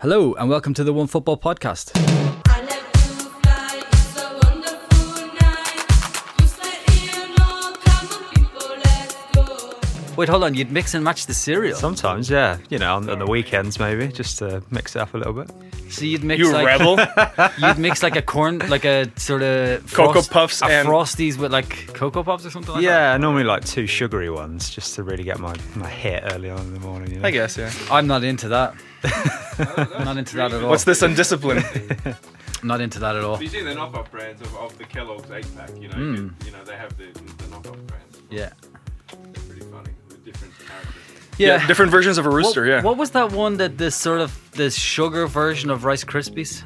Hello, 0.00 0.32
and 0.34 0.48
welcome 0.48 0.72
to 0.74 0.84
the 0.84 0.92
One 0.92 1.06
Football 1.06 1.36
Podcast. 1.36 1.90
I 2.48 2.60
love 2.60 2.92
to 2.92 3.00
fly, 3.42 3.82
it's 3.86 4.16
a 4.16 4.40
wonderful 4.42 5.26
night. 5.40 5.84
Just 6.38 6.62
let 6.62 6.90
Ian 6.96 7.34
know, 7.36 7.72
come 7.84 8.08
on 8.08 8.24
people, 8.34 8.68
let's 8.84 9.14
go. 9.34 10.14
Wait, 10.16 10.28
hold 10.28 10.44
on. 10.44 10.54
You'd 10.54 10.70
mix 10.72 10.94
and 10.94 11.04
match 11.04 11.26
the 11.26 11.34
cereal. 11.34 11.76
Sometimes, 11.76 12.30
yeah. 12.30 12.58
You 12.70 12.78
know, 12.78 12.96
on, 12.96 13.08
on 13.10 13.18
the 13.18 13.26
weekends 13.26 13.78
maybe, 13.78 14.08
just 14.08 14.38
to 14.38 14.62
mix 14.70 14.96
it 14.96 15.00
up 15.00 15.12
a 15.14 15.18
little 15.18 15.32
bit. 15.34 15.50
so 15.90 16.04
you'd 16.06 16.24
mix 16.24 16.38
You 16.38 16.52
like 16.52 16.66
rebel. 16.66 16.98
you'd 17.68 17.78
mix 17.78 18.02
like 18.02 18.16
a 18.16 18.22
corn, 18.22 18.58
like 18.70 18.84
a 18.86 19.10
sort 19.18 19.42
of 19.42 19.92
Cocoa 19.92 20.22
Puffs 20.22 20.62
a 20.62 20.66
and- 20.66 20.88
frosties 20.88 21.36
with 21.38 21.52
like 21.52 21.88
cocoa 21.94 22.22
puffs 22.22 22.46
or 22.46 22.50
something 22.50 22.72
like 22.74 22.82
that. 22.82 22.88
Yeah, 22.88 23.16
normally 23.18 23.44
like 23.44 23.64
two 23.66 23.86
sugary 23.86 24.30
ones, 24.30 24.70
just 24.70 24.94
to 24.94 25.02
really 25.02 25.24
get 25.24 25.38
my, 25.40 25.54
my 25.76 25.88
hit 25.90 26.22
early 26.32 26.48
on 26.48 26.58
in 26.60 26.72
the 26.74 26.80
morning. 26.80 27.10
You 27.12 27.20
know? 27.20 27.28
I 27.28 27.30
guess, 27.32 27.58
yeah. 27.58 27.70
I'm 27.90 28.06
not 28.06 28.24
into 28.24 28.48
that. 28.48 28.74
Not 29.04 30.16
into 30.16 30.36
that 30.36 30.52
at 30.52 30.62
all. 30.62 30.70
What's 30.70 30.84
this 30.84 31.02
undisciplined? 31.02 31.64
Not 32.62 32.82
into 32.82 32.98
that 32.98 33.16
at 33.16 33.24
all. 33.24 33.42
You 33.42 33.48
see 33.48 33.62
the 33.62 33.70
knockoff 33.70 34.10
brands 34.10 34.42
of, 34.42 34.54
of 34.56 34.76
the 34.76 34.84
Kellogg's 34.84 35.30
8 35.30 35.56
pack, 35.56 35.70
you 35.80 35.88
know, 35.88 35.96
you, 35.96 36.34
you 36.44 36.52
know, 36.52 36.62
they 36.62 36.76
have 36.76 36.94
the, 36.98 37.04
the 37.04 37.44
knockoff 37.44 37.86
brands. 37.86 38.20
Yeah. 38.28 38.50
They're 39.08 39.42
pretty 39.44 39.62
funny 39.62 39.92
with 40.08 40.22
different 40.26 40.52
characters. 40.58 40.94
yeah. 41.38 41.66
different 41.66 41.90
versions 41.90 42.18
of 42.18 42.26
a 42.26 42.30
rooster, 42.30 42.60
what, 42.62 42.68
yeah. 42.68 42.82
What 42.82 42.98
was 42.98 43.12
that 43.12 43.32
one 43.32 43.56
that 43.56 43.78
this 43.78 43.96
sort 43.96 44.20
of 44.20 44.50
this 44.52 44.76
sugar 44.76 45.26
version 45.26 45.70
of 45.70 45.84
Rice 45.86 46.04
Krispies? 46.04 46.62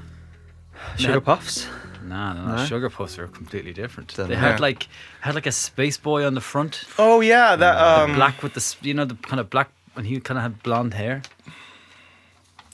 Sugar 0.98 1.20
puffs? 1.20 1.68
Nah, 2.02 2.32
no, 2.32 2.44
no. 2.44 2.56
No? 2.56 2.64
Sugar 2.64 2.90
puffs 2.90 3.16
are 3.18 3.28
completely 3.28 3.72
different. 3.72 4.14
Don't 4.16 4.28
They 4.28 4.34
know. 4.34 4.40
had 4.40 4.58
like 4.60 4.88
had 5.20 5.34
like 5.36 5.46
a 5.46 5.52
space 5.52 5.96
boy 5.96 6.26
on 6.26 6.34
the 6.34 6.40
front, 6.40 6.84
oh, 6.98 7.20
yeah, 7.20 7.54
that, 7.56 7.76
um, 7.78 8.14
black 8.16 8.42
with 8.42 8.54
the 8.54 8.76
you 8.86 8.94
know 8.94 9.04
the 9.04 9.14
kind 9.14 9.38
of 9.40 9.48
black, 9.48 9.70
and 9.96 10.06
he 10.06 10.18
kind 10.20 10.38
of 10.38 10.42
had 10.42 10.62
blonde 10.62 10.94
hair. 10.94 11.22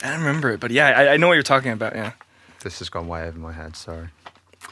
I 0.03 0.09
don't 0.11 0.21
remember 0.21 0.51
it, 0.51 0.61
but 0.61 0.71
yeah, 0.71 0.89
I, 0.89 1.09
I 1.15 1.17
know 1.17 1.27
what 1.29 1.35
you're 1.35 1.43
talking 1.43 1.73
about, 1.73 1.95
yeah. 1.95 2.13
This 2.63 2.79
has 2.79 2.89
gone 2.89 3.09
way 3.09 3.27
over 3.27 3.39
my 3.39 3.53
head, 3.53 3.77
sorry. 3.77 4.09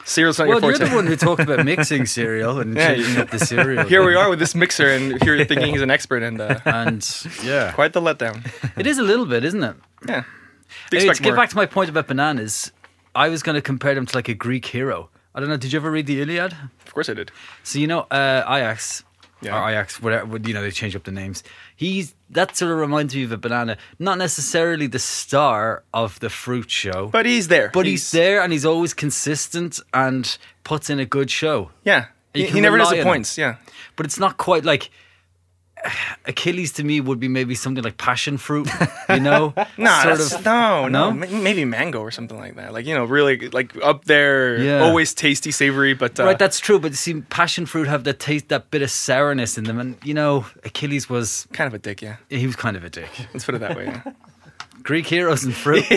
Cereal's 0.05 0.39
not 0.39 0.47
Well, 0.47 0.61
your 0.61 0.71
you're 0.71 0.87
the 0.87 0.95
one 0.95 1.07
who 1.07 1.15
talked 1.15 1.41
about 1.41 1.65
mixing 1.65 2.05
cereal 2.05 2.59
and 2.59 2.75
Yeah, 2.75 2.95
changing 2.95 3.17
up 3.17 3.29
the 3.29 3.39
cereal. 3.39 3.85
Here 3.85 4.05
we 4.05 4.15
are 4.15 4.29
with 4.29 4.39
this 4.39 4.55
mixer, 4.55 4.89
and 4.89 5.21
here 5.23 5.35
you're 5.35 5.45
thinking 5.45 5.71
he's 5.73 5.81
an 5.81 5.91
expert, 5.91 6.23
and 6.23 6.39
uh, 6.39 6.59
and 6.65 7.25
yeah, 7.43 7.71
quite 7.73 7.93
the 7.93 8.01
letdown. 8.01 8.45
it 8.77 8.87
is 8.87 8.97
a 8.97 9.03
little 9.03 9.25
bit, 9.25 9.43
isn't 9.43 9.63
it? 9.63 9.75
Yeah. 10.07 10.13
Anyway, 10.13 10.25
to 10.91 10.97
expect 11.09 11.21
get 11.23 11.35
back 11.35 11.49
to 11.49 11.55
my 11.55 11.65
point 11.65 11.89
about 11.89 12.07
bananas, 12.07 12.71
I 13.15 13.29
was 13.29 13.41
going 13.43 13.55
to 13.55 13.61
compare 13.61 13.95
them 13.95 14.05
to 14.05 14.15
like 14.15 14.29
a 14.29 14.33
Greek 14.35 14.65
hero. 14.65 15.09
I 15.33 15.39
don't 15.39 15.49
know. 15.49 15.57
Did 15.57 15.73
you 15.73 15.79
ever 15.79 15.91
read 15.91 16.05
the 16.07 16.21
Iliad? 16.21 16.53
Of 16.85 16.93
course 16.93 17.09
I 17.09 17.13
did. 17.13 17.31
So 17.63 17.79
you 17.79 17.87
know 17.87 18.01
uh, 18.11 18.43
Ajax, 18.47 19.03
Yeah. 19.41 19.57
or 19.63 19.69
Ajax, 19.69 20.01
whatever. 20.01 20.37
You 20.37 20.53
know 20.53 20.61
they 20.61 20.71
change 20.71 20.95
up 20.95 21.03
the 21.03 21.11
names. 21.11 21.43
He's 21.75 22.13
that 22.29 22.55
sort 22.57 22.71
of 22.71 22.77
reminds 22.77 23.15
me 23.15 23.23
of 23.23 23.31
a 23.31 23.37
banana. 23.37 23.77
Not 23.97 24.17
necessarily 24.17 24.87
the 24.87 24.99
star 24.99 25.83
of 25.93 26.19
the 26.19 26.29
fruit 26.29 26.69
show, 26.69 27.07
But 27.07 27.25
he's 27.25 27.47
there. 27.47 27.69
but 27.73 27.85
he's, 27.85 28.11
there 28.11 28.41
and 28.41 28.51
he's 28.51 28.65
always 28.65 28.93
consistent 28.93 29.79
and 29.93 30.37
puts 30.63 30.89
in 30.89 30.99
a 30.99 31.05
good 31.05 31.31
show. 31.31 31.71
Yeah. 31.85 32.05
He, 32.33 32.45
he 32.45 32.61
never 32.61 32.75
rely 32.75 32.85
on 32.87 32.93
him. 32.93 32.97
disappoints, 32.99 33.37
yeah. 33.37 33.55
But 33.95 34.05
it's 34.05 34.19
not 34.19 34.37
quite 34.37 34.63
like 34.65 34.91
Achilles 36.25 36.71
to 36.73 36.83
me 36.83 36.99
would 37.01 37.19
be 37.19 37.27
maybe 37.27 37.55
something 37.55 37.83
like 37.83 37.97
passion 37.97 38.37
fruit. 38.37 38.67
You 39.09 39.19
know, 39.19 39.53
Nah, 39.77 40.03
Sort 40.03 40.19
of- 40.19 40.45
no, 40.45 40.87
no, 40.87 41.11
No? 41.11 41.27
maybe 41.27 41.65
mango 41.65 41.99
or 41.99 42.11
something 42.11 42.37
like 42.37 42.55
that. 42.55 42.73
Like 42.73 42.85
you 42.85 42.93
know, 42.93 43.05
really 43.05 43.49
like 43.49 43.71
up 43.83 44.05
there, 44.05 44.57
Yeah. 44.61 44.79
always 44.81 45.13
tasty, 45.13 45.51
savory. 45.51 45.93
But 45.93 46.19
uh, 46.19 46.25
right, 46.25 46.39
that's 46.39 46.59
true. 46.59 46.79
But 46.79 46.95
see, 46.95 47.21
passion 47.29 47.65
fruit 47.65 47.87
have 47.87 48.03
that 48.03 48.19
taste, 48.19 48.49
that 48.49 48.69
bit 48.71 48.81
of 48.81 48.91
sourness 48.91 49.57
in 49.57 49.63
them, 49.63 49.79
and 49.79 49.95
you 50.03 50.13
know, 50.13 50.45
Achilles 50.63 51.09
was 51.09 51.47
kind 51.53 51.67
of 51.67 51.73
a 51.73 51.79
dick. 51.79 52.01
Yeah, 52.01 52.17
he 52.29 52.45
was 52.45 52.55
kind 52.55 52.75
of 52.77 52.83
a 52.83 52.89
dick. 52.89 53.09
let's 53.33 53.45
put 53.45 53.55
it 53.55 53.59
that 53.59 53.75
way. 53.77 53.85
Yeah. 53.85 54.01
Greek 54.83 55.05
heroes 55.07 55.43
and 55.43 55.53
fruit. 55.53 55.85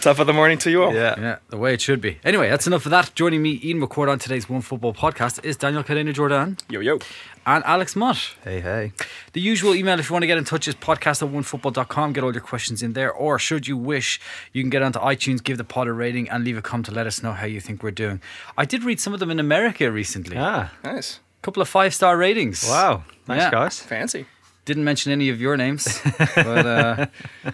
Tough 0.00 0.18
of 0.18 0.26
the 0.26 0.32
morning 0.32 0.58
to 0.58 0.70
you 0.70 0.82
all. 0.84 0.94
Yeah, 0.94 1.38
the 1.48 1.56
way 1.58 1.74
it 1.74 1.80
should 1.80 2.00
be. 2.00 2.18
Anyway, 2.24 2.48
that's 2.48 2.66
enough 2.66 2.86
of 2.86 2.90
that. 2.90 3.14
Joining 3.14 3.42
me, 3.42 3.60
Ian 3.62 3.80
McCourt, 3.80 4.10
on 4.10 4.18
today's 4.18 4.48
One 4.48 4.62
Football 4.62 4.94
podcast 4.94 5.44
is 5.44 5.56
Daniel 5.56 5.82
Cadena 5.84 6.12
Jordan 6.14 6.56
Yo 6.70 6.80
yo. 6.80 6.98
and 7.46 7.62
Alex 7.64 7.94
Mott. 7.94 8.34
Hey, 8.42 8.60
hey. 8.60 8.92
The 9.34 9.40
usual 9.40 9.74
email 9.74 9.98
if 10.00 10.08
you 10.08 10.14
want 10.14 10.22
to 10.22 10.26
get 10.26 10.38
in 10.38 10.44
touch 10.44 10.66
is 10.68 10.74
podcast 10.74 11.22
at 11.22 11.28
onefootball.com. 11.32 12.12
Get 12.14 12.24
all 12.24 12.32
your 12.32 12.40
questions 12.40 12.82
in 12.82 12.94
there. 12.94 13.12
Or 13.12 13.38
should 13.38 13.68
you 13.68 13.76
wish, 13.76 14.20
you 14.52 14.62
can 14.62 14.70
get 14.70 14.82
onto 14.82 14.98
iTunes, 15.00 15.42
give 15.44 15.58
the 15.58 15.64
pod 15.64 15.86
a 15.88 15.92
rating, 15.92 16.28
and 16.30 16.44
leave 16.44 16.56
a 16.56 16.62
comment 16.62 16.86
to 16.86 16.92
let 16.92 17.06
us 17.06 17.22
know 17.22 17.32
how 17.32 17.46
you 17.46 17.60
think 17.60 17.82
we're 17.82 17.90
doing. 17.90 18.20
I 18.56 18.64
did 18.64 18.82
read 18.84 19.00
some 19.00 19.12
of 19.12 19.20
them 19.20 19.30
in 19.30 19.38
America 19.38 19.90
recently. 19.92 20.36
Ah, 20.38 20.72
Nice. 20.82 21.20
A 21.38 21.42
couple 21.42 21.62
of 21.62 21.68
five 21.68 21.94
star 21.94 22.16
ratings. 22.16 22.66
wow. 22.68 23.04
Nice, 23.28 23.38
Yeah. 23.42 23.50
guys. 23.50 23.80
Fancy. 23.80 24.26
Didn't 24.64 24.84
mention 24.84 25.12
any 25.12 25.28
of 25.30 25.40
your 25.40 25.56
names. 25.56 26.00
but 26.36 26.66
uh, 26.66 27.06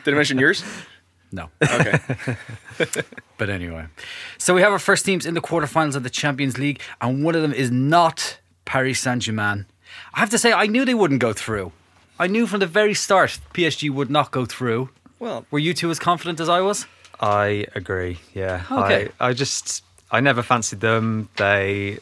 Did 0.04 0.14
I 0.14 0.16
mention 0.16 0.38
yours? 0.38 0.62
no. 1.32 1.48
Okay. 1.62 1.98
But 3.38 3.50
anyway, 3.50 3.86
so 4.38 4.54
we 4.54 4.62
have 4.62 4.72
our 4.72 4.78
first 4.78 5.04
teams 5.04 5.26
in 5.26 5.34
the 5.34 5.42
quarterfinals 5.42 5.94
of 5.94 6.02
the 6.02 6.08
Champions 6.10 6.56
League, 6.56 6.80
and 7.02 7.22
one 7.22 7.34
of 7.34 7.42
them 7.42 7.52
is 7.52 7.70
not 7.70 8.38
Paris 8.64 9.00
Saint 9.00 9.22
Germain. 9.22 9.66
I 10.14 10.20
have 10.20 10.30
to 10.30 10.38
say, 10.38 10.54
I 10.54 10.66
knew 10.66 10.86
they 10.86 10.94
wouldn't 10.94 11.20
go 11.20 11.34
through. 11.34 11.72
I 12.18 12.28
knew 12.28 12.46
from 12.46 12.60
the 12.60 12.66
very 12.66 12.94
start 12.94 13.38
PSG 13.52 13.90
would 13.90 14.08
not 14.10 14.30
go 14.30 14.46
through. 14.46 14.88
Well, 15.18 15.44
Were 15.50 15.58
you 15.58 15.74
two 15.74 15.90
as 15.90 15.98
confident 15.98 16.40
as 16.40 16.48
I 16.48 16.60
was? 16.62 16.86
I 17.20 17.66
agree, 17.74 18.18
yeah. 18.32 18.64
Okay. 18.70 19.10
I, 19.20 19.28
I 19.28 19.32
just, 19.34 19.84
I 20.10 20.20
never 20.20 20.42
fancied 20.42 20.80
them. 20.80 21.28
They, 21.36 21.98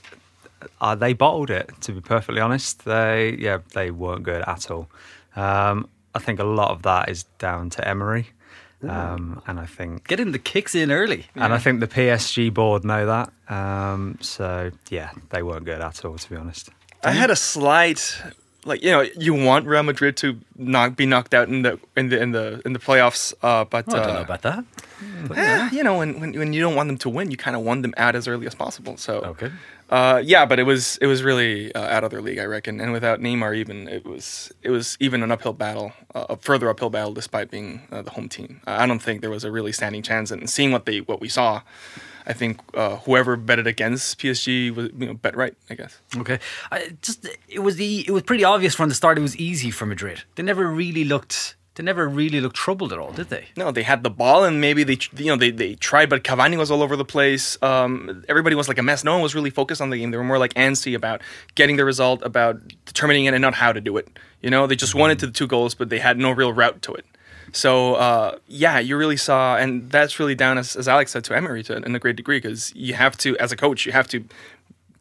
uh, 0.81 0.95
they 0.95 1.13
bottled 1.13 1.51
it, 1.51 1.71
to 1.83 1.93
be 1.93 2.01
perfectly 2.01 2.41
honest. 2.41 2.85
They, 2.85 3.37
yeah, 3.39 3.59
they 3.73 3.91
weren't 3.91 4.23
good 4.23 4.43
at 4.47 4.71
all. 4.71 4.89
Um, 5.37 5.89
I 6.15 6.19
think 6.19 6.39
a 6.39 6.45
lot 6.45 6.71
of 6.71 6.83
that 6.83 7.09
is 7.09 7.25
down 7.39 7.71
to 7.71 7.87
Emery. 7.87 8.29
Um, 8.89 9.41
and 9.47 9.59
I 9.59 9.65
think 9.65 10.07
Getting 10.07 10.33
the 10.33 10.39
kicks 10.39 10.75
in 10.75 10.91
early. 10.91 11.27
And 11.35 11.55
I 11.55 11.59
think 11.59 11.81
the 11.81 11.87
PSG 11.87 12.53
board 12.53 12.85
know 12.85 13.07
that. 13.07 13.33
Um, 13.49 14.19
so 14.21 14.71
yeah, 14.91 15.11
they 15.31 15.43
weren't 15.43 15.65
good 15.65 15.81
at 15.81 16.05
all, 16.05 16.19
to 16.19 16.31
be 16.31 16.37
honest. 16.37 16.69
I 17.03 17.13
had 17.13 17.31
a 17.31 17.37
slight, 17.37 18.21
like 18.65 18.83
you 18.83 18.91
know, 18.91 19.03
you 19.19 19.35
want 19.35 19.67
Real 19.67 19.83
Madrid 19.83 20.17
to 20.19 20.39
not 20.57 20.97
be 20.97 21.07
knocked 21.07 21.35
out 21.35 21.49
in 21.49 21.63
the 21.63 21.79
in 21.97 22.09
the 22.09 22.21
in 22.21 22.33
the 22.33 22.61
in 22.65 22.73
the 22.73 22.79
playoffs, 22.79 23.35
uh, 23.43 23.65
but 23.65 23.85
Oh, 23.89 23.97
I 23.97 24.01
don't 24.01 24.11
uh, 24.11 24.13
know 24.15 24.21
about 24.23 24.43
that. 24.43 24.65
eh, 25.37 25.69
you 25.73 25.83
know, 25.83 25.99
when, 25.99 26.21
when 26.21 26.33
when 26.39 26.53
you 26.53 26.61
don't 26.61 26.75
want 26.75 26.89
them 26.89 26.99
to 26.99 27.09
win, 27.09 27.31
you 27.31 27.37
kind 27.37 27.57
of 27.57 27.63
want 27.63 27.83
them 27.83 27.95
out 27.97 28.15
as 28.17 28.27
early 28.29 28.47
as 28.47 28.55
possible. 28.55 28.97
So 28.97 29.21
Okay. 29.23 29.51
Uh, 29.91 30.21
yeah, 30.25 30.47
but 30.47 30.59
it 30.59 30.63
was 30.63 30.97
it 31.03 31.07
was 31.07 31.23
really 31.23 31.73
uh, 31.75 31.81
out 31.95 32.05
of 32.05 32.11
their 32.11 32.23
league, 32.23 32.39
I 32.39 32.45
reckon. 32.45 32.81
And 32.81 32.91
without 32.93 33.21
Neymar, 33.21 33.55
even 33.57 33.87
it 33.87 34.05
was 34.07 34.51
it 34.63 34.71
was 34.71 34.97
even 34.99 35.23
an 35.23 35.31
uphill 35.31 35.53
battle, 35.53 35.93
uh, 36.15 36.27
a 36.31 36.37
further 36.37 36.71
uphill 36.71 36.89
battle, 36.91 37.13
despite 37.13 37.51
being 37.51 37.83
uh, 37.93 38.01
the 38.03 38.11
home 38.11 38.29
team. 38.29 38.61
I 38.67 38.87
don't 38.87 39.01
think 39.03 39.21
there 39.21 39.31
was 39.31 39.45
a 39.45 39.53
really 39.53 39.73
standing 39.73 40.03
chance. 40.03 40.31
And 40.31 40.49
seeing 40.49 40.73
what 40.73 40.87
they 40.87 41.01
what 41.01 41.21
we 41.21 41.29
saw, 41.29 41.61
I 42.27 42.33
think 42.33 42.61
uh, 42.75 42.97
whoever 42.97 43.37
betted 43.37 43.67
against 43.67 44.19
PSG 44.19 44.75
was 44.75 44.91
you 44.99 45.07
know 45.07 45.15
bet 45.15 45.37
right, 45.37 45.55
I 45.71 45.75
guess. 45.75 46.01
Okay. 46.17 46.39
I 46.71 46.97
just 47.03 47.29
it 47.49 47.61
was 47.61 47.77
the 47.77 48.05
it 48.07 48.11
was 48.13 48.23
pretty 48.23 48.45
obvious 48.45 48.75
from 48.75 48.89
the 48.89 48.95
start 48.95 49.19
it 49.19 49.23
was 49.23 49.37
easy 49.37 49.71
for 49.71 49.87
Madrid. 49.87 50.23
They 50.37 50.43
never 50.43 50.67
really 50.67 51.05
looked 51.05 51.57
they 51.75 51.83
never 51.83 52.09
really 52.09 52.41
looked 52.41 52.55
troubled 52.55 52.93
at 52.93 53.01
all, 53.01 53.11
did 53.11 53.31
they? 53.31 53.47
No, 53.57 53.73
they 53.73 53.83
had 53.83 54.05
the 54.05 54.11
ball, 54.11 54.45
and 54.45 54.61
maybe 54.61 54.85
they, 54.85 54.97
you 55.17 55.27
know, 55.27 55.37
they, 55.37 55.51
they 55.51 55.75
tried, 55.75 56.09
but 56.09 56.23
Cavani 56.23 56.57
was 56.57 56.71
all 56.71 56.83
over 56.83 56.95
the 56.95 57.05
place. 57.05 57.61
Um, 57.63 58.25
everybody 58.29 58.55
was 58.55 58.69
like 58.69 58.79
a 58.79 58.83
mess. 58.83 59.03
No 59.03 59.13
one 59.13 59.23
was 59.23 59.35
really 59.35 59.51
focused 59.51 59.81
on 59.81 59.91
the 59.91 59.99
game. 59.99 60.13
They 60.13 60.17
were 60.17 60.23
more 60.23 60.39
like 60.39 60.55
antsy 60.55 60.95
about 60.95 61.21
getting 61.57 61.77
the 61.77 61.85
result, 61.85 62.23
about 62.23 62.61
determining 62.85 63.25
it, 63.25 63.35
and 63.35 63.43
not 63.43 63.55
how 63.55 63.73
to 63.73 63.81
do 63.81 63.97
it. 63.97 64.09
You 64.41 64.51
know, 64.51 64.69
they 64.69 64.77
just 64.77 64.95
wanted 64.95 65.19
to 65.21 65.27
the 65.27 65.33
two 65.33 65.49
goals, 65.49 65.75
but 65.75 65.89
they 65.89 65.99
had 65.99 66.17
no 66.17 66.31
real 66.31 66.53
route 66.53 66.81
to 66.83 66.95
it. 66.95 67.07
So 67.53 67.95
uh, 67.95 68.39
yeah, 68.49 68.79
you 68.79 68.97
really 68.97 69.17
saw, 69.17 69.57
and 69.57 69.91
that's 69.91 70.19
really 70.19 70.35
down 70.35 70.59
as, 70.59 70.77
as 70.77 70.89
Alex 70.89 71.13
said 71.13 71.25
to 71.25 71.37
Emery 71.37 71.63
to, 71.65 71.77
in 71.77 71.95
a 71.95 71.99
great 71.99 72.17
degree 72.17 72.39
because 72.39 72.75
you 72.75 72.95
have 72.95 73.17
to, 73.19 73.37
as 73.39 73.53
a 73.53 73.57
coach, 73.57 73.87
you 73.87 73.93
have 73.93 74.09
to 74.09 74.25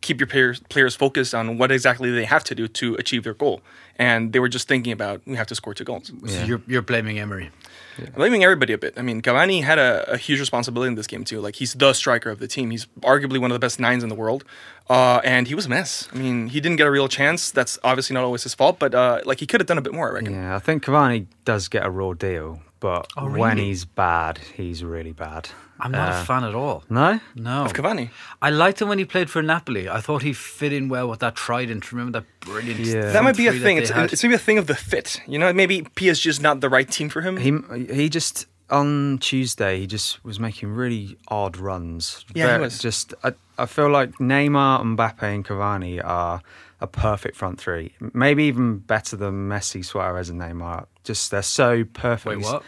keep 0.02 0.20
your 0.20 0.28
players 0.28 0.60
players 0.70 0.96
focused 0.96 1.34
on 1.34 1.58
what 1.58 1.72
exactly 1.72 2.12
they 2.12 2.26
have 2.26 2.44
to 2.44 2.54
do 2.54 2.68
to 2.68 2.96
achieve 2.96 3.24
their 3.24 3.34
goal. 3.34 3.62
And 3.98 4.34
they 4.34 4.40
were 4.40 4.50
just 4.50 4.68
thinking 4.68 4.92
about 4.92 5.22
we 5.26 5.36
have 5.38 5.48
to 5.48 5.56
score 5.56 5.74
two 5.74 5.84
goals. 5.86 6.12
So 6.28 6.44
you're 6.44 6.62
you're 6.68 6.82
blaming 6.82 7.20
Emery. 7.20 7.52
I'm 7.98 8.12
blaming 8.14 8.44
everybody 8.44 8.74
a 8.74 8.78
bit. 8.78 8.94
I 8.98 9.02
mean, 9.02 9.22
Cavani 9.22 9.64
had 9.64 9.80
a, 9.80 10.14
a 10.14 10.18
huge 10.18 10.40
responsibility 10.40 10.88
in 10.90 10.96
this 10.96 11.08
game 11.08 11.24
too. 11.24 11.40
Like 11.42 11.56
he's 11.56 11.74
the 11.74 11.94
striker 11.94 12.30
of 12.30 12.40
the 12.40 12.48
team. 12.48 12.72
He's 12.72 12.86
arguably 13.02 13.40
one 13.40 13.52
of 13.52 13.56
the 13.56 13.60
best 13.60 13.80
nines 13.80 14.04
in 14.04 14.10
the 14.10 14.16
world, 14.16 14.44
uh, 14.90 15.22
and 15.24 15.48
he 15.48 15.56
was 15.56 15.66
a 15.66 15.70
mess. 15.70 16.08
I 16.14 16.18
mean, 16.18 16.48
he 16.48 16.60
didn't 16.62 16.78
get 16.78 16.88
a 16.88 16.92
real 16.92 17.08
chance. 17.08 17.52
That's 17.52 17.78
obviously 17.84 18.14
not 18.14 18.24
always 18.24 18.44
his 18.44 18.54
fault, 18.54 18.80
but 18.80 18.94
uh, 18.96 19.22
like 19.26 19.40
he 19.40 19.48
could 19.48 19.60
have 19.62 19.68
done 19.68 19.78
a 19.78 19.82
bit 19.82 19.94
more. 19.94 20.10
I 20.10 20.14
reckon. 20.14 20.34
Yeah, 20.34 20.56
I 20.56 20.60
think 20.60 20.84
Cavani 20.84 21.28
does 21.46 21.68
get 21.68 21.86
a 21.86 21.90
raw 21.90 22.14
deal, 22.14 22.62
but 22.84 23.08
Oh, 23.16 23.30
when 23.30 23.58
he's 23.58 23.86
bad, 23.86 24.36
he's 24.58 24.84
really 24.84 25.14
bad. 25.14 25.44
I'm 25.80 25.92
not 25.92 26.10
Uh, 26.14 26.22
a 26.22 26.26
fan 26.26 26.44
at 26.44 26.54
all. 26.54 26.84
No? 26.90 27.20
No. 27.36 27.64
Of 27.66 27.74
Cavani, 27.74 28.10
I 28.42 28.50
liked 28.64 28.82
him 28.82 28.88
when 28.90 29.00
he 29.00 29.06
played 29.06 29.30
for 29.30 29.42
Napoli. 29.42 29.86
I 29.98 30.02
thought 30.06 30.22
he 30.22 30.34
fit 30.34 30.72
in 30.74 30.90
well 30.90 31.08
with 31.10 31.20
that 31.26 31.36
trident. 31.36 31.92
Remember 31.94 32.20
that 32.20 32.26
brilliant 32.42 32.80
Yeah. 32.82 33.12
that 33.14 33.24
might 33.24 33.38
be 33.38 33.48
a 33.48 33.54
thing. 33.54 33.78
It's, 33.78 33.90
it's 34.14 34.24
maybe 34.24 34.36
a 34.36 34.46
thing 34.48 34.58
of 34.58 34.68
the 34.68 34.76
fit. 34.76 35.22
You 35.28 35.40
know, 35.40 35.52
maybe 35.54 35.76
PSG 36.00 36.28
is 36.28 36.40
not 36.42 36.60
the 36.60 36.70
right 36.70 36.90
team 36.98 37.10
for 37.10 37.22
him. 37.22 37.38
He 37.38 37.52
he 38.00 38.10
just 38.10 38.36
on 38.70 39.18
Tuesday 39.20 39.74
he 39.82 39.88
just 39.88 40.24
was 40.24 40.38
making 40.40 40.70
really 40.82 41.18
odd 41.28 41.58
runs. 41.58 42.26
Yeah, 42.36 42.56
he 42.58 42.62
was. 42.64 42.80
Just 42.80 43.14
I, 43.24 43.30
I 43.58 43.66
feel 43.66 43.90
like 43.90 44.12
Neymar, 44.20 44.74
Mbappe, 44.96 45.24
and 45.36 45.46
Cavani 45.46 45.96
are 46.04 46.42
a 46.84 46.88
perfect 46.88 47.36
front 47.36 47.60
three. 47.60 47.94
Maybe 48.14 48.44
even 48.44 48.78
better 48.78 49.16
than 49.16 49.50
Messi, 49.50 49.84
Suarez, 49.84 50.30
and 50.30 50.40
Neymar. 50.40 50.86
Just 51.04 51.32
they're 51.32 51.42
so 51.42 51.84
perfect. 51.86 52.38
Wait, 52.38 52.46
what? 52.46 52.64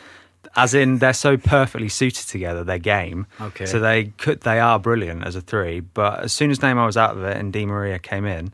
as 0.56 0.74
in 0.74 1.00
they're 1.00 1.14
so 1.14 1.38
perfectly 1.38 1.90
suited 1.90 2.28
together. 2.28 2.64
Their 2.64 2.80
game, 2.80 3.28
Okay. 3.40 3.66
So 3.66 3.80
they 3.80 4.06
could, 4.06 4.42
they 4.42 4.60
are 4.60 4.80
brilliant 4.80 5.26
as 5.26 5.36
a 5.36 5.42
three. 5.42 5.82
But 5.82 6.24
as 6.24 6.34
soon 6.34 6.52
as 6.52 6.60
Neymar 6.60 6.86
was 6.86 6.98
out 6.98 7.18
of 7.18 7.24
it 7.24 7.38
and 7.38 7.52
Di 7.52 7.66
Maria 7.66 8.00
came 8.00 8.26
in, 8.26 8.54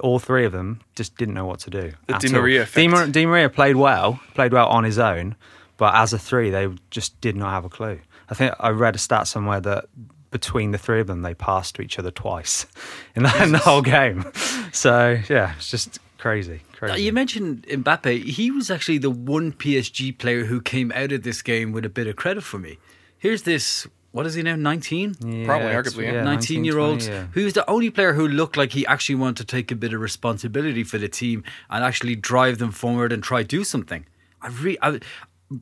all 0.00 0.18
three 0.18 0.44
of 0.44 0.52
them 0.52 0.80
just 0.96 1.16
didn't 1.16 1.34
know 1.34 1.46
what 1.46 1.60
to 1.60 1.70
do. 1.70 1.92
The 2.08 2.14
Di 2.14 2.32
Maria 2.32 2.66
Di, 2.66 2.88
Mar- 2.88 3.06
Di 3.06 3.26
Maria 3.26 3.48
played 3.48 3.76
well, 3.76 4.20
played 4.34 4.52
well 4.52 4.66
on 4.68 4.84
his 4.84 4.98
own, 4.98 5.36
but 5.76 5.94
as 5.94 6.12
a 6.12 6.18
three, 6.18 6.50
they 6.50 6.68
just 6.90 7.20
did 7.20 7.36
not 7.36 7.50
have 7.50 7.64
a 7.64 7.68
clue. 7.68 8.00
I 8.28 8.34
think 8.34 8.54
I 8.58 8.70
read 8.70 8.94
a 8.94 8.98
stat 8.98 9.28
somewhere 9.28 9.60
that 9.60 9.86
between 10.30 10.70
the 10.70 10.78
three 10.78 11.00
of 11.00 11.06
them, 11.06 11.22
they 11.22 11.34
passed 11.34 11.74
to 11.76 11.82
each 11.82 11.98
other 11.98 12.10
twice 12.10 12.66
in 13.14 13.24
the, 13.24 13.42
in 13.42 13.52
the 13.52 13.58
whole 13.58 13.82
game. 13.82 14.24
So 14.72 15.18
yeah, 15.28 15.54
it's 15.56 15.70
just 15.70 15.98
crazy, 16.18 16.62
crazy. 16.72 17.02
You 17.02 17.12
mentioned 17.12 17.66
Mbappe. 17.66 18.24
He 18.24 18.50
was 18.50 18.70
actually 18.70 18.98
the 18.98 19.10
one 19.10 19.52
PSG 19.52 20.16
player 20.16 20.44
who 20.44 20.60
came 20.60 20.92
out 20.92 21.12
of 21.12 21.22
this 21.22 21.42
game 21.42 21.72
with 21.72 21.84
a 21.84 21.90
bit 21.90 22.06
of 22.06 22.16
credit 22.16 22.42
for 22.42 22.58
me. 22.58 22.78
Here's 23.18 23.42
this. 23.42 23.86
What 24.12 24.26
is 24.26 24.34
he 24.34 24.42
now? 24.42 24.56
Nineteen. 24.56 25.14
Yeah, 25.24 25.46
Probably, 25.46 25.68
arguably, 25.68 26.12
yeah. 26.12 26.24
19 26.24 26.64
year 26.64 26.78
old 26.78 27.00
20, 27.00 27.12
yeah. 27.12 27.26
who's 27.32 27.52
the 27.52 27.68
only 27.70 27.90
player 27.90 28.12
who 28.12 28.26
looked 28.26 28.56
like 28.56 28.72
he 28.72 28.84
actually 28.86 29.14
wanted 29.14 29.36
to 29.36 29.44
take 29.44 29.70
a 29.70 29.76
bit 29.76 29.92
of 29.92 30.00
responsibility 30.00 30.82
for 30.82 30.98
the 30.98 31.08
team 31.08 31.44
and 31.68 31.84
actually 31.84 32.16
drive 32.16 32.58
them 32.58 32.72
forward 32.72 33.12
and 33.12 33.22
try 33.22 33.44
do 33.44 33.62
something. 33.62 34.04
I 34.42 34.48
really, 34.48 34.78
I, 34.82 34.98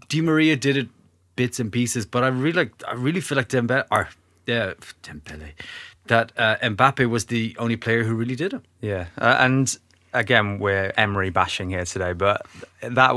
Di 0.08 0.22
Maria 0.22 0.56
did 0.56 0.78
it 0.78 0.88
bits 1.36 1.60
and 1.60 1.70
pieces, 1.70 2.06
but 2.06 2.24
I 2.24 2.28
really 2.28 2.52
like, 2.52 2.72
I 2.88 2.94
really 2.94 3.20
feel 3.20 3.36
like 3.36 3.50
Dembele 3.50 3.84
or 3.90 4.08
yeah, 4.48 4.72
Dembele, 5.02 5.52
that 6.06 6.32
uh, 6.36 6.56
Mbappe 6.62 7.08
was 7.08 7.26
the 7.26 7.54
only 7.58 7.76
player 7.76 8.04
who 8.04 8.14
really 8.14 8.34
did 8.34 8.54
it. 8.54 8.62
Yeah, 8.80 9.06
uh, 9.18 9.36
and 9.38 9.76
again, 10.18 10.58
we're 10.58 10.92
Emery 10.96 11.30
bashing 11.30 11.70
here 11.70 11.84
today, 11.84 12.12
but 12.12 12.46
that 12.82 13.14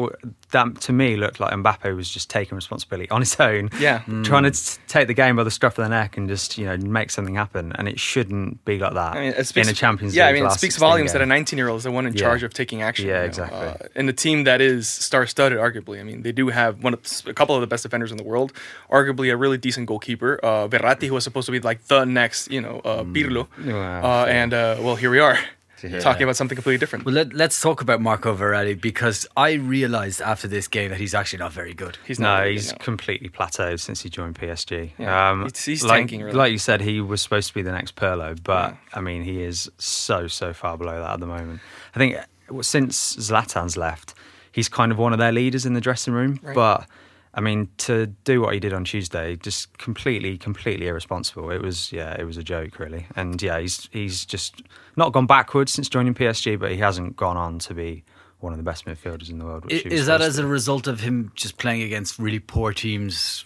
that 0.52 0.82
to 0.82 0.94
me 0.94 1.16
looked 1.18 1.40
like 1.40 1.54
Mbappe 1.54 1.96
was 1.96 2.10
just 2.10 2.30
taking 2.30 2.56
responsibility 2.56 3.10
on 3.10 3.22
his 3.22 3.40
own. 3.40 3.70
Yeah. 3.80 4.00
trying 4.24 4.44
to 4.44 4.52
t- 4.52 4.80
take 4.88 5.08
the 5.08 5.14
game 5.14 5.36
by 5.36 5.44
the 5.44 5.52
scruff 5.52 5.78
of 5.78 5.84
the 5.84 5.90
neck 5.90 6.18
and 6.18 6.28
just 6.28 6.58
you 6.58 6.66
know 6.66 6.78
make 6.78 7.12
something 7.12 7.36
happen, 7.36 7.72
and 7.76 7.88
it 7.88 8.00
shouldn't 8.00 8.64
be 8.66 8.80
like 8.80 8.94
that 8.94 9.16
I 9.16 9.20
mean, 9.32 9.44
speaks, 9.44 9.68
in 9.68 9.72
a 9.72 9.76
Champions 9.76 10.16
yeah, 10.16 10.28
League. 10.28 10.38
I 10.38 10.40
mean, 10.42 10.46
it 10.46 10.52
speaks 10.52 10.76
16 10.76 10.80
volumes 10.88 11.14
that 11.14 11.22
a 11.22 11.26
19 11.26 11.58
year 11.58 11.70
old 11.70 11.78
is 11.80 11.84
the 11.84 11.92
one 11.92 12.06
in 12.06 12.14
Yeah. 12.14 12.22
charge 12.22 12.44
of 12.44 12.54
taking 12.54 12.82
action. 12.82 13.08
Yeah, 13.08 13.16
you 13.16 13.20
know, 13.22 13.26
exactly. 13.26 13.68
Uh, 13.68 13.74
and 13.96 14.10
a 14.10 14.14
team 14.14 14.44
that 14.46 14.62
is 14.62 14.88
star 14.88 15.26
studded, 15.26 15.58
arguably. 15.58 16.00
I 16.00 16.04
mean, 16.04 16.22
they 16.22 16.32
do 16.32 16.50
have 16.50 16.84
one 16.84 16.94
of 16.94 17.00
a 17.26 17.34
couple 17.34 17.56
of 17.56 17.62
the 17.62 17.68
best 17.68 17.84
defenders 17.84 18.12
in 18.12 18.18
the 18.18 18.24
world, 18.24 18.54
arguably 18.92 19.32
a 19.32 19.38
really 19.38 19.58
decent 19.58 19.88
goalkeeper. 19.88 20.40
Uh, 20.44 20.68
Verratti, 20.68 21.08
who 21.08 21.14
was 21.16 21.24
supposed 21.24 21.46
to 21.48 21.52
be 21.52 21.60
like 21.60 21.86
the 21.88 22.06
next, 22.06 22.52
you 22.52 22.62
know, 22.62 22.80
uh, 22.86 23.04
Pirlo. 23.04 23.48
Wow, 23.66 24.22
uh, 24.22 24.26
yeah. 24.26 24.34
and 24.44 24.54
uh, 24.54 24.78
well, 24.80 24.96
here 24.96 25.10
we 25.12 25.20
are. 25.20 25.38
Yeah. 25.84 26.00
Talking 26.00 26.24
about 26.24 26.36
something 26.36 26.56
completely 26.56 26.78
different. 26.78 27.06
Well, 27.06 27.16
let, 27.16 27.34
let's 27.34 27.60
talk 27.62 27.82
about 27.82 28.02
Marco 28.02 28.36
Verratti 28.36 28.80
because 28.80 29.26
I 29.36 29.54
realized 29.54 30.22
after 30.22 30.48
this 30.48 30.68
game 30.68 30.90
that 30.92 31.00
he's 31.00 31.14
actually 31.14 31.40
not 31.40 31.52
very 31.54 31.74
good. 31.74 31.98
He's 32.06 32.20
no, 32.20 32.38
not. 32.38 32.48
he's 32.48 32.72
no. 32.72 32.78
completely 32.80 33.30
plateaued 33.30 33.80
since 33.80 34.02
he 34.02 34.10
joined 34.10 34.36
PSG. 34.36 34.92
Yeah, 34.98 35.30
Um, 35.32 35.42
he's- 35.42 35.66
he's 35.66 35.84
like, 35.84 36.00
tanking, 36.02 36.22
really. 36.22 36.38
like 36.38 36.52
you 36.52 36.58
said, 36.58 36.82
he 36.82 37.02
was 37.02 37.22
supposed 37.22 37.48
to 37.50 37.54
be 37.54 37.62
the 37.62 37.72
next 37.72 37.96
Pirlo, 37.96 38.38
but 38.44 38.72
Yeah. 38.72 38.78
I 38.94 39.02
mean, 39.02 39.24
he 39.24 39.42
is 39.42 39.70
so 39.78 40.28
so 40.28 40.54
far 40.54 40.78
below 40.78 41.00
that 41.02 41.12
at 41.14 41.20
the 41.20 41.28
moment. 41.28 41.60
I 41.96 41.98
think 42.00 42.16
uh, 42.18 42.62
since 42.62 43.16
Zlatan's 43.18 43.78
left, 43.78 44.14
he's 44.52 44.70
kind 44.70 44.92
of 44.92 44.98
one 44.98 45.14
of 45.14 45.20
their 45.20 45.32
leaders 45.32 45.66
in 45.66 45.74
the 45.74 45.82
dressing 45.82 46.14
room. 46.14 46.40
Right. 46.44 46.54
But 46.56 46.88
I 47.34 47.40
mean, 47.42 47.70
to 47.78 48.08
do 48.26 48.42
what 48.42 48.54
he 48.54 48.60
did 48.60 48.74
on 48.74 48.84
Tuesday, 48.84 49.38
just 49.38 49.78
completely, 49.78 50.38
completely 50.38 50.88
irresponsible. 50.88 51.50
It 51.50 51.62
was, 51.62 51.92
yeah, 51.92 52.14
it 52.20 52.26
was 52.26 52.36
a 52.38 52.44
joke, 52.44 52.78
really. 52.78 53.08
And 53.16 53.42
yeah, 53.42 53.58
he's 53.60 53.88
he's 53.92 54.26
just 54.26 54.62
not 54.98 55.14
gone 55.14 55.28
backwards 55.28 55.72
since 55.72 55.88
joining 55.88 56.14
PSG, 56.14 56.60
but 56.60 56.72
he 56.72 56.78
hasn't 56.78 57.16
gone 57.16 57.38
on 57.38 57.60
to 57.60 57.74
be 57.74 58.04
one 58.40 58.52
of 58.52 58.58
the 58.58 58.64
best 58.64 58.86
midfielders 58.86 59.30
in 59.30 59.38
the 59.40 59.46
world. 59.46 59.66
Is 59.72 60.08
that 60.08 60.20
as 60.22 60.36
to 60.36 60.44
a 60.44 60.46
result 60.48 60.88
of 60.88 61.00
him 61.00 61.32
just 61.36 61.58
playing 61.58 61.84
against 61.84 62.20
really 62.20 62.40
poor 62.40 62.74
teams 62.74 63.46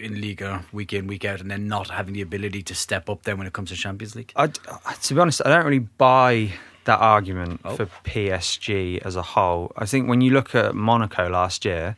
in 0.00 0.20
Liga 0.20 0.64
week 0.72 0.92
in, 0.92 1.06
week 1.08 1.24
out, 1.24 1.40
and 1.40 1.50
then 1.50 1.66
not 1.66 1.88
having 1.90 2.14
the 2.14 2.20
ability 2.22 2.62
to 2.62 2.74
step 2.74 3.08
up 3.10 3.22
then 3.24 3.36
when 3.38 3.46
it 3.46 3.52
comes 3.52 3.70
to 3.70 3.76
Champions 3.76 4.14
League? 4.14 4.32
I, 4.36 4.46
to 4.46 5.14
be 5.14 5.20
honest, 5.20 5.42
I 5.44 5.48
don't 5.48 5.64
really 5.64 5.78
buy 5.80 6.52
that 6.84 7.00
argument 7.00 7.60
Oh. 7.64 7.74
for 7.76 7.86
PSG 8.04 8.98
as 9.04 9.16
a 9.16 9.22
whole. 9.22 9.72
I 9.76 9.86
think 9.86 10.08
when 10.08 10.20
you 10.20 10.30
look 10.32 10.54
at 10.54 10.74
Monaco 10.74 11.28
last 11.28 11.64
year, 11.64 11.96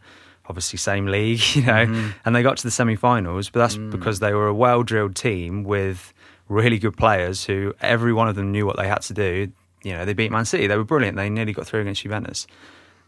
obviously 0.49 0.79
same 0.79 1.07
league, 1.07 1.41
you 1.55 1.63
know, 1.63 1.87
Mm-hmm. 1.87 2.11
and 2.25 2.35
they 2.37 2.43
got 2.43 2.57
to 2.59 2.63
the 2.63 2.71
semi-finals, 2.71 3.51
but 3.51 3.61
that's 3.61 3.77
Mm. 3.77 3.91
because 3.91 4.21
they 4.21 4.33
were 4.35 4.47
a 4.49 4.55
well-drilled 4.55 5.15
team 5.17 5.65
with 5.65 6.13
really 6.49 6.79
good 6.79 6.97
players 6.97 7.45
who 7.45 7.75
every 7.81 8.13
one 8.13 8.29
of 8.29 8.37
them 8.37 8.53
knew 8.53 8.65
what 8.67 8.77
they 8.77 8.87
had 8.89 9.03
to 9.03 9.13
do. 9.15 9.51
You 9.83 9.93
know, 9.95 10.05
they 10.05 10.15
beat 10.15 10.31
Man 10.33 10.45
City. 10.45 10.67
They 10.67 10.77
were 10.77 10.85
brilliant. 10.85 11.17
They 11.17 11.29
nearly 11.29 11.53
got 11.53 11.67
through 11.67 11.81
against 11.83 12.03
Juventus. 12.03 12.47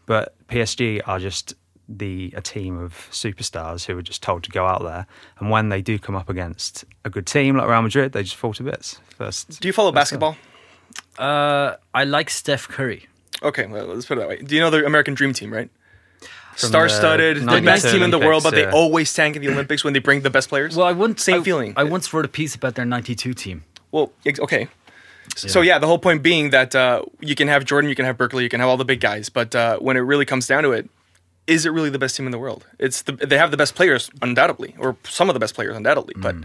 But 0.05 0.33
PSG 0.47 1.01
are 1.05 1.19
just 1.19 1.53
the 1.87 2.31
a 2.35 2.41
team 2.41 2.77
of 2.77 2.93
superstars 3.11 3.85
who 3.85 3.97
are 3.97 4.01
just 4.03 4.21
told 4.21 4.43
to 4.43 4.49
go 4.51 4.65
out 4.67 4.83
there, 4.83 5.07
and 5.39 5.49
when 5.49 5.69
they 5.69 5.81
do 5.81 5.97
come 5.97 6.15
up 6.15 6.29
against 6.29 6.85
a 7.03 7.09
good 7.09 7.25
team 7.25 7.57
like 7.57 7.67
Real 7.67 7.81
Madrid, 7.81 8.11
they 8.11 8.21
just 8.23 8.35
fall 8.35 8.53
to 8.53 8.63
bits. 8.63 8.99
First, 9.17 9.59
Do 9.59 9.67
you 9.67 9.73
follow 9.73 9.91
basketball? 9.91 10.35
Uh, 11.17 11.75
I 11.93 12.03
like 12.03 12.29
Steph 12.29 12.67
Curry. 12.67 13.07
Okay, 13.41 13.65
well, 13.65 13.85
let's 13.87 14.05
put 14.05 14.17
it 14.17 14.21
that 14.21 14.29
way. 14.29 14.37
Do 14.41 14.55
you 14.55 14.61
know 14.61 14.69
the 14.69 14.85
American 14.85 15.13
Dream 15.13 15.33
Team, 15.33 15.51
right? 15.53 15.69
From 16.59 16.69
Star-studded, 16.69 17.37
the 17.37 17.41
the 17.41 17.61
best 17.61 17.85
92 17.85 17.91
team 17.91 18.03
in 18.03 18.11
the 18.11 18.19
world, 18.19 18.43
but 18.43 18.53
they 18.53 18.63
yeah. 18.63 18.71
always 18.71 19.13
tank 19.13 19.35
in 19.35 19.41
the 19.41 19.49
Olympics 19.49 19.83
when 19.83 19.93
they 19.93 19.99
bring 19.99 20.21
the 20.21 20.29
best 20.29 20.49
players. 20.49 20.75
Well, 20.75 20.87
I 20.87 20.91
once 20.91 21.23
Same 21.23 21.41
I, 21.41 21.43
feeling. 21.43 21.73
I 21.77 21.83
once 21.83 22.13
wrote 22.13 22.25
a 22.25 22.29
piece 22.29 22.53
about 22.55 22.75
their 22.75 22.85
'92 22.85 23.33
team. 23.33 23.63
Well, 23.91 24.11
ex- 24.25 24.39
okay. 24.39 24.67
So 25.35 25.61
yeah, 25.61 25.79
the 25.79 25.87
whole 25.87 25.99
point 25.99 26.21
being 26.21 26.49
that 26.49 26.75
uh, 26.75 27.03
you 27.21 27.35
can 27.35 27.47
have 27.47 27.63
Jordan, 27.63 27.89
you 27.89 27.95
can 27.95 28.05
have 28.05 28.17
Barkley, 28.17 28.43
you 28.43 28.49
can 28.49 28.59
have 28.59 28.67
all 28.67 28.77
the 28.77 28.85
big 28.85 28.99
guys, 28.99 29.29
but 29.29 29.55
uh, 29.55 29.77
when 29.79 29.95
it 29.95 30.01
really 30.01 30.25
comes 30.25 30.47
down 30.47 30.63
to 30.63 30.71
it, 30.71 30.89
is 31.47 31.65
it 31.65 31.69
really 31.69 31.89
the 31.89 31.99
best 31.99 32.17
team 32.17 32.25
in 32.25 32.31
the 32.31 32.39
world? 32.39 32.65
It's 32.77 33.03
the, 33.03 33.13
they 33.13 33.37
have 33.37 33.51
the 33.51 33.57
best 33.57 33.75
players 33.75 34.09
undoubtedly, 34.21 34.75
or 34.77 34.97
some 35.03 35.29
of 35.29 35.33
the 35.33 35.39
best 35.39 35.55
players 35.55 35.75
undoubtedly, 35.75 36.13
but 36.17 36.35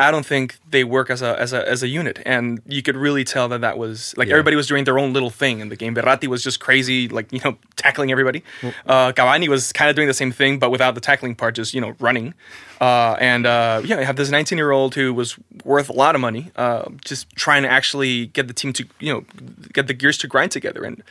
I 0.00 0.10
don't 0.10 0.24
think 0.26 0.56
they 0.70 0.82
work 0.82 1.10
as 1.10 1.20
a 1.22 1.38
as 1.38 1.52
a 1.52 1.60
as 1.68 1.82
a 1.82 1.88
unit. 1.88 2.18
And 2.24 2.60
you 2.66 2.82
could 2.82 2.96
really 2.96 3.22
tell 3.24 3.48
that 3.48 3.60
that 3.60 3.76
was 3.78 4.14
like 4.16 4.28
Yeah. 4.28 4.34
everybody 4.34 4.56
was 4.56 4.66
doing 4.66 4.84
their 4.84 4.98
own 4.98 5.12
little 5.12 5.30
thing 5.30 5.60
in 5.60 5.68
the 5.68 5.76
game. 5.76 5.94
Verratti 5.94 6.26
was 6.26 6.42
just 6.42 6.58
crazy, 6.58 7.06
like 7.08 7.30
you 7.32 7.40
know, 7.44 7.56
tackling 7.76 8.10
everybody. 8.10 8.42
Uh, 8.86 9.12
Cavani 9.12 9.48
was 9.48 9.72
kind 9.72 9.88
of 9.90 9.94
doing 9.96 10.08
the 10.08 10.14
same 10.22 10.32
thing, 10.32 10.58
but 10.58 10.70
without 10.70 10.94
the 10.94 11.00
tackling 11.00 11.34
part, 11.34 11.54
just 11.54 11.74
you 11.74 11.80
know, 11.80 11.94
running. 12.00 12.34
Uh, 12.80 13.14
and 13.20 13.44
uh, 13.46 13.82
yeah, 13.84 13.98
I 13.98 14.04
have 14.04 14.16
this 14.16 14.30
19 14.30 14.56
year 14.58 14.70
old 14.70 14.94
who 14.94 15.12
was 15.12 15.36
worth 15.64 15.88
a 15.90 15.92
lot 15.92 16.14
of 16.14 16.20
money, 16.20 16.50
uh, 16.56 16.88
just 17.04 17.28
trying 17.36 17.62
to 17.64 17.68
actually 17.68 18.26
get 18.28 18.48
the 18.48 18.54
team 18.54 18.72
to 18.72 18.84
you 19.00 19.12
know 19.12 19.24
get 19.72 19.86
the 19.86 19.94
gears 19.94 20.16
to 20.18 20.26
grind 20.26 20.50
together. 20.50 20.82
And 20.82 21.02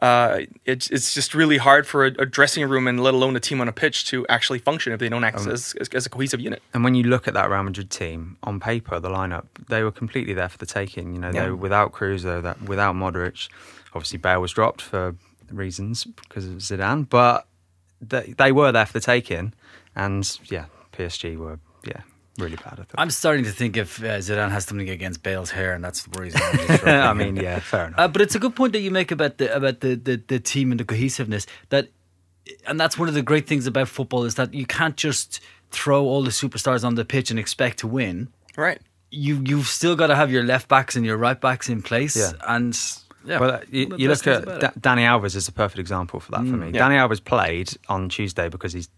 uh, 0.00 0.40
it's 0.64 0.88
it's 0.90 1.12
just 1.14 1.34
really 1.34 1.58
hard 1.58 1.86
for 1.86 2.06
a, 2.06 2.08
a 2.18 2.26
dressing 2.26 2.66
room 2.68 2.86
and 2.86 3.02
let 3.02 3.12
alone 3.14 3.36
a 3.36 3.40
team 3.40 3.60
on 3.60 3.68
a 3.68 3.72
pitch 3.72 4.06
to 4.06 4.26
actually 4.28 4.58
function 4.58 4.92
if 4.92 4.98
they 5.00 5.08
don't 5.08 5.24
act 5.24 5.46
as, 5.46 5.74
as, 5.80 5.88
as 5.90 6.06
a 6.06 6.08
cohesive 6.10 6.40
unit. 6.40 6.62
And 6.72 6.82
when 6.84 6.94
you 6.94 7.04
look 7.04 7.28
at 7.28 7.34
that 7.34 7.50
Real 7.50 7.62
Madrid 7.62 7.90
team 7.90 8.36
on 8.42 8.60
paper, 8.60 8.98
the 8.98 9.10
lineup, 9.10 9.44
they 9.68 9.82
were 9.82 9.92
completely 9.92 10.32
there 10.34 10.48
for 10.48 10.58
the 10.58 10.66
taking. 10.66 11.14
You 11.14 11.20
know, 11.20 11.30
Yeah. 11.32 11.44
they 11.44 11.50
were 11.50 11.56
without 11.56 11.92
Kroos, 11.92 12.22
though, 12.22 12.40
that 12.40 12.62
without 12.62 12.94
Modric. 12.94 13.48
Obviously, 13.94 14.18
Bale 14.18 14.40
was 14.40 14.52
dropped 14.52 14.80
for 14.82 15.16
reasons 15.50 16.04
because 16.04 16.46
of 16.46 16.54
Zidane, 16.58 17.08
but 17.08 17.46
they, 18.00 18.34
they 18.38 18.52
were 18.52 18.72
there 18.72 18.86
for 18.86 18.92
the 18.94 19.00
taking. 19.00 19.52
And 19.94 20.38
yeah, 20.50 20.66
PSG 20.92 21.36
were 21.36 21.58
yeah 21.84 22.02
really 22.38 22.56
bad. 22.56 22.72
I 22.72 22.76
thought. 22.76 22.94
I'm 22.96 23.10
starting 23.10 23.44
to 23.44 23.50
think 23.50 23.76
if 23.76 24.00
uh, 24.02 24.18
Zidane 24.18 24.50
has 24.50 24.64
something 24.64 24.88
against 24.88 25.22
Bale's 25.22 25.50
hair, 25.50 25.72
and 25.74 25.84
that's 25.84 26.04
the 26.04 26.20
reason. 26.20 26.40
I 26.88 27.12
mean, 27.12 27.36
yeah, 27.36 27.58
fair 27.60 27.86
enough. 27.88 27.98
Uh, 27.98 28.08
but 28.08 28.22
it's 28.22 28.34
a 28.34 28.38
good 28.38 28.54
point 28.56 28.72
that 28.72 28.80
you 28.80 28.90
make 28.90 29.10
about 29.10 29.38
the 29.38 29.54
about 29.54 29.80
the, 29.80 29.94
the, 29.96 30.22
the 30.28 30.38
team 30.40 30.70
and 30.70 30.80
the 30.80 30.84
cohesiveness. 30.84 31.46
That, 31.70 31.88
and 32.66 32.78
that's 32.80 32.98
one 32.98 33.08
of 33.08 33.14
the 33.14 33.22
great 33.22 33.46
things 33.46 33.66
about 33.66 33.88
football 33.88 34.24
is 34.24 34.34
that 34.36 34.54
you 34.54 34.66
can't 34.66 34.96
just 34.96 35.40
throw 35.70 36.04
all 36.04 36.22
the 36.22 36.30
superstars 36.30 36.84
on 36.84 36.94
the 36.96 37.04
pitch 37.04 37.30
and 37.30 37.38
expect 37.38 37.78
to 37.80 37.86
win. 37.86 38.28
Right. 38.56 38.80
You 39.10 39.42
you've 39.44 39.66
still 39.66 39.96
got 39.96 40.08
to 40.08 40.16
have 40.16 40.30
your 40.30 40.42
left 40.44 40.68
backs 40.68 40.96
and 40.96 41.04
your 41.04 41.16
right 41.16 41.40
backs 41.40 41.68
in 41.68 41.82
place. 41.82 42.16
Yeah. 42.16 42.32
And 42.46 42.78
yeah, 43.24 43.38
Well, 43.38 43.50
uh, 43.50 43.60
you, 43.70 43.84
one 43.84 43.92
of 43.92 43.98
the 43.98 44.02
you 44.02 44.08
look 44.08 44.26
at 44.26 44.42
about 44.44 44.60
Da- 44.60 44.94
Dani 44.96 45.02
Alves 45.02 45.36
is 45.36 45.46
a 45.48 45.52
perfect 45.52 45.78
example 45.78 46.20
for 46.20 46.30
that 46.32 46.38
for 46.38 46.56
me. 46.56 46.70
yeah. 46.72 46.80
Dani 46.88 46.96
Alves 46.96 47.22
played 47.22 47.70
on 47.88 48.08
Tuesday 48.08 48.48
because 48.48 48.72
he's 48.72 48.88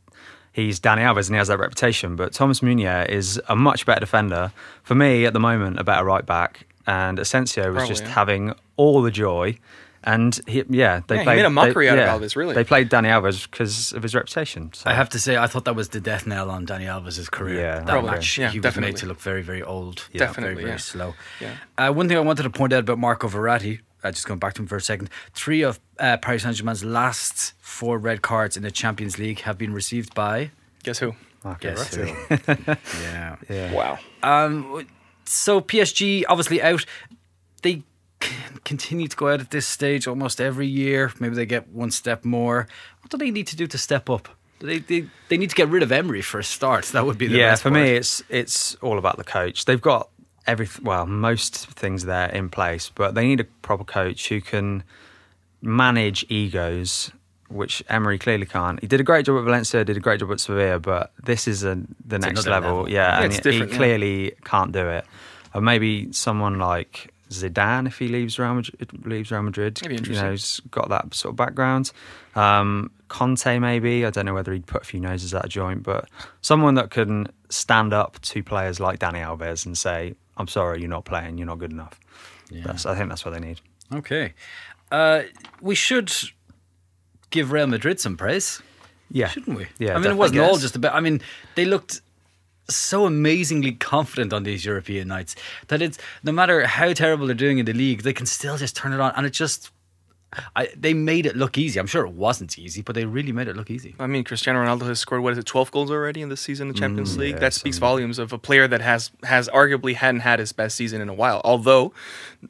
he's 0.53 0.79
Dani 0.81 0.99
Alves 0.99 1.27
and 1.27 1.35
he 1.35 1.39
has 1.39 1.49
that 1.49 1.59
reputation. 1.59 2.17
But 2.17 2.33
Thomas 2.33 2.63
Meunier 2.63 3.07
is 3.09 3.41
a 3.49 3.57
much 3.57 3.87
better 3.87 4.01
defender 4.01 4.53
for 4.83 4.95
me 4.95 5.27
at 5.27 5.33
the 5.33 5.41
moment, 5.41 5.79
a 5.79 5.85
better 5.85 6.05
right 6.05 6.25
back. 6.25 6.67
And 6.87 7.19
Asensio 7.19 7.69
was 7.69 7.75
Probably, 7.75 7.89
just 7.89 8.03
yeah. 8.05 8.11
having 8.11 8.55
all 8.77 9.03
the 9.03 9.11
joy. 9.11 9.59
And 10.05 10.39
he, 10.49 10.65
yeah, 10.69 11.03
they 11.07 11.15
Yeah, 11.15 11.21
he 11.21 11.25
played 11.25 11.37
made 11.37 11.45
a 11.45 11.51
mockery 11.51 11.87
they, 11.87 11.93
out 11.93 11.99
of 12.17 12.21
Alves, 12.21 12.35
really. 12.35 12.57
They 12.57 12.65
played 12.65 12.91
Dani 12.91 13.07
Alves 13.07 13.49
because 13.49 13.93
of 13.93 14.03
his 14.03 14.17
reputation. 14.17 14.73
So. 14.73 14.91
I 14.91 14.95
have 14.95 15.09
to 15.11 15.21
say, 15.21 15.37
I 15.37 15.47
thought 15.47 15.65
that 15.67 15.77
was 15.77 15.91
the 15.91 16.01
death 16.01 16.27
knell 16.27 16.51
on 16.51 16.67
Dani 16.67 16.87
Alves' 16.87 17.31
career. 17.31 17.61
Yeah, 17.61 17.75
that 17.77 17.87
Probably. 17.87 18.11
match, 18.11 18.37
Yeah, 18.37 18.51
he 18.51 18.59
was 18.59 18.65
definitely. 18.65 18.93
made 18.93 18.97
to 18.99 19.07
look 19.07 19.21
very, 19.21 19.43
very 19.43 19.63
old. 19.63 20.09
Yeah. 20.13 20.19
Definitely, 20.19 20.55
very, 20.55 20.65
very 20.65 20.71
yeah. 20.73 20.77
slow. 20.79 21.15
Yeah. 21.41 21.55
Uh, 21.79 21.93
one 21.93 22.09
thing 22.09 22.17
I 22.17 22.21
wanted 22.21 22.43
to 22.43 22.51
point 22.51 22.73
out 22.73 22.81
about 22.81 22.99
Marco 22.99 23.29
Verratti, 23.29 23.79
uh, 24.03 24.11
just 24.11 24.27
going 24.27 24.39
back 24.41 24.55
to 24.55 24.63
him 24.63 24.69
for 24.69 24.77
a 24.77 24.81
second, 24.81 25.11
three 25.35 25.63
of 25.63 25.81
uh, 25.99 26.17
Paris 26.19 26.43
Saint 26.43 26.57
Germain's 26.57 26.85
last 26.85 27.53
four 27.61 27.99
red 27.99 28.23
cards 28.23 28.57
in 28.57 28.63
the 28.63 28.71
Champions 28.71 29.19
League 29.19 29.41
have 29.41 29.59
been 29.59 29.73
received 29.73 30.15
by. 30.15 30.51
Guess 30.83 30.99
who? 30.99 31.15
Okay, 31.45 31.75
Guess 31.75 31.97
right. 31.97 32.11
who? 32.11 32.77
yeah. 33.03 33.37
Yeah. 33.49 33.73
Wow. 33.73 33.99
Um, 34.23 34.87
so 35.25 35.61
PSG 35.61 36.25
obviously 36.29 36.63
out. 36.63 36.85
They 37.63 37.83
c- 38.23 38.35
continue 38.65 39.09
to 39.09 39.17
go 39.17 39.29
out 39.29 39.41
at 39.41 39.51
this 39.51 39.67
stage 39.67 40.07
almost 40.07 40.41
every 40.41 40.67
year. 40.67 41.13
Maybe 41.19 41.35
they 41.35 41.47
get 41.47 41.69
one 41.69 41.91
step 41.91 42.25
more. 42.25 42.69
What 43.01 43.11
do 43.11 43.17
they 43.17 43.31
need 43.31 43.47
to 43.49 43.57
do 43.57 43.67
to 43.67 43.79
step 43.79 44.09
up? 44.11 44.29
They, 44.61 44.79
they 44.79 45.07
they 45.29 45.37
need 45.37 45.51
to 45.51 45.57
get 45.57 45.69
rid 45.69 45.83
of 45.83 45.91
Emery 45.91 46.23
for 46.23 46.39
a 46.39 46.45
start. 46.45 46.85
That 46.87 47.05
would 47.05 47.19
be 47.19 47.27
the 47.27 47.39
yeah. 47.39 47.51
best 47.51 47.63
For 47.65 47.71
part. 47.71 47.83
me, 47.83 47.91
it's 47.97 48.23
it's 48.29 48.77
all 48.77 48.97
about 48.99 49.17
the 49.17 49.25
coach. 49.25 49.65
They've 49.65 49.81
got 49.81 50.09
every 50.47 50.69
well, 50.83 51.07
most 51.07 51.55
things 51.71 52.05
there 52.05 52.29
in 52.29 52.49
place, 52.49 52.91
but 52.95 53.15
they 53.15 53.27
need 53.27 53.41
a 53.41 53.45
proper 53.45 53.85
coach 53.85 54.29
who 54.29 54.41
can 54.41 54.85
manage 55.61 56.25
egos, 56.29 57.13
which 57.49 57.83
Emery 57.89 58.19
clearly 58.19 58.47
can't. 58.47 58.81
He 58.81 58.87
did 58.87 59.01
a 59.01 59.05
great 59.05 59.27
job 59.27 59.39
at 59.39 59.45
Valencia, 59.45 59.85
did 59.85 59.97
a 59.97 60.01
great 60.01 60.21
job 60.21 60.33
at 60.33 60.41
Sevilla, 60.41 60.79
but 60.79 61.13
this 61.23 61.47
is 61.47 61.65
a, 61.65 61.79
the 62.07 62.19
next 62.19 62.47
level. 62.47 62.79
level. 62.79 62.91
Yeah, 62.91 63.19
Yeah, 63.19 63.23
and 63.23 63.27
it's 63.27 63.37
he, 63.37 63.43
different, 63.43 63.73
yeah. 63.73 63.79
clearly 63.79 64.33
can't 64.45 64.73
do 64.73 64.89
it. 64.89 65.07
Or 65.55 65.61
maybe 65.61 66.11
someone 66.13 66.59
like 66.59 67.13
Zidane, 67.29 67.87
if 67.87 67.99
he 67.99 68.09
leaves 68.09 68.39
Real 68.39 68.55
Madrid, 68.55 69.07
leaves 69.07 69.31
Real 69.31 69.43
Madrid, 69.43 69.81
you 69.83 70.15
know, 70.15 70.31
he's 70.31 70.61
got 70.71 70.89
that 70.89 71.15
sort 71.15 71.33
of 71.33 71.37
background. 71.37 71.93
Um, 72.35 72.91
Conte, 73.09 73.59
maybe 73.59 74.07
I 74.07 74.11
don't 74.11 74.25
know 74.25 74.35
whether 74.35 74.53
he'd 74.53 74.67
put 74.67 74.83
a 74.83 74.85
few 74.85 75.01
noses 75.01 75.35
at 75.35 75.45
a 75.45 75.49
joint, 75.49 75.83
but 75.83 76.09
someone 76.41 76.75
that 76.75 76.91
can 76.91 77.29
stand 77.51 77.93
up 77.93 78.19
to 78.23 78.43
players 78.43 78.81
like 78.81 78.99
Dani 78.99 79.23
Alves 79.23 79.67
and 79.67 79.77
say, 79.77 80.15
"I'm 80.37 80.49
sorry, 80.49 80.81
you're 80.81 80.89
not 80.89 81.05
playing. 81.05 81.39
You're 81.39 81.47
not 81.47 81.59
good 81.59 81.73
enough." 81.73 81.99
That's, 82.51 82.85
I 82.85 82.95
think 82.95 83.09
that's 83.09 83.25
what 83.25 83.33
they 83.33 83.41
need. 83.41 83.61
Okay, 83.95 84.35
uh, 84.91 85.23
we 85.61 85.75
should 85.75 86.13
give 87.31 87.51
Real 87.53 87.67
Madrid 87.67 87.99
some 88.01 88.17
praise. 88.17 88.61
Yeah, 89.11 89.29
shouldn't 89.29 89.57
we? 89.57 89.67
Yeah, 89.79 89.95
I 89.95 89.99
mean, 89.99 90.11
it 90.11 90.17
wasn't 90.17 90.41
all 90.41 90.59
just 90.59 90.77
about. 90.77 90.95
I 90.95 91.01
mean, 91.01 91.21
they 91.55 91.65
looked 91.65 92.01
so 92.69 93.07
amazingly 93.07 93.73
confident 93.73 94.33
on 94.33 94.45
these 94.45 94.65
European 94.65 95.09
nights 95.09 95.35
that 95.69 95.83
it's 95.83 95.99
no 96.23 96.33
matter 96.33 96.67
how 96.67 96.93
terrible 96.93 97.27
they're 97.27 97.35
doing 97.35 97.59
in 97.59 97.67
the 97.67 97.73
league, 97.73 98.03
they 98.03 98.13
can 98.13 98.27
still 98.27 98.57
just 98.57 98.77
turn 98.77 98.93
it 98.93 99.01
on, 99.01 99.13
and 99.17 99.27
it 99.27 99.31
just. 99.31 99.71
I, 100.57 100.69
they 100.77 100.95
made 100.95 101.27
it 101.27 101.37
look 101.37 101.59
easy. 101.59 101.79
I'm 101.79 101.87
sure 101.87 102.05
it 102.07 102.13
wasn't 102.13 102.59
easy, 102.59 102.83
but 102.83 102.95
they 102.95 103.05
really 103.05 103.33
made 103.33 103.49
it 103.49 103.57
look 103.57 103.71
easy. 103.71 103.95
I 103.99 104.07
mean, 104.07 104.25
Cristiano 104.25 104.65
Ronaldo 104.65 104.87
has 104.87 104.99
scored 104.99 105.23
what 105.23 105.33
is 105.33 105.39
it, 105.39 105.47
12 105.47 105.71
goals 105.71 105.91
already 105.91 106.23
in 106.23 106.29
this 106.29 106.41
season 106.41 106.69
in 106.69 106.75
the 106.75 106.81
Champions 106.81 107.17
mm, 107.17 107.21
League. 107.21 107.35
yeah, 107.35 107.41
that 107.41 107.55
speaks 107.55 107.77
something. 107.77 107.89
volumes 107.89 108.19
of 108.19 108.33
a 108.33 108.39
player 108.39 108.67
that 108.69 108.81
has 108.81 109.11
has 109.25 109.49
arguably 109.51 109.95
hadn't 109.95 110.21
had 110.21 110.39
his 110.39 110.53
best 110.53 110.77
season 110.77 111.01
in 111.01 111.09
a 111.09 111.15
while. 111.15 111.41
Although 111.45 111.93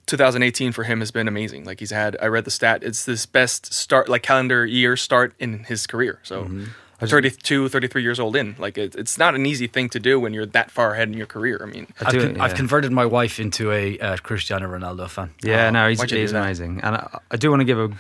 2018 0.07 0.73
for 0.73 0.85
him 0.85 1.01
has 1.01 1.11
been 1.11 1.29
amazing. 1.29 1.65
Like 1.65 1.81
he's 1.81 1.91
had, 1.91 2.17
I 2.21 2.27
read 2.27 2.45
the 2.45 2.51
stat, 2.51 2.83
it's 2.83 3.05
this 3.05 3.27
best 3.27 3.73
start, 3.73 4.09
like 4.09 4.23
calendar 4.23 4.65
year 4.65 4.97
start 4.97 5.35
in 5.39 5.65
his 5.65 5.87
career. 5.87 6.21
So. 6.23 6.45
Mm-hmm. 6.45 6.65
32, 7.11 7.69
33 7.69 8.03
years 8.03 8.21
old 8.21 8.37
in. 8.37 8.55
Like 8.59 8.79
it, 8.79 8.95
it's 8.95 9.19
not 9.19 9.35
an 9.35 9.47
easy 9.47 9.67
thing 9.67 9.89
to 9.91 10.01
do 10.01 10.19
when 10.21 10.33
you're 10.33 10.47
that 10.47 10.71
far 10.71 10.95
ahead 10.95 11.09
in 11.09 11.15
your 11.15 11.27
career. 11.27 11.61
I 11.63 11.67
mean, 11.67 11.87
I 12.01 12.07
I've, 12.07 12.13
do- 12.13 12.21
con- 12.21 12.41
I've 12.41 12.51
yeah. 12.53 12.57
converted 12.57 12.93
my 12.93 13.05
wife 13.07 13.39
into 13.41 13.71
a 13.73 13.99
uh, 13.99 14.17
Cristiano 14.19 14.69
Ronaldo 14.69 15.09
fan. 15.09 15.31
Yeah, 15.43 15.71
no, 15.71 15.89
he's, 15.89 15.99
why'd 15.99 16.11
you 16.11 16.17
do 16.19 16.21
he's 16.23 16.33
amazing, 16.33 16.81
and 16.83 16.97
I, 16.97 17.19
I 17.31 17.37
do 17.37 17.51
want 17.51 17.61
to 17.61 17.65
give 17.65 17.79
a 17.79 17.91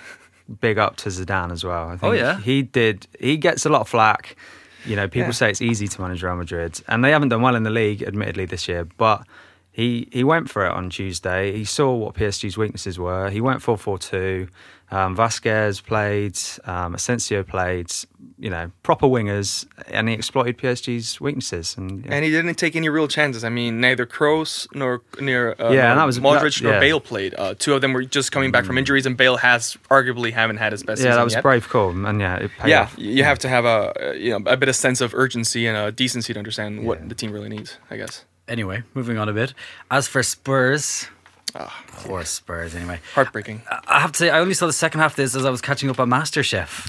big 0.61 0.79
up 0.79 0.97
to 0.97 1.09
Zidane 1.09 1.53
as 1.53 1.65
well. 1.65 1.89
I 1.89 1.91
think 1.93 2.03
Oh, 2.05 2.13
yeah? 2.13 2.39
he 2.41 2.63
did. 2.63 3.07
He 3.19 3.37
gets 3.37 3.65
a 3.65 3.69
lot 3.69 3.83
of 3.83 3.89
flack. 3.89 4.37
You 4.85 4.97
know, 4.97 5.07
people 5.07 5.29
Yeah. 5.29 5.33
say 5.33 5.51
it's 5.51 5.63
easy 5.63 5.87
to 5.87 6.01
manage 6.01 6.23
Real 6.25 6.37
Madrid, 6.37 6.81
and 6.89 7.05
they 7.05 7.11
haven't 7.13 7.29
done 7.29 7.41
well 7.43 7.55
in 7.55 7.63
the 7.63 7.71
league, 7.71 8.03
admittedly, 8.03 8.47
this 8.47 8.67
year. 8.69 8.85
But 8.85 9.25
he 9.71 10.09
he 10.13 10.25
went 10.25 10.51
for 10.51 10.67
it 10.67 10.73
on 10.73 10.91
Tuesday. 10.91 11.53
He 11.57 11.65
saw 11.65 11.95
what 11.95 12.15
PSG's 12.15 12.59
weaknesses 12.59 12.99
were. 12.99 13.31
He 13.31 13.41
went 13.41 13.63
4 13.63 13.79
4 13.79 13.99
2. 13.99 14.49
Um, 14.93 15.17
Vasquez 15.17 15.81
played, 15.81 16.39
um, 16.65 16.95
Asensio 16.95 17.43
played, 17.43 17.91
you 18.39 18.51
know, 18.51 18.71
proper 18.83 19.07
wingers, 19.07 19.65
and 19.89 20.07
he 20.07 20.15
exploited 20.15 20.59
PSG's 20.59 21.19
weaknesses. 21.19 21.75
And, 21.79 22.05
yeah. 22.05 22.13
and 22.15 22.25
he 22.25 22.31
didn't 22.31 22.55
take 22.57 22.77
any 22.77 22.91
real 22.91 23.09
chances. 23.09 23.43
I 23.43 23.49
mean, 23.49 23.81
neither 23.81 24.05
Kroos 24.05 24.69
nor 24.75 25.01
near 25.19 25.53
uh, 25.59 25.71
Yeah, 25.71 25.83
nor 25.83 25.91
and 25.93 26.01
that 26.01 26.05
was- 26.05 26.21
Modric 26.21 26.57
that- 26.59 26.63
nor 26.63 26.73
yeah. 26.75 26.81
Bale 26.81 27.01
played. 27.01 27.35
Uh, 27.39 27.55
two 27.59 27.73
of 27.75 27.81
them 27.81 27.95
were 27.95 28.05
just 28.05 28.33
coming 28.33 28.51
back 28.53 28.67
from 28.67 28.77
injuries, 28.77 29.07
and 29.07 29.17
Bale 29.17 29.39
has 29.39 29.79
arguably 29.91 30.31
haven't 30.33 30.59
had 30.59 30.73
his 30.73 30.83
best 30.83 31.01
yeah, 31.01 31.05
season 31.07 31.17
that 31.17 31.25
was 31.25 31.33
yet. 31.33 31.39
a 31.39 31.43
brave 31.43 31.69
call, 31.71 31.89
and 32.07 32.21
yeah, 32.21 32.37
it 32.37 32.51
paid 32.59 32.69
yeah, 32.69 32.83
off. 32.83 32.95
you 32.99 33.25
have 33.25 33.39
to 33.39 33.49
have 33.49 33.65
a 33.65 34.09
uh, 34.11 34.13
you 34.13 34.31
know 34.39 34.51
a 34.51 34.57
bit 34.59 34.69
of 34.69 34.77
sense 34.77 35.01
of 35.01 35.15
urgency 35.15 35.67
and 35.67 35.77
a 35.77 35.91
decency 35.91 36.35
to 36.35 36.39
understand 36.39 36.83
Yeah. 36.83 36.89
what 36.89 37.09
the 37.09 37.15
team 37.15 37.33
really 37.33 37.49
needs. 37.49 37.79
I 37.91 37.97
guess 37.97 38.27
Anyway, 38.49 38.83
moving 38.93 39.17
on 39.17 39.29
a 39.29 39.33
bit. 39.33 39.55
As 39.91 40.07
for 40.09 40.23
Spurs, 40.23 41.07
Ah. 41.55 41.85
poor 41.89 42.25
Spurs. 42.25 42.75
Anyway, 42.75 43.01
heartbreaking. 43.15 43.63
I 43.87 44.01
have 44.01 44.13
to 44.13 44.19
say, 44.19 44.31
I 44.31 44.39
only 44.41 44.55
saw 44.55 44.67
the 44.67 44.73
second 44.73 45.01
half 45.01 45.13
of 45.13 45.17
this 45.17 45.35
as 45.37 45.45
I 45.45 45.51
was 45.51 45.61
catching 45.61 45.91
up 45.91 46.01
on 46.01 46.09
MasterChef. 46.09 46.89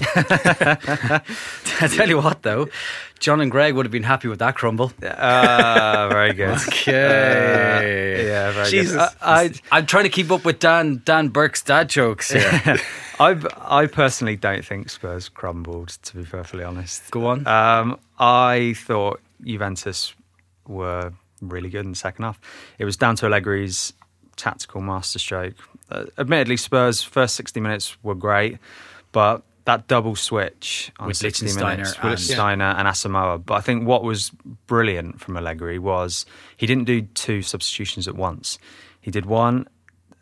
I 1.82 1.88
tell 1.88 2.08
you 2.08 2.18
what, 2.20 2.42
though, 2.42 2.68
John 3.20 3.40
and 3.40 3.50
Greg 3.50 3.74
would 3.74 3.84
have 3.86 3.92
been 3.92 4.02
happy 4.04 4.28
with 4.28 4.38
that 4.38 4.54
crumble. 4.54 4.92
Ah, 5.02 6.08
very 6.10 6.32
good. 6.32 6.58
Okay. 6.68 8.26
yeah, 8.26 8.52
very 8.52 8.70
Jesus. 8.70 8.96
good. 8.96 9.08
I, 9.22 9.52
I'm 9.72 9.86
trying 9.86 10.04
to 10.04 10.10
keep 10.10 10.30
up 10.30 10.44
with 10.44 10.58
Dan 10.58 11.02
Dan 11.04 11.28
Burke's 11.28 11.62
dad 11.62 11.88
jokes 11.88 12.30
here. 12.32 12.78
I, 13.20 13.36
I 13.60 13.86
personally 13.86 14.36
don't 14.36 14.64
think 14.64 14.90
Spurs 14.90 15.28
crumbled. 15.28 15.88
To 16.02 16.16
be 16.16 16.24
perfectly 16.24 16.64
honest, 16.64 17.10
Go 17.10 17.26
on. 17.26 17.46
Um, 17.46 17.98
I 18.18 18.74
thought 18.76 19.20
Juventus 19.42 20.14
were 20.66 21.12
really 21.40 21.68
good 21.68 21.84
in 21.84 21.90
the 21.90 21.96
second 21.96 22.24
half. 22.24 22.40
It 22.78 22.84
was 22.84 22.96
down 22.96 23.16
to 23.16 23.26
Allegri's 23.26 23.92
tactical 24.36 24.80
masterstroke. 24.80 25.54
Uh, 25.90 26.04
admittedly, 26.18 26.56
Spurs' 26.56 27.02
first 27.02 27.36
60 27.36 27.60
minutes 27.60 27.96
were 28.02 28.14
great, 28.14 28.58
but 29.12 29.42
that 29.66 29.86
double 29.88 30.14
switch 30.14 30.92
on 30.98 31.08
With 31.08 31.16
60 31.16 31.46
minutes 31.54 31.94
and- 32.00 32.10
with 32.10 32.20
Steiner 32.20 32.74
and 32.76 32.86
Asamoah. 32.86 33.44
But 33.44 33.54
I 33.54 33.60
think 33.60 33.86
what 33.86 34.02
was 34.04 34.30
brilliant 34.66 35.20
from 35.20 35.36
Allegri 35.36 35.78
was 35.78 36.26
he 36.56 36.66
didn't 36.66 36.84
do 36.84 37.02
two 37.02 37.40
substitutions 37.42 38.06
at 38.06 38.14
once. 38.14 38.58
He 39.00 39.10
did 39.10 39.26
one. 39.26 39.66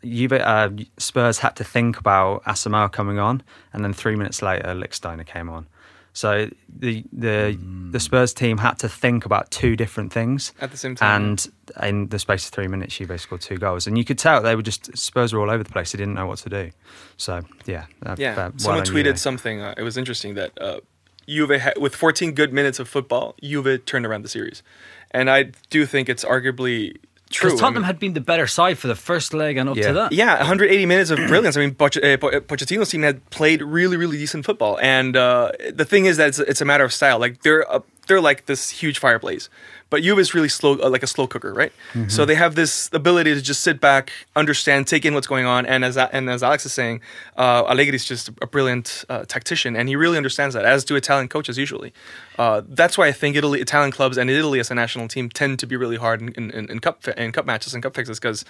Juve, 0.03 0.33
uh, 0.33 0.69
Spurs 0.97 1.39
had 1.39 1.55
to 1.57 1.63
think 1.63 1.97
about 1.97 2.43
Asamoah 2.43 2.91
coming 2.91 3.19
on, 3.19 3.41
and 3.71 3.83
then 3.83 3.93
three 3.93 4.15
minutes 4.15 4.41
later, 4.41 4.73
Lichtsteiner 4.75 5.25
came 5.25 5.49
on. 5.49 5.67
So 6.13 6.49
the 6.69 7.03
the 7.11 7.57
the 7.91 7.99
Spurs 7.99 8.33
team 8.33 8.57
had 8.59 8.77
to 8.79 8.89
think 8.89 9.25
about 9.25 9.49
two 9.51 9.75
different 9.75 10.13
things 10.13 10.53
At 10.61 10.69
the 10.71 10.77
same 10.77 10.95
time, 10.95 11.21
And 11.21 11.47
in 11.81 12.09
the 12.09 12.19
space 12.19 12.45
of 12.45 12.51
three 12.51 12.67
minutes, 12.67 12.95
Juve 12.97 13.19
scored 13.19 13.41
two 13.41 13.57
goals, 13.57 13.87
and 13.87 13.97
you 13.97 14.05
could 14.05 14.19
tell 14.19 14.41
they 14.41 14.55
were 14.55 14.61
just 14.61 14.95
Spurs 14.97 15.33
were 15.33 15.39
all 15.41 15.49
over 15.49 15.63
the 15.63 15.71
place. 15.71 15.91
They 15.91 15.97
didn't 15.97 16.13
know 16.13 16.27
what 16.27 16.37
to 16.39 16.49
do. 16.49 16.71
So 17.17 17.41
yeah, 17.65 17.85
Yeah, 18.17 18.35
that- 18.35 18.37
well 18.37 18.59
someone 18.59 18.83
done, 18.83 18.93
tweeted 18.93 19.03
Juve. 19.05 19.19
something. 19.19 19.61
Uh, 19.61 19.73
it 19.77 19.83
was 19.83 19.97
interesting 19.97 20.35
that 20.35 20.51
uh, 20.61 20.79
Juve 21.27 21.59
ha- 21.61 21.73
with 21.79 21.95
14 21.95 22.33
good 22.33 22.53
minutes 22.53 22.79
of 22.79 22.87
football, 22.87 23.35
Juve 23.41 23.83
turned 23.85 24.05
around 24.05 24.21
the 24.21 24.29
series, 24.29 24.61
and 25.11 25.29
I 25.31 25.51
do 25.69 25.85
think 25.85 26.09
it's 26.09 26.23
arguably 26.25 26.97
true. 27.33 27.49
Because 27.49 27.59
I 27.59 27.63
Tottenham 27.63 27.81
mean- 27.83 27.87
had 27.87 27.99
been 27.99 28.13
the 28.13 28.21
better 28.21 28.47
side 28.47 28.77
for 28.77 28.87
the 28.87 28.95
first 28.95 29.33
leg 29.33 29.57
and 29.57 29.67
up 29.69 29.75
Yeah. 29.77 29.87
to 29.89 29.93
that. 29.93 30.11
Yeah, 30.11 30.37
180 30.37 30.85
minutes 30.85 31.09
of 31.11 31.17
brilliance. 31.27 31.57
I 31.57 31.61
mean, 31.61 31.75
Poch- 31.75 31.97
uh, 32.03 32.27
uh, 32.27 32.39
Pochettino's 32.41 32.89
team 32.89 33.03
had 33.03 33.27
played 33.29 33.61
really, 33.61 33.97
really 33.97 34.17
decent 34.17 34.45
football, 34.45 34.77
and 34.81 35.15
uh, 35.17 35.51
the 35.73 35.85
thing 35.85 36.05
is 36.05 36.17
that 36.17 36.29
it's, 36.29 36.39
it's 36.39 36.61
a 36.61 36.65
matter 36.65 36.83
of 36.83 36.93
style. 36.93 37.19
Like 37.19 37.41
they're 37.43 37.69
uh, 37.71 37.79
they're 38.07 38.21
like 38.21 38.45
this 38.45 38.69
huge 38.69 38.99
fireplace, 38.99 39.49
but 39.93 40.01
Juve 40.01 40.17
is 40.17 40.33
really 40.33 40.49
slow, 40.49 40.71
uh, 40.81 40.89
like 40.89 41.03
a 41.03 41.07
slow 41.15 41.27
cooker, 41.27 41.53
right? 41.53 41.71
So 42.07 42.25
they 42.25 42.33
have 42.33 42.55
this 42.55 42.89
ability 42.93 43.31
to 43.35 43.41
just 43.43 43.61
sit 43.61 43.79
back, 43.79 44.11
understand, 44.35 44.87
take 44.87 45.05
in 45.05 45.13
what's 45.13 45.27
going 45.27 45.45
on, 45.45 45.67
and 45.67 45.85
as 45.85 45.95
and 45.97 46.23
as 46.35 46.41
Alex 46.41 46.65
is 46.65 46.73
saying, 46.73 47.01
uh, 47.37 47.69
Allegri 47.71 47.95
is 47.95 48.03
just 48.13 48.29
a 48.41 48.47
brilliant 48.47 49.05
uh, 49.07 49.23
tactician, 49.33 49.75
and 49.75 49.87
he 49.87 49.95
really 49.95 50.17
understands 50.17 50.55
that, 50.55 50.65
as 50.65 50.83
do 50.83 50.95
Italian 50.95 51.27
coaches 51.27 51.59
usually. 51.59 51.93
Uh, 52.39 52.63
that's 52.79 52.97
why 52.97 53.07
I 53.07 53.11
think 53.11 53.35
Italy, 53.35 53.61
Italian 53.61 53.91
clubs, 53.91 54.17
and 54.17 54.31
Italy 54.31 54.59
as 54.59 54.71
a 54.71 54.75
national 54.83 55.07
team 55.07 55.29
tend 55.29 55.59
to 55.59 55.67
be 55.67 55.75
really 55.75 55.97
hard 55.97 56.19
in, 56.23 56.29
in, 56.39 56.49
in, 56.57 56.71
in 56.71 56.79
cup 56.79 57.07
in 57.09 57.31
cup 57.31 57.45
matches 57.45 57.75
and 57.75 57.83
cup 57.83 57.93
fixes 57.93 58.19
because 58.19 58.43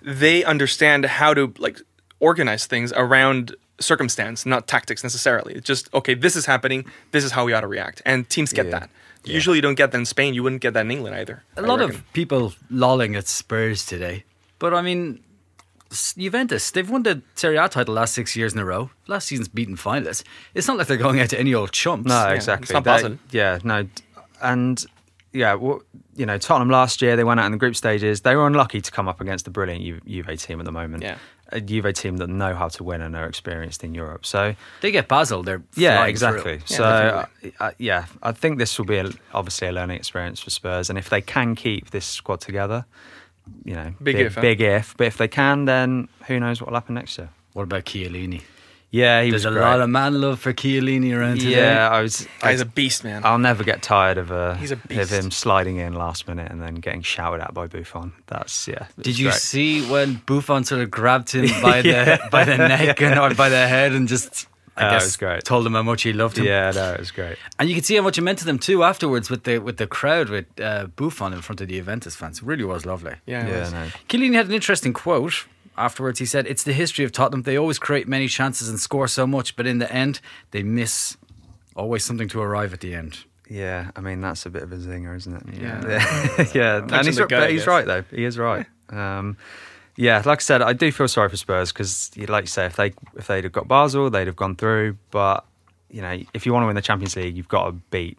they 0.00 0.44
understand 0.44 1.04
how 1.20 1.34
to 1.34 1.52
like 1.58 1.80
organize 2.20 2.66
things 2.66 2.92
around 2.92 3.56
circumstance, 3.80 4.46
not 4.46 4.68
tactics 4.68 5.02
necessarily. 5.02 5.54
It's 5.54 5.66
just 5.66 5.92
okay, 5.92 6.14
this 6.14 6.36
is 6.36 6.46
happening, 6.46 6.84
this 7.10 7.24
is 7.24 7.32
how 7.32 7.44
we 7.46 7.52
ought 7.52 7.62
to 7.62 7.72
react, 7.78 8.00
and 8.06 8.28
teams 8.28 8.52
get 8.52 8.66
Yeah. 8.66 8.78
that. 8.78 8.90
Usually, 9.24 9.56
you 9.56 9.62
don't 9.62 9.74
get 9.74 9.90
that 9.92 9.98
in 9.98 10.04
Spain. 10.04 10.34
You 10.34 10.42
wouldn't 10.42 10.62
get 10.62 10.74
that 10.74 10.82
in 10.82 10.90
England 10.90 11.16
either. 11.16 11.42
A 11.56 11.60
I 11.60 11.64
lot 11.64 11.80
reckon. 11.80 11.96
of 11.96 12.12
people 12.12 12.52
lolling 12.70 13.16
at 13.16 13.26
Spurs 13.26 13.86
today. 13.86 14.24
But 14.58 14.74
I 14.74 14.82
mean, 14.82 15.20
Juventus, 16.16 16.70
they've 16.70 16.88
won 16.88 17.02
the 17.04 17.22
Serie 17.34 17.56
A 17.56 17.68
title 17.68 17.94
last 17.94 18.14
six 18.14 18.34
years 18.36 18.52
in 18.52 18.58
a 18.58 18.64
row. 18.64 18.90
Last 19.06 19.26
season's 19.28 19.48
beaten 19.48 19.76
finalists. 19.76 20.24
It's 20.54 20.66
not 20.66 20.76
like 20.76 20.86
they're 20.88 20.96
going 20.96 21.20
out 21.20 21.30
to 21.30 21.38
any 21.38 21.54
old 21.54 21.72
chumps. 21.72 22.08
No, 22.08 22.14
Yeah, 22.28 22.32
exactly. 22.32 22.64
it's 22.64 22.72
not 22.72 22.84
They- 22.84 22.90
Basel. 22.90 23.18
yeah, 23.30 23.58
no, 23.62 23.86
and 24.42 24.84
yeah, 25.32 25.54
well, 25.54 25.82
you 26.16 26.26
know, 26.26 26.38
Tottenham 26.38 26.70
last 26.70 27.00
year 27.02 27.16
they 27.16 27.24
went 27.24 27.40
out 27.40 27.46
in 27.46 27.52
the 27.52 27.58
group 27.58 27.76
stages. 27.76 28.22
They 28.22 28.34
were 28.36 28.46
unlucky 28.46 28.80
to 28.80 28.90
come 28.90 29.08
up 29.08 29.20
against 29.20 29.44
the 29.44 29.50
brilliant 29.50 29.84
Ju- 29.84 30.00
Juve 30.22 30.38
team 30.40 30.58
at 30.60 30.64
the 30.66 30.72
moment. 30.72 31.02
Yeah. 31.02 31.16
A 31.54 31.60
Juve 31.60 31.94
team 31.94 32.18
that 32.18 32.28
know 32.28 32.54
how 32.54 32.68
to 32.68 32.84
win 32.84 33.00
and 33.00 33.16
are 33.16 33.26
experienced 33.26 33.84
in 33.84 33.94
Europe. 33.94 34.26
So 34.26 34.54
They 34.80 34.90
get 34.90 35.08
Basel, 35.08 35.42
they're 35.42 35.62
yeah, 35.76 36.04
exactly. 36.04 36.58
through. 36.58 36.66
so 36.66 36.84
uh, 36.84 37.26
uh, 37.60 37.70
yeah, 37.78 38.06
I 38.22 38.32
think 38.32 38.58
this 38.58 38.76
will 38.76 38.84
be 38.84 38.98
a, 38.98 39.10
obviously 39.32 39.68
a 39.68 39.72
learning 39.72 39.96
experience 39.96 40.40
for 40.40 40.50
Spurs, 40.50 40.90
and 40.90 40.98
if 40.98 41.08
they 41.08 41.20
can 41.20 41.54
keep 41.54 41.90
this 41.90 42.04
squad 42.04 42.40
together, 42.40 42.84
you 43.64 43.74
know, 43.74 43.94
Big 44.02 44.16
big, 44.16 44.26
if, 44.26 44.34
huh? 44.34 44.40
big 44.40 44.60
if. 44.60 44.96
But 44.96 45.06
if 45.06 45.16
they 45.16 45.28
can, 45.28 45.64
then 45.64 46.08
who 46.26 46.40
knows 46.40 46.60
what 46.60 46.70
will 46.70 46.76
happen 46.76 46.94
next 46.94 47.18
year? 47.18 47.30
What 47.52 47.62
about 47.62 47.84
Chiellini? 47.84 48.42
Yeah, 48.94 49.22
he 49.22 49.30
There's 49.30 49.44
a 49.44 49.50
great. 49.50 49.60
lot 49.60 49.80
of 49.80 49.90
man 49.90 50.20
love 50.20 50.38
for 50.38 50.52
Chiellini 50.52 51.12
around 51.18 51.40
today. 51.40 51.56
Yeah, 51.56 51.88
I 51.90 52.00
was. 52.00 52.28
I, 52.40 52.50
Guy's 52.52 52.60
a 52.60 52.64
beast, 52.64 53.02
man. 53.02 53.22
I'll 53.24 53.38
never 53.40 53.64
get 53.64 53.82
tired 53.82 54.18
of 54.18 54.30
uh, 54.30 54.54
He's 54.54 54.70
a 54.70 54.74
of 54.74 55.10
him 55.10 55.32
sliding 55.32 55.78
in 55.78 55.94
last 55.94 56.28
minute 56.28 56.52
and 56.52 56.62
then 56.62 56.76
getting 56.76 57.02
shouted 57.02 57.42
at 57.42 57.52
by 57.52 57.66
Buffon. 57.66 58.12
That's 58.28 58.68
yeah. 58.68 58.86
Did 58.96 59.08
it's 59.08 59.18
you 59.18 59.26
great. 59.30 59.34
see 59.40 59.90
when 59.90 60.22
Buffon 60.26 60.62
sort 60.62 60.80
of 60.80 60.92
grabbed 60.92 61.32
him 61.32 61.46
by 61.62 61.82
the 61.82 61.88
Yeah. 61.88 62.28
by 62.30 62.44
the 62.44 62.56
neck 62.56 63.00
and 63.06 63.18
or 63.18 63.34
by 63.34 63.48
the 63.48 63.66
head 63.66 63.90
and 63.90 64.06
just 64.06 64.46
I 64.76 64.84
Oh, 64.84 64.86
it 64.86 64.90
guess 64.92 65.04
was 65.04 65.16
great. 65.16 65.42
told 65.44 65.66
him 65.66 65.74
how 65.74 65.82
much 65.82 66.02
he 66.02 66.12
loved 66.12 66.38
him. 66.38 66.44
Yeah, 66.46 66.70
no, 66.72 66.92
it 66.94 67.00
was 67.00 67.10
great. 67.10 67.36
And 67.58 67.68
you 67.68 67.74
could 67.74 67.84
see 67.84 67.96
how 67.96 68.02
much 68.02 68.16
it 68.18 68.22
meant 68.22 68.38
to 68.40 68.44
them 68.44 68.58
too 68.60 68.84
afterwards 68.84 69.28
with 69.28 69.42
the 69.42 69.58
with 69.58 69.76
the 69.78 69.88
crowd 69.88 70.28
with 70.28 70.46
uh, 70.60 70.86
Buffon 70.94 71.32
in 71.32 71.40
front 71.42 71.60
of 71.60 71.66
the 71.66 71.76
Juventus 71.78 72.14
fans. 72.14 72.38
It 72.38 72.44
really 72.44 72.64
was 72.64 72.86
lovely. 72.86 73.14
Yeah, 73.26 73.44
it 73.44 73.50
Yeah, 73.50 73.60
was. 73.60 73.72
no. 73.72 73.86
Chiellini 74.08 74.34
had 74.36 74.46
an 74.46 74.52
interesting 74.52 74.92
quote 74.92 75.46
afterwards. 75.76 76.18
He 76.18 76.26
said, 76.26 76.46
It's 76.46 76.62
the 76.62 76.72
history 76.72 77.04
of 77.04 77.12
Tottenham. 77.12 77.42
They 77.42 77.56
always 77.56 77.78
create 77.78 78.08
many 78.08 78.28
chances 78.28 78.68
and 78.68 78.78
score 78.78 79.08
so 79.08 79.26
much, 79.26 79.56
but 79.56 79.66
in 79.66 79.78
the 79.78 79.90
end, 79.92 80.20
they 80.50 80.62
miss 80.62 81.16
always 81.76 82.04
something 82.04 82.28
to 82.28 82.40
arrive 82.40 82.72
at 82.72 82.80
the 82.80 82.94
end. 82.94 83.24
Yeah, 83.48 83.90
I 83.94 84.00
mean 84.00 84.20
that's 84.20 84.46
a 84.46 84.50
bit 84.50 84.62
of 84.62 84.72
a 84.72 84.76
zinger, 84.76 85.16
isn't 85.16 85.36
it? 85.36 85.60
Yeah. 85.60 85.82
yeah, 86.38 86.46
yeah. 86.54 86.98
And 86.98 87.06
he's, 87.06 87.18
but 87.18 87.50
he's 87.50 87.66
right 87.66 87.84
though. 87.84 88.02
He 88.10 88.24
is 88.24 88.38
right. 88.38 88.66
Um, 88.88 89.36
yeah, 89.96 90.22
like 90.24 90.38
I 90.38 90.42
said, 90.42 90.62
I 90.62 90.72
do 90.72 90.90
feel 90.90 91.08
sorry 91.08 91.28
for 91.28 91.36
Spurs 91.36 91.72
because, 91.72 92.10
like 92.28 92.44
you 92.44 92.48
say, 92.48 92.66
if 92.66 92.76
they 92.76 92.92
if 93.16 93.26
they'd 93.26 93.44
have 93.44 93.52
got 93.52 93.68
Basel, 93.68 94.10
they'd 94.10 94.26
have 94.26 94.36
gone 94.36 94.56
through. 94.56 94.96
But 95.10 95.44
you 95.90 96.00
know, 96.00 96.18
if 96.32 96.46
you 96.46 96.52
want 96.52 96.64
to 96.64 96.66
win 96.66 96.74
the 96.74 96.82
Champions 96.82 97.16
League, 97.16 97.36
you've 97.36 97.48
got 97.48 97.66
to 97.66 97.72
beat 97.72 98.18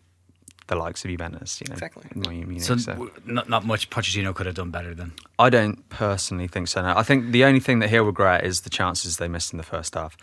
the 0.67 0.75
likes 0.75 1.03
of 1.05 1.12
Juventus. 1.12 1.62
You 1.62 1.67
know, 1.69 1.74
Exactly. 1.74 2.03
Munich, 2.15 2.62
So, 2.62 2.77
so. 2.77 2.93
w- 2.93 3.12
not, 3.25 3.50
not 3.50 3.65
much 3.65 3.89
Pochettino 3.89 4.34
could 4.34 4.45
have 4.48 4.55
done 4.55 4.72
better 4.72 4.93
than. 4.95 5.13
I 5.38 5.50
don't 5.50 5.88
personally 5.89 6.48
think 6.48 6.67
so. 6.67 6.81
No. 6.81 6.93
I 6.95 7.03
think 7.03 7.31
the 7.31 7.43
only 7.45 7.60
thing 7.60 7.79
that 7.79 7.89
he'll 7.89 8.03
regret 8.05 8.43
is 8.45 8.62
the 8.62 8.69
chances 8.69 9.17
they 9.17 9.27
missed 9.27 9.53
in 9.53 9.57
the 9.57 9.63
first 9.63 9.93
half. 9.95 10.17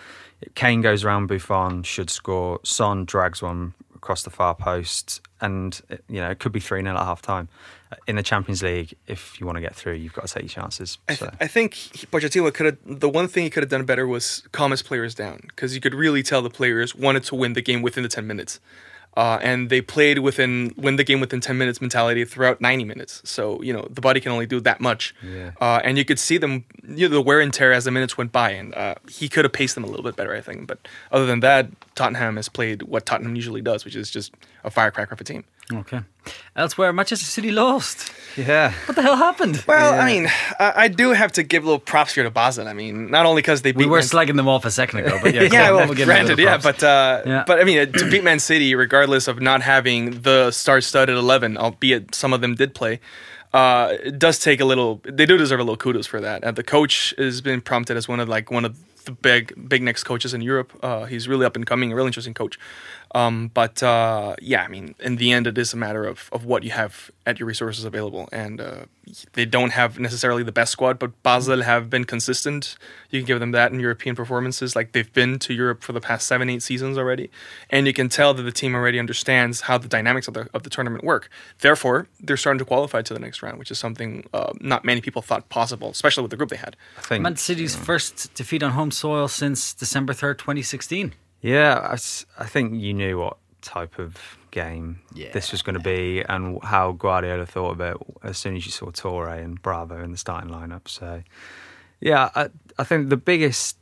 Kane 0.54 0.80
goes 0.80 1.04
around 1.04 1.28
Buffon, 1.28 1.82
should 1.84 2.10
score. 2.10 2.58
Son 2.64 3.04
drags 3.04 3.40
one 3.42 3.74
across 3.94 4.24
the 4.24 4.30
far 4.30 4.54
post, 4.56 5.20
and 5.40 5.80
uh, 5.90 5.96
you 6.08 6.20
know 6.20 6.28
it 6.30 6.40
could 6.40 6.50
be 6.50 6.58
three 6.58 6.82
0 6.82 6.96
at 6.96 7.04
half 7.04 7.22
time. 7.22 7.48
Uh, 7.92 7.96
in 8.08 8.16
the 8.16 8.22
Champions 8.24 8.60
League, 8.64 8.94
if 9.06 9.38
you 9.38 9.46
want 9.46 9.54
to 9.56 9.60
get 9.62 9.76
through, 9.76 9.92
you've 9.92 10.12
got 10.14 10.26
to 10.26 10.34
take 10.34 10.42
your 10.42 10.48
chances. 10.48 10.98
I, 11.08 11.14
So. 11.14 11.26
th- 11.26 11.36
I 11.40 11.46
think 11.46 11.74
he- 11.74 12.06
Pochettino 12.08 12.52
could 12.52 12.66
have. 12.66 12.78
The 12.84 13.08
one 13.08 13.28
thing 13.28 13.44
he 13.44 13.50
could 13.50 13.62
have 13.62 13.70
done 13.70 13.84
better 13.84 14.08
was 14.08 14.42
calm 14.50 14.72
his 14.72 14.82
players 14.82 15.14
down 15.14 15.42
because 15.46 15.76
you 15.76 15.80
could 15.80 15.94
really 15.94 16.24
tell 16.24 16.42
the 16.42 16.50
players 16.50 16.96
wanted 16.96 17.22
to 17.24 17.36
win 17.36 17.52
the 17.52 17.62
game 17.62 17.80
within 17.82 18.02
the 18.02 18.08
ten 18.08 18.26
minutes, 18.26 18.58
uh, 19.16 19.38
and 19.42 19.68
they 19.70 19.80
played 19.80 20.18
within 20.20 20.72
win 20.76 20.96
the 20.96 21.04
game 21.04 21.20
within 21.20 21.40
ten 21.40 21.58
minutes 21.58 21.80
mentality 21.80 22.24
throughout 22.24 22.60
ninety 22.60 22.84
minutes. 22.84 23.20
So 23.24 23.60
you 23.62 23.72
know 23.72 23.86
the 23.90 24.00
body 24.00 24.20
can 24.20 24.32
only 24.32 24.46
do 24.46 24.60
that 24.60 24.80
much, 24.80 25.14
Yeah. 25.22 25.50
uh, 25.60 25.80
and 25.84 25.98
you 25.98 26.04
could 26.04 26.18
see 26.18 26.38
them 26.38 26.64
you 26.86 27.08
know 27.08 27.14
the 27.14 27.20
wear 27.22 27.40
and 27.40 27.52
tear 27.52 27.72
as 27.72 27.84
the 27.84 27.90
minutes 27.90 28.16
went 28.18 28.32
by, 28.32 28.50
and 28.50 28.74
uh, 28.74 28.94
he 29.08 29.28
could 29.28 29.44
have 29.44 29.52
paced 29.52 29.74
them 29.74 29.84
a 29.84 29.86
little 29.86 30.02
bit 30.04 30.16
better, 30.16 30.34
I 30.34 30.40
think. 30.40 30.66
But 30.66 30.78
other 31.10 31.26
than 31.26 31.40
that, 31.40 31.68
Tottenham 31.94 32.36
has 32.36 32.48
played 32.48 32.82
what 32.82 33.04
Tottenham 33.06 33.36
usually 33.36 33.60
does, 33.62 33.84
which 33.84 33.96
is 33.96 34.10
just 34.10 34.32
a 34.64 34.70
firecracker 34.70 35.14
of 35.14 35.20
a 35.20 35.24
team. 35.24 35.44
Okay. 35.72 36.00
Elsewhere, 36.54 36.92
Manchester 36.92 37.24
City 37.24 37.50
lost. 37.50 38.12
yeah, 38.36 38.72
What 38.86 38.94
the 38.96 39.02
hell 39.02 39.16
happened? 39.16 39.64
Well, 39.66 39.98
I 39.98 40.06
mean, 40.06 40.26
I, 40.58 40.72
I 40.84 40.88
do 40.88 41.12
have 41.12 41.32
to 41.32 41.42
give 41.42 41.62
a 41.62 41.66
little 41.66 41.78
props 41.78 42.14
here 42.14 42.24
to 42.24 42.30
Basel. 42.30 42.68
I 42.68 42.72
mean, 42.74 43.10
not 43.10 43.24
only 43.26 43.40
because 43.42 43.62
they 43.62 43.72
beat 43.72 43.78
We 43.78 43.86
were 43.86 43.98
Man- 43.98 44.04
slagging 44.04 44.36
them 44.36 44.48
off 44.48 44.64
a 44.64 44.70
second 44.70 45.00
ago, 45.00 45.18
but 45.22 45.32
yeah, 45.34 45.42
yeah, 45.52 45.70
well, 45.70 45.86
we'll 45.86 45.94
give 45.94 46.06
them 46.06 46.16
a 46.16 46.24
granted, 46.24 46.38
yeah, 46.38 46.58
but 46.58 46.82
uh, 46.82 47.22
Yeah. 47.24 47.44
but 47.46 47.60
I 47.60 47.64
mean, 47.64 47.90
to 47.92 48.10
beat 48.10 48.22
Man 48.24 48.38
City, 48.38 48.74
regardless 48.74 49.28
of 49.28 49.40
not 49.40 49.62
having 49.62 50.20
the 50.22 50.50
star-studded 50.50 51.16
eleven, 51.16 51.56
albeit 51.56 52.14
some 52.14 52.32
of 52.32 52.40
them 52.40 52.54
did 52.54 52.74
play, 52.74 53.00
uh, 53.54 53.94
it 54.02 54.18
does 54.18 54.38
take 54.38 54.60
a 54.60 54.64
little. 54.64 55.00
They 55.04 55.26
do 55.26 55.36
deserve 55.38 55.60
a 55.60 55.62
little 55.64 55.76
kudos 55.76 56.06
for 56.06 56.20
that. 56.20 56.44
And 56.44 56.56
the 56.56 56.62
coach 56.64 57.14
has 57.18 57.40
been 57.40 57.60
prompted 57.60 57.96
as 57.96 58.08
one 58.08 58.20
of 58.20 58.28
like 58.28 58.50
one 58.50 58.64
of 58.64 58.76
the 59.04 59.12
big 59.12 59.52
big 59.68 59.82
next 59.82 60.04
coaches 60.04 60.32
in 60.32 60.40
Europe. 60.42 60.72
Uh, 60.82 61.04
he's 61.06 61.26
really 61.28 61.44
up 61.44 61.56
and 61.56 61.66
coming, 61.66 61.92
a 61.92 61.94
really 61.94 62.06
interesting 62.08 62.34
coach. 62.34 62.58
Um, 63.14 63.50
but 63.52 63.82
uh, 63.82 64.36
yeah, 64.40 64.62
I 64.62 64.68
mean, 64.68 64.94
in 64.98 65.16
the 65.16 65.32
end, 65.32 65.46
it 65.46 65.58
is 65.58 65.74
a 65.74 65.76
matter 65.76 66.04
of, 66.04 66.30
of 66.32 66.46
what 66.46 66.62
you 66.62 66.70
have 66.70 67.10
at 67.26 67.38
your 67.38 67.46
resources 67.46 67.84
available, 67.84 68.28
and 68.32 68.60
uh, 68.60 68.84
they 69.34 69.44
don't 69.44 69.70
have 69.70 69.98
necessarily 69.98 70.42
the 70.42 70.52
best 70.52 70.72
squad, 70.72 70.98
but 70.98 71.22
Basel 71.22 71.62
have 71.62 71.90
been 71.90 72.04
consistent. 72.04 72.76
You 73.10 73.20
can 73.20 73.26
give 73.26 73.38
them 73.38 73.52
that 73.52 73.70
in 73.70 73.80
European 73.80 74.16
performances, 74.16 74.74
like 74.74 74.92
they've 74.92 75.12
been 75.12 75.38
to 75.40 75.52
Europe 75.52 75.82
for 75.82 75.92
the 75.92 76.00
past 76.00 76.26
seven, 76.26 76.48
eight 76.48 76.62
seasons 76.62 76.96
already, 76.96 77.30
and 77.68 77.86
you 77.86 77.92
can 77.92 78.08
tell 78.08 78.32
that 78.32 78.42
the 78.42 78.52
team 78.52 78.74
already 78.74 78.98
understands 78.98 79.62
how 79.62 79.76
the 79.76 79.88
dynamics 79.88 80.26
of 80.26 80.34
the 80.34 80.48
of 80.54 80.62
the 80.62 80.70
tournament 80.70 81.04
work. 81.04 81.28
Therefore, 81.60 82.08
they're 82.18 82.38
starting 82.38 82.58
to 82.58 82.64
qualify 82.64 83.02
to 83.02 83.12
the 83.12 83.20
next 83.20 83.42
round, 83.42 83.58
which 83.58 83.70
is 83.70 83.78
something 83.78 84.24
uh, 84.32 84.52
not 84.60 84.86
many 84.86 85.02
people 85.02 85.20
thought 85.20 85.50
possible, 85.50 85.90
especially 85.90 86.22
with 86.22 86.30
the 86.30 86.36
group 86.38 86.48
they 86.48 86.56
had. 86.56 86.76
I 86.96 87.02
think. 87.02 87.22
Man 87.22 87.36
City's 87.36 87.76
first 87.76 88.32
defeat 88.34 88.62
on 88.62 88.72
home 88.72 88.90
soil 88.90 89.28
since 89.28 89.74
December 89.74 90.14
3rd, 90.14 90.38
2016. 90.38 91.12
Yeah, 91.42 91.96
I 92.38 92.46
think 92.46 92.80
you 92.80 92.94
knew 92.94 93.18
what 93.18 93.36
type 93.60 93.98
of 93.98 94.16
game 94.52 95.00
this 95.32 95.50
was 95.50 95.62
going 95.62 95.74
to 95.74 95.80
be 95.80 96.22
and 96.28 96.62
how 96.62 96.92
Guardiola 96.92 97.46
thought 97.46 97.72
of 97.72 97.80
it 97.80 97.96
as 98.22 98.38
soon 98.38 98.56
as 98.56 98.64
you 98.64 98.72
saw 98.72 98.86
Touré 98.86 99.42
and 99.42 99.60
Bravo 99.60 100.02
in 100.02 100.12
the 100.12 100.16
starting 100.16 100.50
lineup. 100.50 100.88
So, 100.88 101.22
yeah, 102.00 102.30
I, 102.34 102.48
I 102.78 102.84
think 102.84 103.08
the 103.08 103.16
biggest 103.16 103.76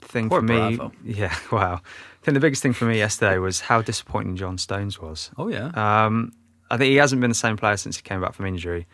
thing 0.00 0.28
Poor 0.30 0.40
for 0.40 0.46
me, 0.46 0.76
Bravo. 0.76 0.92
yeah, 1.04 1.36
wow, 1.50 1.74
I 1.74 2.24
think 2.24 2.34
the 2.34 2.40
biggest 2.40 2.62
thing 2.62 2.72
for 2.72 2.86
me 2.86 2.96
yesterday 2.96 3.38
was 3.38 3.60
how 3.60 3.82
disappointing 3.82 4.36
John 4.36 4.56
Stones 4.56 5.00
was. 5.00 5.30
Oh, 5.36 5.48
yeah. 5.48 5.70
Um, 5.74 6.32
I 6.70 6.78
think 6.78 6.90
he 6.90 6.96
hasn't 6.96 7.20
been 7.20 7.30
the 7.30 7.34
same 7.34 7.58
player 7.58 7.76
since 7.76 7.96
he 7.96 8.02
came 8.02 8.22
back 8.22 8.32
from 8.32 8.46
injury. 8.46 8.86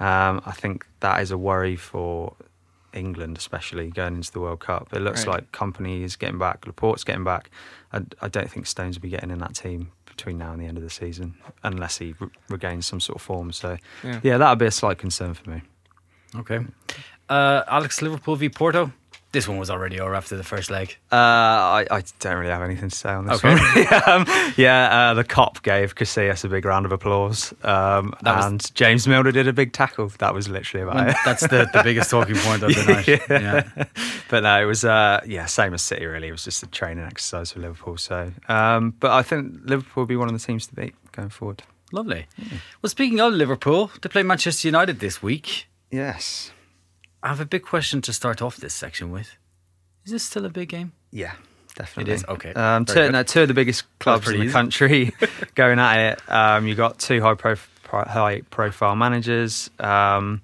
Um, 0.00 0.42
I 0.44 0.52
think 0.52 0.86
that 1.00 1.22
is 1.22 1.30
a 1.30 1.38
worry 1.38 1.76
for 1.76 2.34
England, 2.94 3.36
especially 3.36 3.90
going 3.90 4.14
into 4.16 4.32
the 4.32 4.40
World 4.40 4.60
Cup. 4.60 4.88
It 4.92 5.00
looks 5.00 5.26
Right. 5.26 5.34
like 5.36 5.52
Kompany 5.52 6.02
is 6.02 6.16
getting 6.16 6.38
back, 6.38 6.66
Laporte's 6.66 7.04
getting 7.04 7.24
back. 7.24 7.50
I, 7.92 8.02
I 8.22 8.28
don't 8.28 8.50
think 8.50 8.66
Stones 8.66 8.96
will 8.96 9.02
be 9.02 9.10
getting 9.10 9.30
in 9.30 9.38
that 9.38 9.54
team 9.54 9.92
between 10.06 10.38
now 10.38 10.52
and 10.52 10.60
the 10.62 10.66
end 10.66 10.76
of 10.78 10.84
the 10.84 10.90
season 10.90 11.34
unless 11.62 11.98
he 11.98 12.14
re- 12.20 12.28
regains 12.48 12.86
some 12.86 13.00
sort 13.00 13.16
of 13.16 13.22
form. 13.22 13.52
So, 13.52 13.76
Yeah. 14.02 14.20
yeah, 14.22 14.38
that 14.38 14.48
would 14.50 14.58
be 14.58 14.66
a 14.66 14.70
slight 14.70 14.98
concern 14.98 15.34
for 15.34 15.50
me. 15.50 15.62
Okay. 16.36 16.60
Uh, 17.28 17.62
Alex 17.68 18.02
Liverpool 18.02 18.36
v 18.36 18.48
Porto. 18.48 18.92
This 19.34 19.46
one 19.46 19.58
was 19.58 19.68
already 19.68 20.00
over 20.00 20.14
after 20.14 20.36
the 20.36 20.42
first 20.44 20.70
leg. 20.70 20.96
Uh, 21.12 21.16
I, 21.16 21.86
I 21.90 22.02
don't 22.20 22.36
really 22.38 22.50
have 22.52 22.62
anything 22.62 22.88
to 22.88 22.96
say 22.96 23.10
on 23.10 23.26
this 23.26 23.44
Okay. 23.44 23.54
one. 23.54 24.02
um, 24.08 24.26
yeah, 24.56 25.10
uh, 25.10 25.14
the 25.14 25.24
Kop 25.24 25.60
gave 25.62 25.94
Casillas 25.94 26.44
a 26.44 26.48
big 26.48 26.64
round 26.64 26.86
of 26.86 26.92
applause, 26.92 27.52
um, 27.64 28.14
was- 28.24 28.44
and 28.46 28.74
James 28.74 29.06
Milner 29.06 29.32
did 29.32 29.46
a 29.48 29.52
big 29.52 29.72
tackle. 29.72 30.08
That 30.18 30.32
was 30.32 30.48
literally 30.48 30.88
about 30.88 31.08
it. 31.08 31.16
That's 31.24 31.42
the, 31.42 31.68
the 31.72 31.82
biggest 31.82 32.08
talking 32.10 32.36
point 32.36 32.62
of 32.62 32.74
the 32.74 32.84
night. 32.94 33.20
Yeah. 33.28 33.84
but 34.30 34.44
no, 34.44 34.62
it 34.62 34.66
was 34.66 34.84
uh, 34.84 35.20
yeah, 35.26 35.46
same 35.46 35.74
as 35.74 35.82
City. 35.82 36.06
Really, 36.06 36.28
it 36.28 36.32
was 36.32 36.44
just 36.44 36.62
a 36.62 36.66
training 36.68 37.04
exercise 37.04 37.52
for 37.52 37.60
Liverpool. 37.60 37.98
So, 37.98 38.32
um, 38.48 38.94
but 39.00 39.10
I 39.10 39.22
think 39.22 39.56
Liverpool 39.64 40.02
will 40.02 40.06
be 40.06 40.16
one 40.16 40.28
of 40.28 40.32
the 40.40 40.44
teams 40.46 40.66
to 40.68 40.74
beat 40.74 40.94
going 41.12 41.28
forward. 41.28 41.64
Lovely. 41.92 42.26
Well, 42.82 42.88
speaking 42.90 43.20
of 43.20 43.32
Liverpool, 43.34 43.90
they 44.00 44.08
play 44.08 44.22
Manchester 44.22 44.68
United 44.68 45.00
this 45.00 45.22
week. 45.22 45.66
Yes. 45.90 46.50
I 47.24 47.28
have 47.28 47.40
a 47.40 47.46
big 47.46 47.62
question 47.62 48.02
to 48.02 48.12
start 48.12 48.42
off 48.42 48.58
this 48.58 48.74
section 48.74 49.10
with. 49.10 49.34
Is 50.04 50.12
this 50.12 50.22
still 50.22 50.44
a 50.44 50.50
big 50.50 50.68
game? 50.68 50.92
Yeah, 51.10 51.32
definitely. 51.74 52.12
It 52.12 52.16
is? 52.16 52.24
Okay. 52.26 52.52
Um, 52.52 52.84
two, 52.84 53.10
no, 53.10 53.22
two 53.22 53.42
of 53.42 53.48
the 53.48 53.54
biggest 53.54 53.84
clubs 53.98 54.28
in 54.28 54.38
the 54.38 54.44
easy. 54.44 54.52
country 54.52 55.14
going 55.54 55.78
at 55.78 56.12
it. 56.12 56.30
Um, 56.30 56.68
you 56.68 56.74
got 56.74 56.98
two 56.98 57.22
high, 57.22 57.32
prof- 57.32 57.70
high 57.90 58.42
profile 58.50 58.94
managers. 58.94 59.70
Um, 59.80 60.42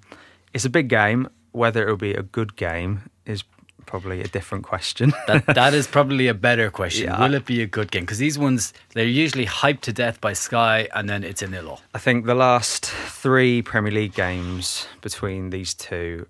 it's 0.55 0.65
a 0.65 0.71
big 0.71 0.87
game. 0.87 1.29
Whether 1.51 1.87
it 1.87 1.91
will 1.91 1.97
be 1.97 2.15
a 2.15 2.23
good 2.23 2.55
game 2.55 3.09
is 3.27 3.43
probably 3.85 4.21
a 4.21 4.27
different 4.27 4.63
question. 4.63 5.13
That 5.27 5.45
that 5.45 5.73
is 5.79 5.85
probably 5.85 6.27
a 6.29 6.33
better 6.33 6.71
question. 6.71 7.07
Yeah. 7.07 7.19
Will 7.19 7.35
it 7.35 7.45
be 7.45 7.61
a 7.61 7.67
good 7.67 7.91
game? 7.91 8.03
Because 8.03 8.17
these 8.17 8.39
ones 8.39 8.73
they're 8.95 9.05
usually 9.05 9.45
hyped 9.45 9.81
to 9.81 9.93
death 9.93 10.19
by 10.19 10.33
Sky, 10.33 10.87
and 10.95 11.07
then 11.07 11.23
it's 11.23 11.41
a 11.43 11.47
nil 11.47 11.69
all. 11.69 11.81
I 11.93 11.99
think 11.99 12.25
the 12.25 12.33
last 12.35 12.85
three 12.87 13.61
Premier 13.61 13.91
League 13.91 14.15
games 14.15 14.87
between 15.01 15.49
these 15.51 15.73
two, 15.73 16.25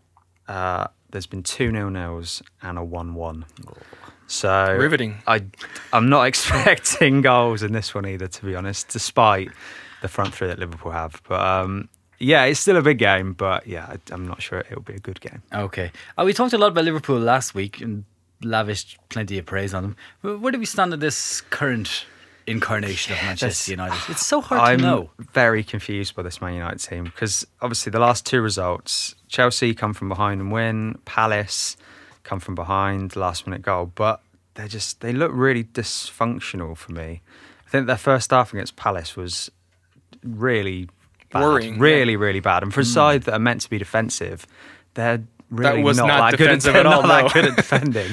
uh, 0.52 0.88
there's 1.12 1.28
been 1.28 1.44
two 1.44 1.72
nil 1.72 1.90
nils 1.90 2.42
and 2.62 2.78
a 2.78 2.84
one 2.84 3.14
one. 3.16 3.46
So 4.28 4.76
Riveting. 4.80 5.18
I, 5.28 5.44
I'm 5.92 6.10
not 6.10 6.24
expecting 6.28 7.22
goals 7.22 7.64
in 7.64 7.74
this 7.74 7.94
one 7.94 8.06
either, 8.06 8.28
to 8.28 8.46
be 8.46 8.56
honest, 8.56 8.88
despite 8.90 9.50
the 10.02 10.08
front 10.08 10.34
three 10.34 10.48
that 10.48 10.60
Liverpool 10.60 10.92
have. 10.92 11.22
But 11.28 11.42
um, 11.42 11.90
yeah, 12.18 12.46
it's 12.46 12.60
still 12.60 12.78
a 12.78 12.82
big 12.82 12.98
game. 12.98 13.34
But 13.34 13.68
yeah, 13.68 13.96
I'm 14.12 14.28
not 14.28 14.42
sure 14.42 14.60
it'll 14.60 14.84
be 14.84 14.94
a 14.96 15.00
good 15.00 15.20
game. 15.22 15.42
Okay. 15.54 15.92
Uh, 16.18 16.24
we 16.26 16.34
talked 16.34 16.54
a 16.54 16.58
lot 16.58 16.68
about 16.68 16.86
Liverpool 16.86 17.20
last 17.20 17.54
week 17.54 17.82
and 17.82 18.06
lavished 18.42 18.98
plenty 19.10 19.38
of 19.38 19.46
praise 19.46 19.74
on 19.74 19.84
them. 19.84 19.96
Wh- 20.22 20.42
Where 20.42 20.52
do 20.52 20.60
we 20.60 20.66
stand 20.66 20.94
on 20.94 21.00
this 21.00 21.42
current 21.50 22.06
incarnation 22.48 23.14
of 23.14 23.22
Manchester 23.24 23.72
United? 23.72 24.00
It's 24.10 24.26
so 24.26 24.40
hard 24.40 24.62
I'm 24.62 24.78
to 24.80 24.84
know. 24.84 25.10
very 25.34 25.64
confused 25.64 26.16
by 26.16 26.24
this 26.24 26.42
Man 26.42 26.54
United 26.54 26.80
team 26.80 27.04
because 27.04 27.46
obviously 27.62 27.92
the 27.92 28.00
last 28.00 28.26
two 28.26 28.42
results, 28.42 29.14
Chelsea 29.32 29.74
come 29.74 29.94
from 29.94 30.10
behind 30.10 30.42
and 30.42 30.52
win, 30.52 31.00
Palace 31.06 31.78
come 32.24 32.40
from 32.40 32.54
behind, 32.54 33.16
last 33.16 33.48
minute 33.48 33.62
goal, 33.64 33.92
but 33.96 34.22
they 34.56 34.68
just 34.68 35.00
they 35.00 35.14
look 35.14 35.32
really 35.34 35.64
dysfunctional 35.64 36.78
for 36.78 36.92
me. 36.92 37.22
I 37.66 37.70
think 37.70 37.88
their 37.88 37.98
first 37.98 38.30
half 38.32 38.54
against 38.54 38.76
Palace 38.76 39.16
was 39.16 39.50
really 40.22 40.90
bad, 41.32 41.42
Worrying, 41.42 41.80
really 41.80 42.18
really 42.18 42.42
bad, 42.42 42.62
and 42.62 42.74
for 42.74 42.82
a 42.82 42.84
hmm. 42.84 42.90
side 42.90 43.24
that 43.24 43.34
are 43.34 43.40
meant 43.40 43.62
to 43.62 43.70
be 43.70 43.78
defensive, 43.78 44.46
they're 44.96 45.24
really 45.50 45.82
not, 45.82 45.96
not 45.96 46.32
that 46.32 46.38
good 46.38 46.50
at, 46.50 46.66
at 46.66 46.86
all, 46.86 47.02
not 47.04 47.08
that 47.08 47.34
good 47.34 47.46
at 47.46 47.56
defending. 47.64 48.12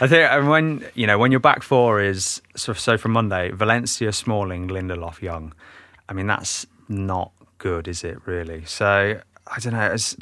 I 0.00 0.06
think 0.06 0.30
and 0.30 0.48
when 0.48 0.86
you 0.94 1.08
know 1.08 1.18
when 1.18 1.32
your 1.32 1.40
back 1.40 1.64
four 1.64 2.00
is 2.00 2.40
so, 2.54 2.72
so 2.72 2.96
from 2.96 3.10
Monday, 3.10 3.50
Valencia, 3.50 4.12
Smalling, 4.12 4.68
Lindelof, 4.68 5.20
Young. 5.20 5.52
I 6.08 6.12
mean 6.12 6.28
that's 6.28 6.66
not 6.88 7.32
good, 7.58 7.88
is 7.88 8.04
it? 8.04 8.18
Really? 8.26 8.64
So 8.64 9.20
I 9.48 9.58
don't 9.58 9.72
know. 9.72 9.80
As 9.80 10.16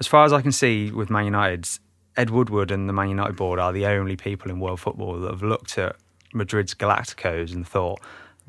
as 0.00 0.06
far 0.06 0.24
as 0.24 0.32
I 0.32 0.40
can 0.42 0.52
see 0.52 0.90
with 0.90 1.10
Man 1.10 1.24
United, 1.24 1.68
Ed 2.16 2.30
Woodward 2.30 2.70
and 2.70 2.88
the 2.88 2.92
Man 2.92 3.08
United 3.08 3.36
board 3.36 3.58
are 3.58 3.72
the 3.72 3.86
only 3.86 4.16
people 4.16 4.50
in 4.50 4.60
world 4.60 4.80
football 4.80 5.18
that 5.20 5.30
have 5.30 5.42
looked 5.42 5.78
at 5.78 5.96
Madrid's 6.32 6.74
Galacticos 6.74 7.54
and 7.54 7.66
thought. 7.66 8.00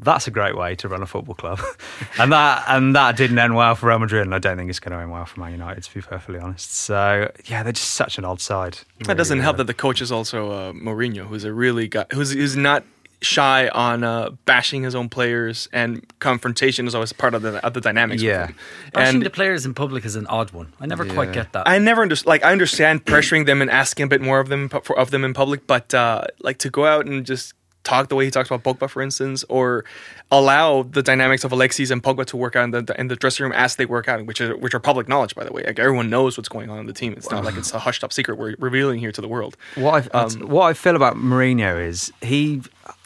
That's 0.01 0.27
a 0.27 0.31
great 0.31 0.55
way 0.55 0.75
to 0.75 0.88
run 0.88 1.01
a 1.01 1.05
football 1.05 1.35
club, 1.35 1.59
and 2.19 2.31
that 2.31 2.63
and 2.69 2.95
that 2.95 3.17
didn't 3.17 3.38
end 3.38 3.53
well 3.53 3.75
for 3.75 3.88
Real 3.89 3.99
Madrid, 3.99 4.21
and 4.21 4.33
I 4.33 4.39
don't 4.39 4.55
think 4.55 4.69
it's 4.69 4.79
going 4.79 4.93
to 4.93 4.97
end 4.99 5.12
well 5.12 5.25
for 5.25 5.41
Man 5.41 5.51
United, 5.51 5.83
to 5.83 5.93
be 5.93 6.01
perfectly 6.01 6.39
honest. 6.39 6.73
So 6.73 7.29
yeah, 7.45 7.63
they're 7.63 7.73
just 7.73 7.91
such 7.91 8.17
an 8.17 8.23
odd 8.23 8.39
side. 8.39 8.77
That 9.03 9.17
doesn't 9.17 9.39
Really, 9.39 9.43
help 9.43 9.55
uh, 9.55 9.57
that 9.57 9.63
the 9.67 9.73
coach 9.73 10.01
is 10.01 10.09
also 10.09 10.51
uh, 10.51 10.71
Mourinho, 10.71 11.25
who's 11.27 11.43
a 11.43 11.51
really 11.51 11.89
guy 11.89 12.05
who's 12.13 12.31
who's 12.31 12.55
not 12.55 12.85
shy 13.21 13.67
on 13.69 14.03
uh, 14.03 14.29
bashing 14.45 14.84
his 14.84 14.95
own 14.95 15.10
players, 15.10 15.67
and 15.73 16.05
confrontation 16.19 16.88
is 16.88 16.95
always 16.95 17.13
part 17.13 17.34
of 17.34 17.41
the 17.41 17.63
of 17.65 17.73
the 17.73 17.82
dynamics. 17.82 18.21
Yeah. 18.21 18.41
with 18.41 18.49
him. 18.49 18.55
Bashing 18.93 19.15
and 19.15 19.25
the 19.25 19.29
players 19.29 19.65
in 19.65 19.73
public 19.73 20.05
is 20.05 20.15
an 20.15 20.27
odd 20.27 20.51
one. 20.51 20.73
I 20.79 20.86
never 20.86 21.05
quite 21.05 21.34
get 21.34 21.51
that. 21.53 21.67
I 21.67 21.77
never 21.79 22.01
understand. 22.01 22.27
Like 22.27 22.43
I 22.43 22.51
understand 22.51 23.05
pressuring 23.12 23.45
them 23.45 23.62
and 23.62 23.69
asking 23.69 24.05
a 24.05 24.08
bit 24.08 24.21
more 24.21 24.39
of 24.39 24.49
them 24.49 24.69
for, 24.69 24.97
of 24.97 25.12
them 25.12 25.23
in 25.23 25.34
public, 25.34 25.67
but 25.67 25.93
uh, 25.93 26.25
like 26.41 26.58
to 26.60 26.69
go 26.69 26.86
out 26.86 27.05
and 27.05 27.25
just 27.25 27.53
talk 27.84 28.10
the 28.10 28.15
way 28.15 28.25
he 28.25 28.32
talks 28.32 28.49
about 28.51 28.63
Pogba, 28.63 28.89
for 28.89 29.01
instance, 29.01 29.43
or 29.49 29.86
allow 30.32 30.84
the 30.84 31.01
dynamics 31.01 31.43
of 31.43 31.51
Alexis 31.51 31.89
and 31.89 32.03
Pogba 32.03 32.25
to 32.25 32.38
work 32.38 32.55
out 32.55 32.65
in 32.65 32.71
the 32.86 32.99
in 32.99 33.08
the 33.08 33.15
dressing 33.15 33.43
room 33.43 33.53
as 33.53 33.75
they 33.77 33.86
work 33.86 34.08
out, 34.08 34.25
which 34.25 34.41
are 34.41 34.55
which 34.58 34.73
are 34.73 34.79
public 34.79 35.08
knowledge, 35.08 35.36
by 35.36 35.43
the 35.43 35.51
way. 35.51 35.63
Like 35.63 35.79
everyone 35.79 36.10
knows 36.10 36.38
what's 36.38 36.49
going 36.49 36.69
on 36.69 36.79
in 36.79 36.86
the 36.86 36.93
team. 36.93 37.13
It's 37.13 37.32
not 37.32 37.43
like 37.43 37.58
it's 37.58 37.73
a 37.73 37.79
hushed 37.79 38.03
up 38.03 38.13
secret 38.13 38.38
we're 38.38 38.55
revealing 38.60 38.99
here 38.99 39.12
to 39.12 39.21
the 39.21 39.27
world. 39.27 39.58
What 39.75 40.10
I 40.13 40.19
Um, 40.19 40.49
what 40.49 40.65
I 40.65 40.73
feel 40.73 40.95
about 40.95 41.15
Mourinho 41.15 41.82
is 41.82 42.12
he, 42.21 42.62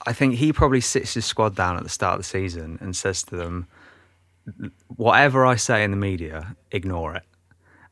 I 0.05 0.13
think 0.13 0.35
he 0.35 0.51
probably 0.53 0.81
sits 0.81 1.13
his 1.13 1.25
squad 1.25 1.55
down 1.55 1.77
at 1.77 1.83
the 1.83 1.89
start 1.89 2.15
of 2.15 2.19
the 2.19 2.23
season 2.25 2.77
and 2.81 2.95
says 2.95 3.23
to 3.23 3.35
them, 3.35 3.67
"Whatever 4.95 5.45
I 5.45 5.55
say 5.55 5.83
in 5.83 5.91
the 5.91 5.97
media, 5.97 6.55
ignore 6.71 7.15
it. 7.15 7.23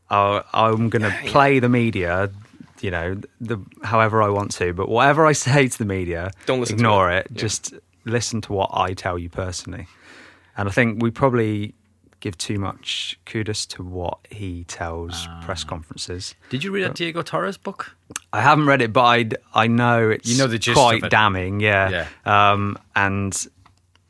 i 0.09 0.43
I'm 0.53 0.89
going 0.89 1.03
to 1.03 1.17
play 1.27 1.59
the 1.59 1.69
media." 1.69 2.29
You 2.81 2.89
know, 2.89 3.21
the 3.39 3.63
however 3.83 4.23
I 4.23 4.29
want 4.29 4.51
to, 4.53 4.73
but 4.73 4.89
whatever 4.89 5.25
I 5.25 5.31
say 5.47 5.67
to 5.67 5.77
the 5.77 5.85
media, 5.85 6.31
Don't 6.47 6.59
listen 6.59 6.77
to 6.77 6.81
ignore 6.83 7.11
it. 7.11 7.25
it. 7.25 7.31
Yeah. 7.31 7.39
Just 7.39 7.73
listen 8.05 8.41
to 8.41 8.53
what 8.53 8.71
I 8.73 8.93
tell 8.93 9.19
you 9.19 9.29
personally. 9.29 9.87
And 10.57 10.67
I 10.67 10.71
think 10.71 11.01
we 11.01 11.11
probably 11.11 11.75
give 12.21 12.37
too 12.37 12.57
much 12.57 13.19
kudos 13.25 13.65
to 13.65 13.83
what 13.83 14.17
he 14.29 14.63
tells 14.65 15.25
Ah. 15.27 15.41
press 15.43 15.63
conferences. 15.65 16.33
Did 16.49 16.63
you 16.63 16.71
read 16.71 16.83
that 16.85 16.95
Diego 16.95 17.21
Torres 17.21 17.57
book? 17.57 17.91
I 18.31 18.41
haven't 18.41 18.65
read 18.67 18.81
it, 18.81 18.93
but 18.93 19.03
I, 19.03 19.29
I 19.53 19.67
know 19.67 20.09
it's 20.09 20.29
You 20.29 20.37
know 20.37 20.47
the 20.47 20.57
gist 20.59 20.77
quite 20.77 20.99
of 20.99 21.05
it. 21.05 21.11
damning, 21.11 21.59
yeah. 21.59 22.07
Um, 22.25 22.77
and 22.95 23.35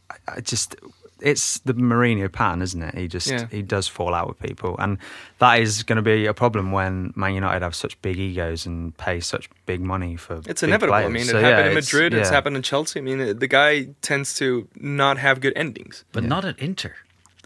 I, 0.09 0.15
I 0.35 0.41
just, 0.41 0.75
it's 1.21 1.59
the 1.59 1.73
Mourinho 1.73 2.31
pattern, 2.31 2.61
isn't 2.61 2.81
it? 2.81 2.95
He 2.95 3.07
just 3.07 3.27
Yeah. 3.27 3.47
he 3.49 3.61
does 3.61 3.87
fall 3.87 4.13
out 4.13 4.27
with 4.27 4.39
people, 4.39 4.75
and 4.79 4.97
that 5.39 5.59
is 5.59 5.83
going 5.83 5.97
to 5.97 6.01
be 6.01 6.25
a 6.25 6.33
problem 6.33 6.71
when 6.71 7.13
Man 7.15 7.33
United 7.35 7.61
have 7.61 7.75
such 7.75 7.99
big 8.01 8.17
egos 8.17 8.65
and 8.65 8.95
pay 8.97 9.19
such 9.19 9.49
big 9.65 9.81
money 9.81 10.15
for. 10.17 10.41
It's 10.47 10.61
big 10.61 10.69
inevitable. 10.69 10.95
I 10.95 11.07
mean, 11.07 11.21
it 11.23 11.25
So, 11.27 11.39
happened 11.39 11.65
yeah, 11.65 11.69
in 11.69 11.75
Madrid. 11.75 12.13
It's 12.13 12.29
yeah. 12.29 12.35
happened 12.35 12.55
in 12.57 12.63
Chelsea. 12.63 12.99
I 12.99 13.03
mean, 13.03 13.37
the 13.39 13.47
guy 13.47 13.87
tends 14.01 14.33
to 14.35 14.67
not 14.75 15.17
have 15.19 15.39
good 15.41 15.53
endings. 15.55 16.03
But 16.11 16.23
not 16.23 16.43
at 16.43 16.59
Inter. 16.59 16.95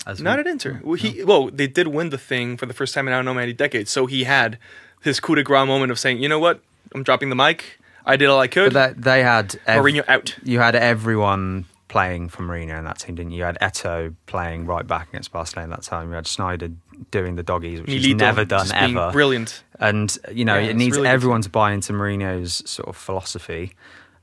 As 0.05 0.21
Not 0.21 0.37
we- 0.37 0.41
at 0.41 0.47
Inter. 0.47 0.81
Well, 0.83 0.95
he 0.95 1.23
well, 1.23 1.49
they 1.49 1.67
did 1.67 1.87
win 1.87 2.09
the 2.09 2.17
thing 2.17 2.57
for 2.57 2.65
the 2.65 2.73
first 2.73 2.93
time 2.93 3.07
in 3.07 3.13
I 3.13 3.17
don't 3.17 3.25
know 3.25 3.33
many 3.33 3.53
decades. 3.53 3.89
So 3.91 4.05
he 4.05 4.23
had 4.25 4.57
his 5.01 5.19
coup 5.19 5.35
de 5.35 5.43
grace 5.43 5.65
moment 5.67 5.91
of 5.91 5.99
saying, 5.99 6.19
"You 6.21 6.29
know 6.29 6.39
what? 6.39 6.61
I'm 6.93 7.03
dropping 7.03 7.29
the 7.29 7.35
mic. 7.35 7.79
I 8.05 8.15
did 8.17 8.27
all 8.29 8.39
I 8.39 8.47
could." 8.47 8.73
But 8.73 8.95
that, 8.95 9.01
they 9.01 9.23
had 9.23 9.55
ev- 9.65 9.83
Mourinho 9.83 10.07
out. 10.07 10.35
You 10.43 10.59
had 10.59 10.75
everyone 10.75 11.65
playing 11.87 12.27
for 12.29 12.43
Mourinho 12.43 12.77
in 12.77 12.83
that 12.85 12.99
team, 12.99 13.15
didn't 13.15 13.31
you? 13.31 13.39
You 13.39 13.43
had 13.45 13.57
Eto'o 13.61 14.13
playing 14.25 14.65
right 14.65 14.85
back 14.85 15.07
against 15.09 15.31
Barcelona 15.31 15.73
at 15.73 15.79
that 15.81 15.85
time. 15.85 16.09
You 16.09 16.15
had 16.15 16.25
Sneijder 16.25 16.75
doing 17.11 17.35
the 17.35 17.43
doggies, 17.43 17.81
which 17.81 17.89
he's 17.91 18.15
never 18.15 18.43
done 18.45 18.67
ever. 18.73 19.11
Brilliant. 19.11 19.63
And 19.79 20.15
you 20.31 20.45
know, 20.45 20.57
Yeah, 20.57 20.69
it 20.69 20.75
needs 20.75 20.97
everyone 20.97 21.41
to 21.41 21.49
buy 21.49 21.71
into 21.73 21.93
Mourinho's 21.93 22.61
sort 22.69 22.89
of 22.89 22.95
philosophy. 22.95 23.73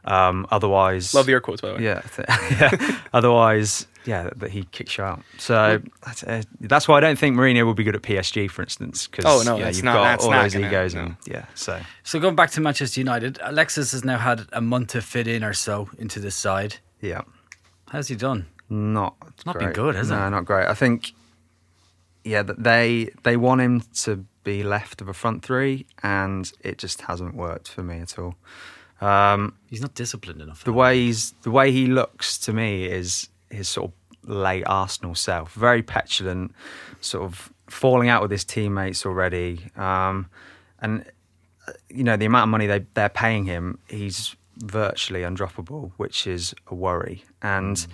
Um, 0.04 0.46
otherwise, 0.50 1.14
Love 1.14 1.26
the 1.26 1.32
air 1.32 1.40
quotes 1.40 1.60
by 1.60 1.68
the 1.68 1.74
way. 1.76 1.84
yeah, 1.84 2.00
th- 2.00 2.28
yeah. 2.82 2.98
Otherwise, 3.12 3.86
yeah, 4.04 4.30
that 4.36 4.50
he 4.50 4.64
kicks 4.64 4.98
you 4.98 5.04
out. 5.04 5.22
So 5.38 5.80
that's, 6.04 6.22
uh, 6.24 6.42
that's 6.60 6.88
why 6.88 6.96
I 6.96 7.00
don't 7.00 7.18
think 7.18 7.36
Mourinho 7.36 7.64
will 7.64 7.74
be 7.74 7.84
good 7.84 7.94
at 7.96 8.02
PSG, 8.02 8.48
for 8.50 8.62
instance. 8.62 9.06
Because 9.06 9.24
Oh, 9.26 9.42
no, 9.44 9.58
yeah, 9.58 9.68
you've 9.68 9.84
not- 9.84 9.94
got 9.94 10.04
that's 10.04 10.24
all 10.24 10.30
not 10.32 10.42
those 10.42 10.54
gonna- 10.54 10.66
egos, 10.68 10.94
no. 10.94 11.00
and 11.02 11.16
yeah. 11.26 11.46
So 11.54 11.80
So 12.02 12.18
going 12.20 12.34
back 12.36 12.50
to 12.52 12.60
Manchester 12.60 13.00
United, 13.00 13.38
Alexis 13.42 13.92
has 13.92 14.04
now 14.04 14.18
had 14.18 14.46
a 14.52 14.60
month 14.60 14.88
to 14.90 15.02
fit 15.02 15.26
in 15.28 15.44
or 15.44 15.52
so 15.52 15.88
into 15.98 16.18
this 16.20 16.34
side. 16.34 16.76
yeah, 17.00 17.22
How's 17.90 18.08
he 18.08 18.16
done? 18.16 18.46
not 18.70 19.14
not 19.44 19.58
been 19.58 19.72
good, 19.72 19.94
has 19.94 20.10
it? 20.10 20.14
no, 20.14 20.28
not 20.30 20.44
great. 20.46 20.66
I 20.66 20.74
think 20.74 21.12
yeah, 22.24 22.42
that 22.42 22.62
they 22.62 23.10
they 23.22 23.36
want 23.36 23.60
him 23.60 23.82
to 24.04 24.24
be 24.44 24.62
left 24.62 25.00
of 25.00 25.08
a 25.08 25.12
front 25.12 25.44
three, 25.44 25.86
and 26.02 26.50
it 26.60 26.78
just 26.78 27.02
hasn't 27.02 27.34
worked 27.34 27.68
for 27.68 27.82
me 27.82 28.00
at 28.00 28.18
all. 28.18 28.34
Um, 29.00 29.54
He's 29.68 29.80
not 29.82 29.94
disciplined 29.94 30.40
enough. 30.40 30.62
the 30.64 30.72
way 30.72 30.96
he's 31.04 31.32
the 31.42 31.50
way 31.50 31.70
he 31.72 31.86
looks 31.86 32.38
to 32.38 32.52
me 32.52 32.84
is 32.86 33.28
his 33.52 33.68
sort 33.68 33.90
of 33.90 34.28
late 34.28 34.64
Arsenal 34.66 35.14
self, 35.14 35.52
very 35.52 35.82
petulant, 35.82 36.52
sort 37.00 37.24
of 37.24 37.52
falling 37.68 38.08
out 38.08 38.22
with 38.22 38.30
his 38.30 38.44
teammates 38.44 39.04
already, 39.06 39.60
um, 39.76 40.28
and 40.80 41.04
uh, 41.66 41.72
you 41.88 42.04
know 42.04 42.16
the 42.16 42.26
amount 42.26 42.44
of 42.44 42.48
money 42.50 42.66
they 42.66 42.84
they're 42.94 43.08
paying 43.08 43.44
him, 43.44 43.78
he's 43.88 44.36
virtually 44.58 45.22
undroppable, 45.22 45.92
which 45.96 46.26
is 46.26 46.54
a 46.68 46.74
worry. 46.74 47.24
And 47.40 47.84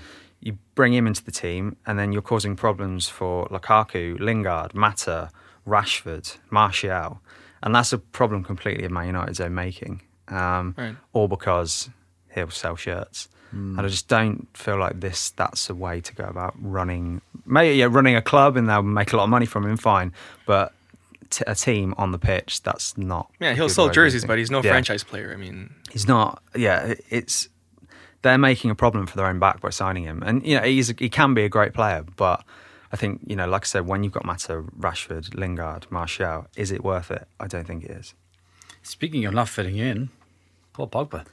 you 0.40 0.58
bring 0.74 0.92
him 0.94 1.06
into 1.06 1.24
the 1.24 1.32
team, 1.32 1.76
and 1.86 1.98
then 1.98 2.12
you're 2.12 2.22
causing 2.22 2.56
problems 2.56 3.08
for 3.08 3.46
Lukaku, 3.48 4.18
Lingard, 4.20 4.74
Mata, 4.74 5.30
Rashford, 5.66 6.36
Martial, 6.50 7.20
and 7.62 7.74
that's 7.74 7.92
a 7.92 7.98
problem 7.98 8.44
completely 8.44 8.84
of 8.84 8.92
Man 8.92 9.06
United's 9.06 9.40
own 9.40 9.54
making. 9.54 10.02
Um, 10.28 10.74
Right. 10.76 10.96
All 11.12 11.26
because 11.28 11.88
he'll 12.34 12.50
sell 12.50 12.76
shirts. 12.76 13.28
And 13.50 13.80
I 13.80 13.88
just 13.88 14.08
don't 14.08 14.46
feel 14.54 14.78
like 14.78 15.00
this. 15.00 15.30
That's 15.30 15.70
a 15.70 15.74
way 15.74 16.00
to 16.02 16.14
go 16.14 16.24
about 16.24 16.54
running. 16.60 17.22
Maybe 17.46 17.76
yeah, 17.76 17.86
running 17.90 18.14
a 18.14 18.20
club, 18.22 18.56
and 18.56 18.68
they'll 18.68 18.82
make 18.82 19.12
a 19.12 19.16
lot 19.16 19.24
of 19.24 19.30
money 19.30 19.46
from 19.46 19.64
him. 19.66 19.76
Fine, 19.78 20.12
but 20.46 20.74
t- 21.30 21.44
a 21.46 21.54
team 21.54 21.94
on 21.96 22.12
the 22.12 22.18
pitch, 22.18 22.62
that's 22.62 22.98
not. 22.98 23.30
Yeah, 23.40 23.54
he'll 23.54 23.68
sell 23.70 23.86
way 23.86 23.88
of 23.88 23.94
doing 23.94 24.04
jerseys, 24.06 24.24
but 24.26 24.38
he's 24.38 24.50
no 24.50 24.58
Yeah. 24.62 24.70
franchise 24.72 25.02
player. 25.02 25.32
I 25.32 25.36
mean, 25.36 25.74
He's 25.90 26.06
not. 26.06 26.42
Yeah, 26.54 26.94
it's 27.08 27.48
they're 28.20 28.36
making 28.36 28.70
a 28.70 28.74
problem 28.74 29.06
for 29.06 29.16
their 29.16 29.26
own 29.26 29.38
back 29.38 29.60
by 29.62 29.70
signing 29.70 30.04
him, 30.04 30.22
and 30.22 30.44
you 30.46 30.56
know 30.56 30.62
he's 30.64 30.88
he 30.98 31.08
can 31.08 31.32
be 31.32 31.44
a 31.44 31.48
great 31.48 31.72
player, 31.72 32.04
but 32.16 32.44
I 32.92 32.96
think 32.96 33.20
you 33.26 33.34
know, 33.34 33.46
like 33.48 33.64
I 33.64 33.66
said, 33.66 33.86
when 33.86 34.02
you've 34.04 34.12
got 34.12 34.26
Mata, 34.26 34.62
Rashford, 34.78 35.34
Lingard, 35.34 35.86
Martial, 35.90 36.46
is 36.56 36.70
it 36.70 36.84
worth 36.84 37.10
it? 37.10 37.26
I 37.40 37.46
don't 37.46 37.66
think 37.66 37.84
it 37.84 37.90
is. 37.92 38.12
Speaking 38.82 39.24
of 39.24 39.32
not 39.32 39.48
fitting 39.48 39.76
in, 39.78 40.10
Paul 40.74 40.88
Pogba. 40.88 41.24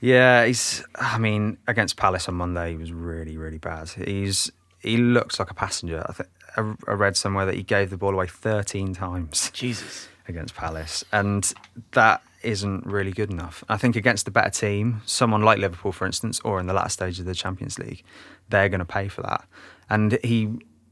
Yeah, 0.00 0.46
he's. 0.46 0.82
I 0.94 1.18
mean, 1.18 1.58
against 1.66 1.96
Palace 1.96 2.28
on 2.28 2.34
Monday, 2.34 2.72
he 2.72 2.76
was 2.76 2.92
really, 2.92 3.36
really 3.36 3.58
bad. 3.58 3.90
He's 3.90 4.50
he 4.80 4.96
looks 4.96 5.38
like 5.38 5.50
a 5.50 5.54
passenger. 5.54 6.04
I 6.08 6.12
think 6.12 6.28
I, 6.56 6.92
read 6.92 7.16
somewhere 7.16 7.46
that 7.46 7.54
he 7.54 7.62
gave 7.62 7.90
the 7.90 7.96
ball 7.96 8.14
away 8.14 8.26
thirteen 8.26 8.94
times. 8.94 9.50
Jesus. 9.54 10.08
against 10.26 10.54
Palace, 10.54 11.04
and 11.12 11.52
that 11.92 12.22
isn't 12.42 12.86
really 12.86 13.12
good 13.12 13.30
enough. 13.30 13.62
I 13.68 13.76
think 13.76 13.96
against 13.96 14.26
a 14.26 14.30
better 14.30 14.50
team, 14.50 15.02
someone 15.04 15.42
like 15.42 15.58
Liverpool, 15.58 15.92
for 15.92 16.06
instance, 16.06 16.40
or 16.44 16.58
in 16.58 16.66
the 16.66 16.72
last 16.72 16.94
stage 16.94 17.20
of 17.20 17.26
the 17.26 17.34
Champions 17.34 17.78
League, 17.78 18.02
they're 18.48 18.70
going 18.70 18.78
to 18.78 18.86
pay 18.86 19.08
for 19.08 19.20
that. 19.22 19.44
And 19.90 20.18
he 20.24 20.48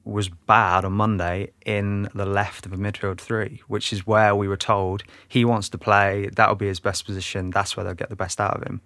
was 0.09 0.29
bad 0.29 0.85
on 0.85 0.93
Monday 0.93 1.53
in 1.67 2.09
the 2.15 2.25
left 2.27 2.65
of 2.67 2.73
a 2.73 2.77
midfield 2.77 3.19
three, 3.21 3.61
which 3.69 3.93
is 3.93 4.07
where 4.07 4.35
we 4.35 4.49
were 4.49 4.57
told 4.57 5.03
he 5.29 5.45
wants 5.45 5.69
to 5.69 5.79
play. 5.79 6.29
That'll 6.35 6.55
be 6.55 6.67
his 6.67 6.81
best 6.81 7.05
position. 7.05 7.51
That's 7.51 7.77
where 7.77 7.85
they'll 7.85 7.95
get 7.95 8.09
the 8.09 8.17
best 8.17 8.41
out 8.41 8.57
of 8.57 8.63
him, 8.67 8.81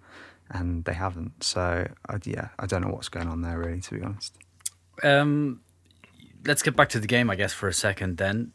and 0.49 0.83
they 0.85 0.93
haven't. 0.93 1.43
So 1.43 1.87
I, 2.09 2.17
yeah, 2.25 2.49
I 2.59 2.65
don't 2.65 2.81
know 2.81 2.89
what's 2.89 3.09
going 3.09 3.27
on 3.29 3.41
there 3.41 3.57
really, 3.57 3.79
to 3.81 3.95
be 3.97 4.01
honest. 4.03 4.37
Um, 5.01 5.61
let's 6.45 6.61
get 6.61 6.75
back 6.75 6.89
to 6.89 6.99
the 6.99 7.07
game, 7.07 7.29
I 7.29 7.35
guess, 7.35 7.53
for 7.53 7.67
a 7.69 7.73
second. 7.73 8.17
Then 8.17 8.51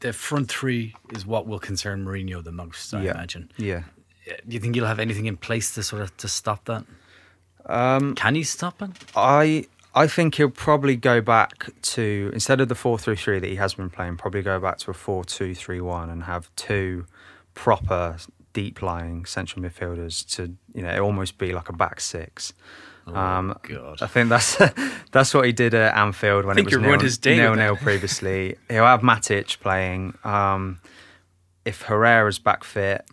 the 0.00 0.12
front 0.12 0.48
three 0.48 0.94
is 1.12 1.26
what 1.26 1.46
will 1.46 1.58
concern 1.58 2.04
Mourinho 2.04 2.42
the 2.42 2.52
most, 2.52 2.94
I 2.94 3.02
yeah, 3.02 3.10
imagine. 3.12 3.50
yeah. 3.56 3.82
Do 4.24 4.54
you 4.54 4.60
think 4.60 4.76
you'll 4.76 4.86
have 4.86 5.00
anything 5.00 5.26
in 5.26 5.36
place 5.36 5.74
to 5.74 5.82
sort 5.82 6.02
of 6.02 6.16
to 6.18 6.28
stop 6.28 6.66
that? 6.66 6.84
Um, 7.66 8.14
Can 8.14 8.36
he 8.36 8.44
stop 8.44 8.80
it? 8.80 8.90
I 9.16 9.66
I 9.94 10.06
think 10.06 10.36
he'll 10.36 10.50
probably 10.50 10.96
go 10.96 11.20
back 11.20 11.70
to 11.82 12.30
instead 12.32 12.60
of 12.60 12.68
the 12.68 12.74
four 12.74 12.98
three 12.98 13.16
three 13.16 13.38
that 13.38 13.48
he 13.48 13.56
has 13.56 13.74
been 13.74 13.90
playing, 13.90 14.16
probably 14.16 14.42
go 14.42 14.58
back 14.58 14.78
to 14.78 14.90
a 14.90 14.94
four 14.94 15.24
two 15.24 15.54
three 15.54 15.80
one 15.80 16.08
and 16.08 16.24
have 16.24 16.54
two 16.56 17.06
proper 17.54 18.16
deep 18.52 18.82
lying 18.82 19.24
central 19.24 19.62
midfielders 19.62 20.26
to 20.36 20.54
you 20.74 20.82
know 20.82 20.98
almost 21.00 21.38
be 21.38 21.52
like 21.52 21.68
a 21.68 21.72
back 21.72 22.00
six. 22.00 22.52
Oh 23.06 23.14
um, 23.14 23.58
God. 23.62 24.00
I 24.00 24.06
think 24.06 24.28
that's 24.28 24.56
that's 25.12 25.34
what 25.34 25.44
he 25.44 25.52
did 25.52 25.74
at 25.74 25.96
Anfield 25.96 26.44
when 26.44 26.58
it 26.58 26.64
was 26.64 26.76
nil, 26.78 26.98
his 27.00 27.18
day 27.18 27.36
nil 27.36 27.54
nil 27.54 27.76
previously. 27.82 28.56
He'll 28.68 28.84
have 28.84 29.00
Matic 29.00 29.58
playing. 29.60 30.16
Um, 30.24 30.80
if 31.64 31.82
Herrera's 31.82 32.38
back 32.38 32.64
fit, 32.64 33.04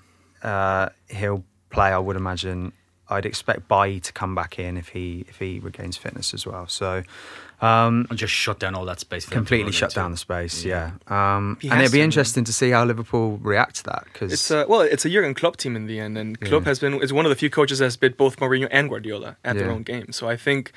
uh, 0.43 0.89
he'll 1.09 1.43
play. 1.69 1.89
I 1.89 1.99
would 1.99 2.15
imagine. 2.15 2.73
I'd 3.09 3.25
expect 3.25 3.67
Bai 3.67 3.97
to 3.99 4.11
come 4.13 4.35
back 4.35 4.59
in 4.59 4.77
if 4.77 4.89
he 4.89 5.25
if 5.27 5.39
he 5.39 5.59
regains 5.59 5.97
fitness 5.97 6.33
as 6.33 6.45
well. 6.45 6.67
So 6.67 7.03
Um, 7.61 8.07
And 8.09 8.17
just 8.17 8.31
shut 8.33 8.57
down 8.59 8.73
all 8.73 8.85
that 8.85 9.01
space. 9.01 9.25
for 9.25 9.31
completely 9.33 9.73
shut 9.73 9.89
into. 9.89 9.99
down 9.99 10.11
the 10.11 10.17
space. 10.17 10.63
Yeah, 10.63 10.91
um, 11.07 11.57
and 11.63 11.81
it'd 11.81 11.91
be 11.91 11.97
to. 11.97 12.03
interesting 12.03 12.45
to 12.45 12.53
see 12.53 12.69
how 12.69 12.85
Liverpool 12.85 13.37
react 13.41 13.75
to 13.77 13.83
that 13.83 14.05
because 14.05 14.31
It's 14.31 14.49
a 14.49 14.65
well, 14.69 14.79
it's 14.81 15.03
a 15.03 15.09
Jurgen 15.09 15.33
Klopp 15.33 15.57
team 15.57 15.75
in 15.75 15.85
the 15.85 15.99
end, 15.99 16.17
and 16.17 16.39
Klopp 16.39 16.63
has 16.63 16.79
been 16.79 16.93
is 17.01 17.11
one 17.11 17.25
of 17.25 17.29
the 17.31 17.35
few 17.35 17.49
coaches 17.49 17.79
that 17.79 17.85
has 17.85 17.97
bid 17.97 18.15
both 18.15 18.37
Mourinho 18.37 18.69
and 18.71 18.87
Guardiola 18.89 19.35
at 19.43 19.57
their 19.57 19.69
own 19.71 19.83
game. 19.83 20.13
So 20.13 20.29
I 20.29 20.37
think 20.37 20.71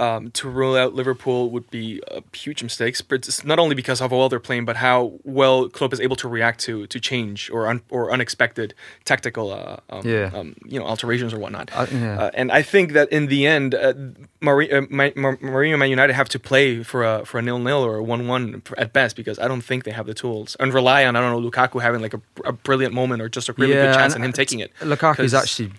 um, 0.00 0.30
to 0.32 0.48
rule 0.48 0.76
out 0.76 0.94
Liverpool 0.94 1.50
would 1.50 1.68
be 1.70 2.00
a 2.10 2.22
huge 2.36 2.62
mistake. 2.62 2.96
But 3.08 3.26
it's 3.28 3.44
not 3.44 3.58
only 3.58 3.74
because 3.74 4.00
of 4.00 4.10
how 4.10 4.18
well 4.18 4.28
they're 4.28 4.40
playing, 4.40 4.64
but 4.64 4.76
how 4.76 5.12
well 5.24 5.68
Klopp 5.68 5.92
is 5.92 6.00
able 6.00 6.16
to 6.16 6.28
react 6.28 6.60
to 6.60 6.86
to 6.86 7.00
change 7.00 7.50
or 7.50 7.66
un, 7.66 7.80
or 7.90 8.10
unexpected 8.12 8.74
tactical 9.04 9.50
uh, 9.52 9.76
um, 9.90 10.06
Yeah. 10.06 10.30
um, 10.34 10.54
you 10.64 10.78
know 10.78 10.86
alterations 10.86 11.32
or 11.34 11.38
whatnot. 11.38 11.70
Uh, 11.74 11.86
yeah. 11.90 12.20
Uh, 12.20 12.30
and 12.34 12.52
I 12.52 12.62
think 12.62 12.92
that 12.92 13.08
in 13.10 13.26
the 13.26 13.46
end, 13.46 13.74
uh, 13.74 13.92
Mourinho, 14.40 14.84
uh, 14.84 15.34
Mourinho 15.46 15.72
and 15.72 15.78
Man 15.80 15.90
United 15.90 16.14
have 16.14 16.28
to 16.30 16.38
play 16.38 16.82
for 16.84 17.04
a 17.04 17.24
for 17.26 17.38
a 17.38 17.42
nil 17.42 17.58
nil 17.58 17.82
or 17.84 17.96
a 17.96 18.02
one 18.02 18.28
one 18.28 18.62
at 18.76 18.92
best 18.92 19.16
because 19.16 19.38
I 19.38 19.48
don't 19.48 19.62
think 19.62 19.84
they 19.84 19.92
have 19.92 20.06
the 20.06 20.14
tools 20.14 20.56
and 20.60 20.72
rely 20.72 21.04
on 21.06 21.16
I 21.16 21.20
don't 21.20 21.32
know 21.42 21.50
Lukaku 21.50 21.80
having 21.82 22.00
like 22.02 22.14
a, 22.14 22.20
a 22.44 22.52
brilliant 22.52 22.94
moment 22.94 23.20
or 23.22 23.28
just 23.28 23.48
a 23.48 23.52
really 23.54 23.74
good 23.74 23.94
chance 23.94 24.14
and 24.14 24.22
and 24.22 24.24
him 24.24 24.32
taking 24.32 24.60
it. 24.60 24.70
Lukaku's 24.80 25.34
actually 25.34 25.70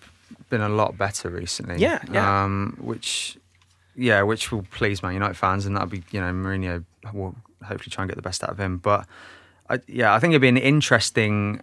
been 0.50 0.62
a 0.62 0.70
lot 0.70 0.98
better 0.98 1.30
recently. 1.30 1.78
Yeah, 1.78 2.00
yeah. 2.12 2.44
Um, 2.44 2.78
which, 2.82 3.38
yeah, 4.00 4.22
which 4.24 4.52
will 4.52 4.66
please 4.72 5.04
Man 5.04 5.14
United 5.14 5.36
fans, 5.38 5.66
and 5.66 5.76
that'll 5.76 5.90
be 5.90 6.04
you 6.12 6.20
know 6.22 6.32
Mourinho 6.32 6.84
will 7.14 7.36
hopefully 7.64 7.92
try 7.92 8.04
and 8.04 8.10
get 8.10 8.16
the 8.16 8.22
best 8.22 8.44
out 8.44 8.50
of 8.50 8.60
him. 8.60 8.78
But 8.78 9.06
I, 9.70 9.80
yeah, 9.88 10.14
I 10.14 10.20
think 10.20 10.32
it'd 10.32 10.42
be 10.42 10.48
an 10.48 10.58
interesting 10.58 11.62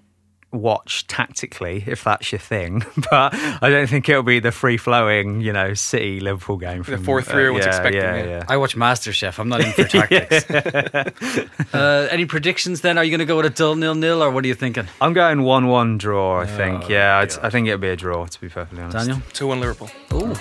watch 0.53 1.07
tactically 1.07 1.85
if 1.87 2.05
that's 2.05 2.33
your 2.33 2.39
thing. 2.39 2.85
But 3.11 3.35
I 3.35 3.69
don't 3.69 3.89
think 3.89 4.09
it'll 4.09 4.23
be 4.23 4.41
the 4.41 4.51
free 4.53 4.77
flowing 4.77 5.41
you 5.41 5.53
know 5.53 5.75
City 5.75 6.19
Liverpool 6.21 6.57
game. 6.57 6.83
From, 6.83 7.05
The 7.05 7.11
4-3 7.13 7.29
everyone's 7.29 7.65
yeah, 7.65 7.69
expecting, 7.69 8.01
Yeah, 8.03 8.17
yeah. 8.17 8.25
yeah. 8.25 8.45
I 8.49 8.57
watch 8.57 8.75
MasterChef. 8.77 9.39
I'm 9.39 9.49
not 9.49 9.61
in 9.61 9.73
for 9.73 9.85
tactics. 9.89 10.51
uh, 11.75 12.09
any 12.11 12.25
predictions 12.25 12.81
then? 12.81 12.99
Are 12.99 13.05
you 13.05 13.11
going 13.11 13.21
to 13.21 13.27
go 13.27 13.37
with 13.37 13.47
a 13.47 13.51
dull 13.51 13.77
nil 13.77 13.95
nil, 13.95 14.23
or 14.23 14.31
what 14.31 14.45
are 14.45 14.49
you 14.49 14.55
thinking, 14.55 14.87
I'm 15.01 15.13
going 15.13 15.43
one-one 15.43 15.99
draw. 15.99 16.41
I 16.41 16.47
think. 16.47 16.85
Oh, 16.85 16.89
Yeah, 16.89 17.19
I'd, 17.19 17.39
I 17.39 17.51
think 17.51 17.69
it'll 17.69 17.79
be 17.79 17.89
a 17.89 17.97
draw. 17.97 18.27
To 18.27 18.41
be 18.41 18.49
perfectly 18.49 18.83
honest, 18.83 19.07
Daniel? 19.07 19.23
Two 19.33 19.47
one 19.49 19.61
Liverpool. 19.61 19.91
Ooh. 20.15 20.35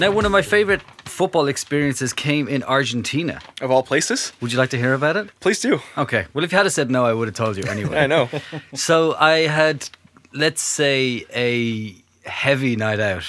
Now, 0.00 0.10
one 0.10 0.24
of 0.24 0.32
my 0.32 0.40
favorite 0.40 0.80
football 1.04 1.46
experiences 1.46 2.14
came 2.14 2.48
in 2.48 2.62
Argentina. 2.62 3.38
Of 3.60 3.70
all 3.70 3.82
places, 3.82 4.32
Would 4.40 4.50
you 4.50 4.56
like 4.58 4.70
to 4.70 4.78
hear 4.78 4.94
about 4.94 5.16
it? 5.18 5.28
please 5.40 5.60
do. 5.60 5.80
Okay. 5.98 6.24
Well, 6.32 6.42
if 6.42 6.52
you 6.52 6.58
had 6.58 6.72
said 6.72 6.90
no, 6.90 7.04
I 7.04 7.12
would 7.12 7.28
have 7.28 7.34
told 7.34 7.58
you 7.58 7.64
anyway. 7.64 7.98
I 8.04 8.06
know. 8.06 8.28
So 8.74 9.14
I 9.20 9.40
had, 9.46 9.90
let's 10.32 10.62
say, 10.62 11.26
a 11.34 11.94
heavy 12.26 12.76
night 12.76 12.98
out 12.98 13.24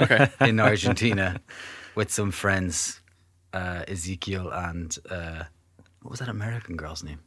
Okay. 0.00 0.28
in 0.48 0.60
Argentina 0.60 1.40
with 1.96 2.12
some 2.12 2.30
friends, 2.30 3.00
uh, 3.52 3.82
Ezekiel 3.88 4.48
and 4.52 4.96
uh, 5.10 5.42
what 6.02 6.10
was 6.12 6.20
that 6.20 6.28
American 6.28 6.76
girl's 6.76 7.02
name? 7.02 7.18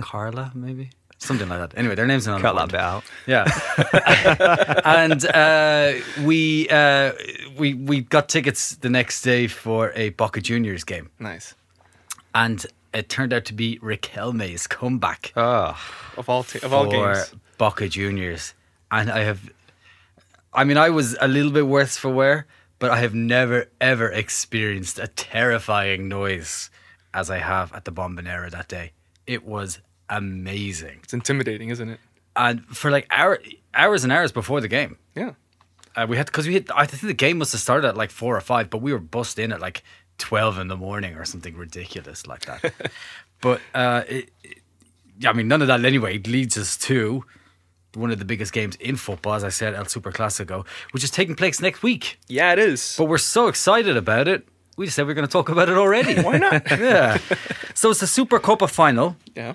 Carla, 0.00 0.50
maybe 0.54 0.90
something 1.18 1.48
like 1.48 1.58
that. 1.60 1.78
Anyway, 1.78 1.94
their 1.94 2.06
names 2.06 2.26
are 2.28 2.38
not 2.38 2.42
cut 2.42 2.54
that 2.70 2.74
important. 2.74 3.04
bit 3.26 3.30
out. 3.30 4.04
Yeah, 4.76 4.80
and 4.84 5.24
uh, 5.26 5.92
we 6.24 6.68
uh, 6.68 7.12
we 7.58 7.74
we 7.74 8.00
got 8.02 8.28
tickets 8.28 8.76
the 8.76 8.88
next 8.90 9.22
day 9.22 9.46
for 9.46 9.92
a 9.94 10.10
Boca 10.10 10.40
Juniors 10.40 10.84
game, 10.84 11.10
nice. 11.18 11.54
and 12.34 12.64
it 12.92 13.08
turned 13.08 13.32
out 13.32 13.44
to 13.46 13.52
be 13.54 13.78
Riquelme's 13.80 14.66
comeback 14.66 15.32
Oh, 15.36 15.76
Of 16.16 16.28
all 16.28 16.44
t- 16.44 16.60
of 16.62 16.72
all 16.72 16.84
for 16.84 16.90
games. 17.14 17.34
Boca 17.58 17.88
Juniors, 17.88 18.54
and 18.90 19.10
I 19.10 19.20
have, 19.20 19.50
I 20.52 20.64
mean, 20.64 20.76
I 20.78 20.90
was 20.90 21.16
a 21.20 21.28
little 21.28 21.52
bit 21.52 21.66
worse 21.66 21.96
for 21.96 22.10
wear, 22.10 22.46
but 22.78 22.90
I 22.90 23.00
have 23.00 23.14
never 23.14 23.66
ever 23.80 24.08
experienced 24.10 24.98
a 24.98 25.08
terrifying 25.08 26.08
noise 26.08 26.70
as 27.12 27.30
I 27.30 27.38
have 27.38 27.72
at 27.72 27.84
the 27.84 27.92
Bombonera 27.92 28.50
that 28.50 28.68
day. 28.68 28.92
It 29.26 29.44
was 29.44 29.80
amazing, 30.08 31.00
It's 31.02 31.14
intimidating, 31.14 31.68
isn't 31.70 31.88
it? 31.88 32.00
and 32.34 32.64
for 32.66 32.90
like 32.90 33.06
hour, 33.10 33.38
hours 33.74 34.04
and 34.04 34.12
hours 34.12 34.30
before 34.32 34.60
the 34.60 34.68
game. 34.68 34.96
Yeah. 35.14 35.32
Uh, 35.94 36.06
we 36.08 36.16
had 36.18 36.26
because 36.26 36.46
we 36.46 36.54
had. 36.54 36.70
I 36.74 36.84
think 36.84 37.00
the 37.02 37.14
game 37.14 37.38
must 37.38 37.52
have 37.52 37.60
started 37.62 37.88
at 37.88 37.96
like 37.96 38.10
four 38.10 38.36
or 38.36 38.40
five, 38.42 38.68
but 38.68 38.82
we 38.82 38.92
were 38.92 38.98
bussed 38.98 39.38
in 39.38 39.50
at 39.52 39.60
like 39.60 39.82
twelve 40.18 40.58
in 40.58 40.68
the 40.68 40.76
morning 40.76 41.14
or 41.16 41.24
something 41.24 41.56
ridiculous 41.56 42.26
like 42.26 42.44
that. 42.44 42.74
but 43.40 43.60
uh, 43.74 44.02
it, 44.08 44.30
it- 44.44 44.58
yeah, 45.18 45.30
I 45.30 45.32
mean, 45.32 45.48
none 45.48 45.62
of 45.62 45.68
that 45.68 45.82
anyway 45.82 46.18
leads 46.18 46.58
us 46.58 46.76
to 46.78 47.24
one 47.94 48.10
of 48.10 48.18
the 48.18 48.26
biggest 48.26 48.52
games 48.52 48.76
in 48.76 48.96
football, 48.96 49.32
as 49.32 49.42
I 49.44 49.48
said, 49.48 49.74
El 49.74 49.86
Super 49.86 50.12
Clasico, 50.12 50.66
which 50.90 51.02
is 51.02 51.10
taking 51.10 51.34
place 51.34 51.58
next 51.62 51.82
week. 51.82 52.18
Yeah, 52.28 52.52
it 52.52 52.58
is. 52.58 52.94
But 52.98 53.06
we're 53.06 53.16
so 53.16 53.46
excited 53.48 53.96
about 53.96 54.28
it. 54.28 54.46
We 54.76 54.84
just 54.84 54.94
said 54.96 55.06
we 55.06 55.12
are 55.12 55.14
going 55.14 55.26
to 55.26 55.32
talk 55.32 55.48
about 55.48 55.70
it 55.70 55.78
already. 55.78 56.20
Why 56.20 56.36
not? 56.36 56.70
yeah. 56.70 57.16
So 57.72 57.88
it's 57.92 58.00
the 58.00 58.06
Super 58.06 58.38
Copa 58.38 58.68
final. 58.68 59.16
yeah. 59.34 59.54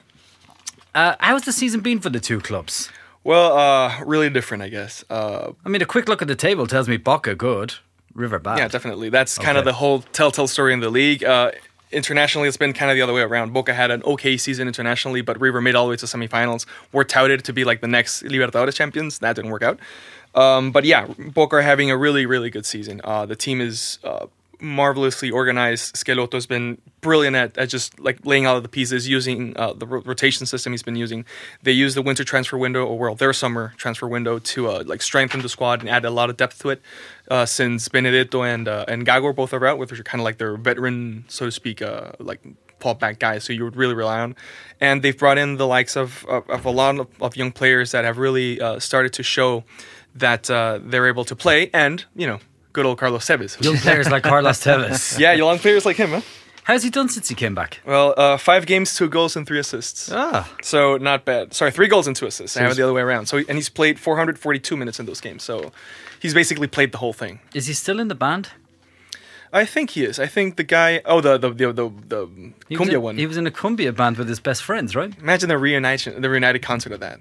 Uh, 0.94 1.16
how's 1.20 1.44
the 1.44 1.52
season 1.52 1.82
been 1.82 2.00
for 2.00 2.10
the 2.10 2.20
two 2.20 2.40
clubs? 2.40 2.90
Well, 3.24 3.58
uh, 3.58 4.04
really 4.04 4.30
different, 4.30 4.64
I 4.64 4.70
guess. 4.70 5.06
Uh, 5.10 5.52
I 5.64 5.70
mean, 5.70 5.82
a 5.82 5.86
quick 5.86 6.08
look 6.10 6.22
at 6.22 6.28
the 6.28 6.36
table 6.36 6.66
tells 6.68 6.90
me 6.90 6.98
Boca 6.98 7.36
good, 7.36 7.76
River 8.14 8.40
bad. 8.40 8.58
Yeah, 8.58 8.68
definitely. 8.68 9.10
That's 9.10 9.38
kind 9.38 9.58
of 9.58 9.66
the 9.66 9.74
whole 9.74 10.02
telltale 10.02 10.48
story 10.48 10.74
in 10.74 10.80
the 10.80 10.90
league. 10.90 11.24
Uh, 11.24 11.52
internationally, 11.92 12.48
it's 12.48 12.58
been 12.58 12.74
kind 12.74 12.90
of 12.90 12.96
the 12.96 13.02
other 13.02 13.14
way 13.14 13.22
around. 13.22 13.54
Boca 13.54 13.74
had 13.74 13.92
an 13.92 14.02
okay 14.04 14.38
season 14.38 14.68
internationally, 14.68 15.22
but 15.22 15.40
River 15.40 15.62
made 15.62 15.76
all 15.76 15.86
the 15.86 15.92
way 15.92 15.98
to 15.98 16.06
semifinals. 16.06 16.66
Were 16.92 17.04
touted 17.04 17.44
to 17.46 17.54
be 17.54 17.64
like 17.64 17.82
the 17.82 17.88
next 17.88 18.24
Libertadores 18.24 18.74
champions. 18.74 19.20
That 19.20 19.36
didn't 19.36 19.52
work 19.52 19.64
out. 19.64 19.80
Um, 20.34 20.72
but 20.72 20.84
yeah, 20.86 21.06
Boca 21.06 21.58
are 21.58 21.62
having 21.62 21.92
a 21.92 21.98
really, 21.98 22.26
really 22.26 22.50
good 22.50 22.66
season. 22.66 23.02
Uh, 23.04 23.26
the 23.26 23.36
team 23.36 23.62
is 23.62 24.00
uh, 24.04 24.28
marvelously 24.62 25.32
organized. 25.32 25.96
Schelotto's 25.96 26.46
been 26.46 26.78
brilliant 27.02 27.36
at, 27.36 27.58
at 27.58 27.70
just 27.70 28.00
like 28.00 28.26
laying 28.26 28.46
out 28.46 28.62
the 28.62 28.70
pieces, 28.70 29.08
using 29.08 29.58
uh, 29.58 29.74
the 29.74 29.86
ro- 29.86 30.02
rotation 30.06 30.46
system 30.46 30.74
he's 30.74 30.84
been 30.84 30.96
using. 30.96 31.26
They 31.64 31.72
use 31.72 31.96
the 31.96 32.02
winter 32.02 32.24
transfer 32.24 32.58
window, 32.58 32.86
or 32.86 32.98
well, 32.98 33.16
their 33.16 33.34
summer 33.34 33.74
transfer 33.78 34.08
window 34.08 34.40
to 34.40 34.70
uh, 34.70 34.84
like 34.86 35.02
strengthen 35.02 35.42
the 35.42 35.50
squad 35.50 35.82
and 35.82 35.90
add 35.90 36.06
a 36.06 36.12
lot 36.12 36.30
of 36.30 36.38
depth 36.38 36.60
to 36.60 36.70
it. 36.70 36.82
Uh, 37.30 37.46
since 37.46 37.88
Benedetto 37.88 38.44
and 38.44 38.68
uh, 38.68 38.86
and 38.88 39.06
Gago 39.06 39.34
both 39.34 39.54
are 39.54 39.66
out, 39.66 39.78
which 39.78 39.92
are 39.92 40.04
kind 40.04 40.20
of 40.20 40.26
like 40.26 40.38
their 40.38 40.58
veteran, 40.58 41.26
so 41.28 41.46
to 41.46 41.52
speak, 41.52 41.82
uh, 41.82 42.12
like 42.20 42.42
pull 42.80 42.94
back 42.96 43.20
guys, 43.20 43.44
so 43.44 43.54
you 43.54 43.64
would 43.64 43.76
really 43.76 43.94
rely 43.94 44.20
on. 44.20 44.36
And 44.82 45.02
they've 45.02 45.18
brought 45.18 45.38
in 45.38 45.58
the 45.58 45.68
likes 45.68 45.96
of 45.96 46.26
of, 46.26 46.50
of 46.50 46.66
a 46.66 46.72
lot 46.72 47.00
of, 47.00 47.08
of 47.22 47.36
young 47.38 47.52
players 47.52 47.92
that 47.92 48.04
have 48.04 48.18
really 48.18 48.60
uh, 48.60 48.80
started 48.80 49.14
to 49.14 49.24
show 49.24 49.64
that 50.16 50.50
uh, 50.50 50.80
they're 50.84 51.08
able 51.08 51.24
to 51.26 51.36
play, 51.36 51.70
and 51.74 52.04
you 52.16 52.28
know, 52.28 52.40
good 52.74 52.86
old 52.86 52.98
Carlos 52.98 53.26
Tevez. 53.26 53.62
Young 53.64 53.78
players 53.78 54.10
like 54.10 54.24
Carlos 54.24 54.64
Tevez. 54.66 55.20
yeah, 55.20 55.34
young 55.34 55.58
players 55.60 55.86
like 55.86 55.98
him, 55.98 56.10
huh? 56.12 56.22
How's 56.64 56.84
he 56.84 56.90
done 56.92 57.10
since 57.10 57.28
he 57.28 57.34
came 57.36 57.56
back? 57.56 57.80
Well, 57.86 58.14
uh, 58.16 58.38
five 58.38 58.66
games, 58.68 58.96
two 58.96 59.10
goals, 59.10 59.36
and 59.36 59.48
three 59.48 59.58
assists. 59.60 60.12
ah, 60.12 60.48
So 60.62 60.98
not 60.98 61.26
bad. 61.26 61.54
Sorry, 61.54 61.72
three 61.72 61.88
goals 61.88 62.06
and 62.08 62.16
two 62.16 62.28
assists. 62.28 62.56
I 62.56 62.62
have 62.62 62.72
it 62.74 62.76
the 62.76 62.84
other 62.84 62.94
way 62.94 63.02
around. 63.02 63.26
So 63.26 63.38
and 63.38 63.58
he's 63.58 63.70
played 63.70 64.00
442 64.00 64.78
minutes 64.78 65.00
in 65.00 65.06
those 65.08 65.20
games. 65.20 65.42
So 65.44 65.72
he's 66.22 66.34
basically 66.36 66.68
played 66.68 66.92
the 66.92 67.00
whole 67.00 67.14
thing. 67.14 67.40
Is 67.56 67.66
he 67.66 67.74
still 67.74 68.00
in 68.00 68.08
the 68.10 68.16
band? 68.16 68.50
I 69.52 69.66
think 69.66 69.90
he 69.92 70.06
is. 70.06 70.20
I 70.20 70.28
think 70.28 70.56
the 70.56 70.64
guy. 70.64 71.02
Oh, 71.04 71.20
the 71.20 71.38
the 71.38 71.50
the 71.50 71.74
the, 71.74 71.90
the 72.08 72.28
cumbia 72.70 72.94
in, 72.94 73.02
one. 73.02 73.18
He 73.18 73.26
was 73.26 73.38
in 73.38 73.48
a 73.48 73.52
cumbia 73.52 73.94
band 73.94 74.18
with 74.18 74.30
his 74.30 74.40
best 74.40 74.64
friends, 74.64 74.96
right? 74.96 75.12
Imagine 75.20 75.50
the 75.50 75.58
reunited 75.58 76.22
the 76.22 76.30
reunited 76.30 76.62
concert 76.62 76.94
of 76.94 77.00
that. 77.02 77.20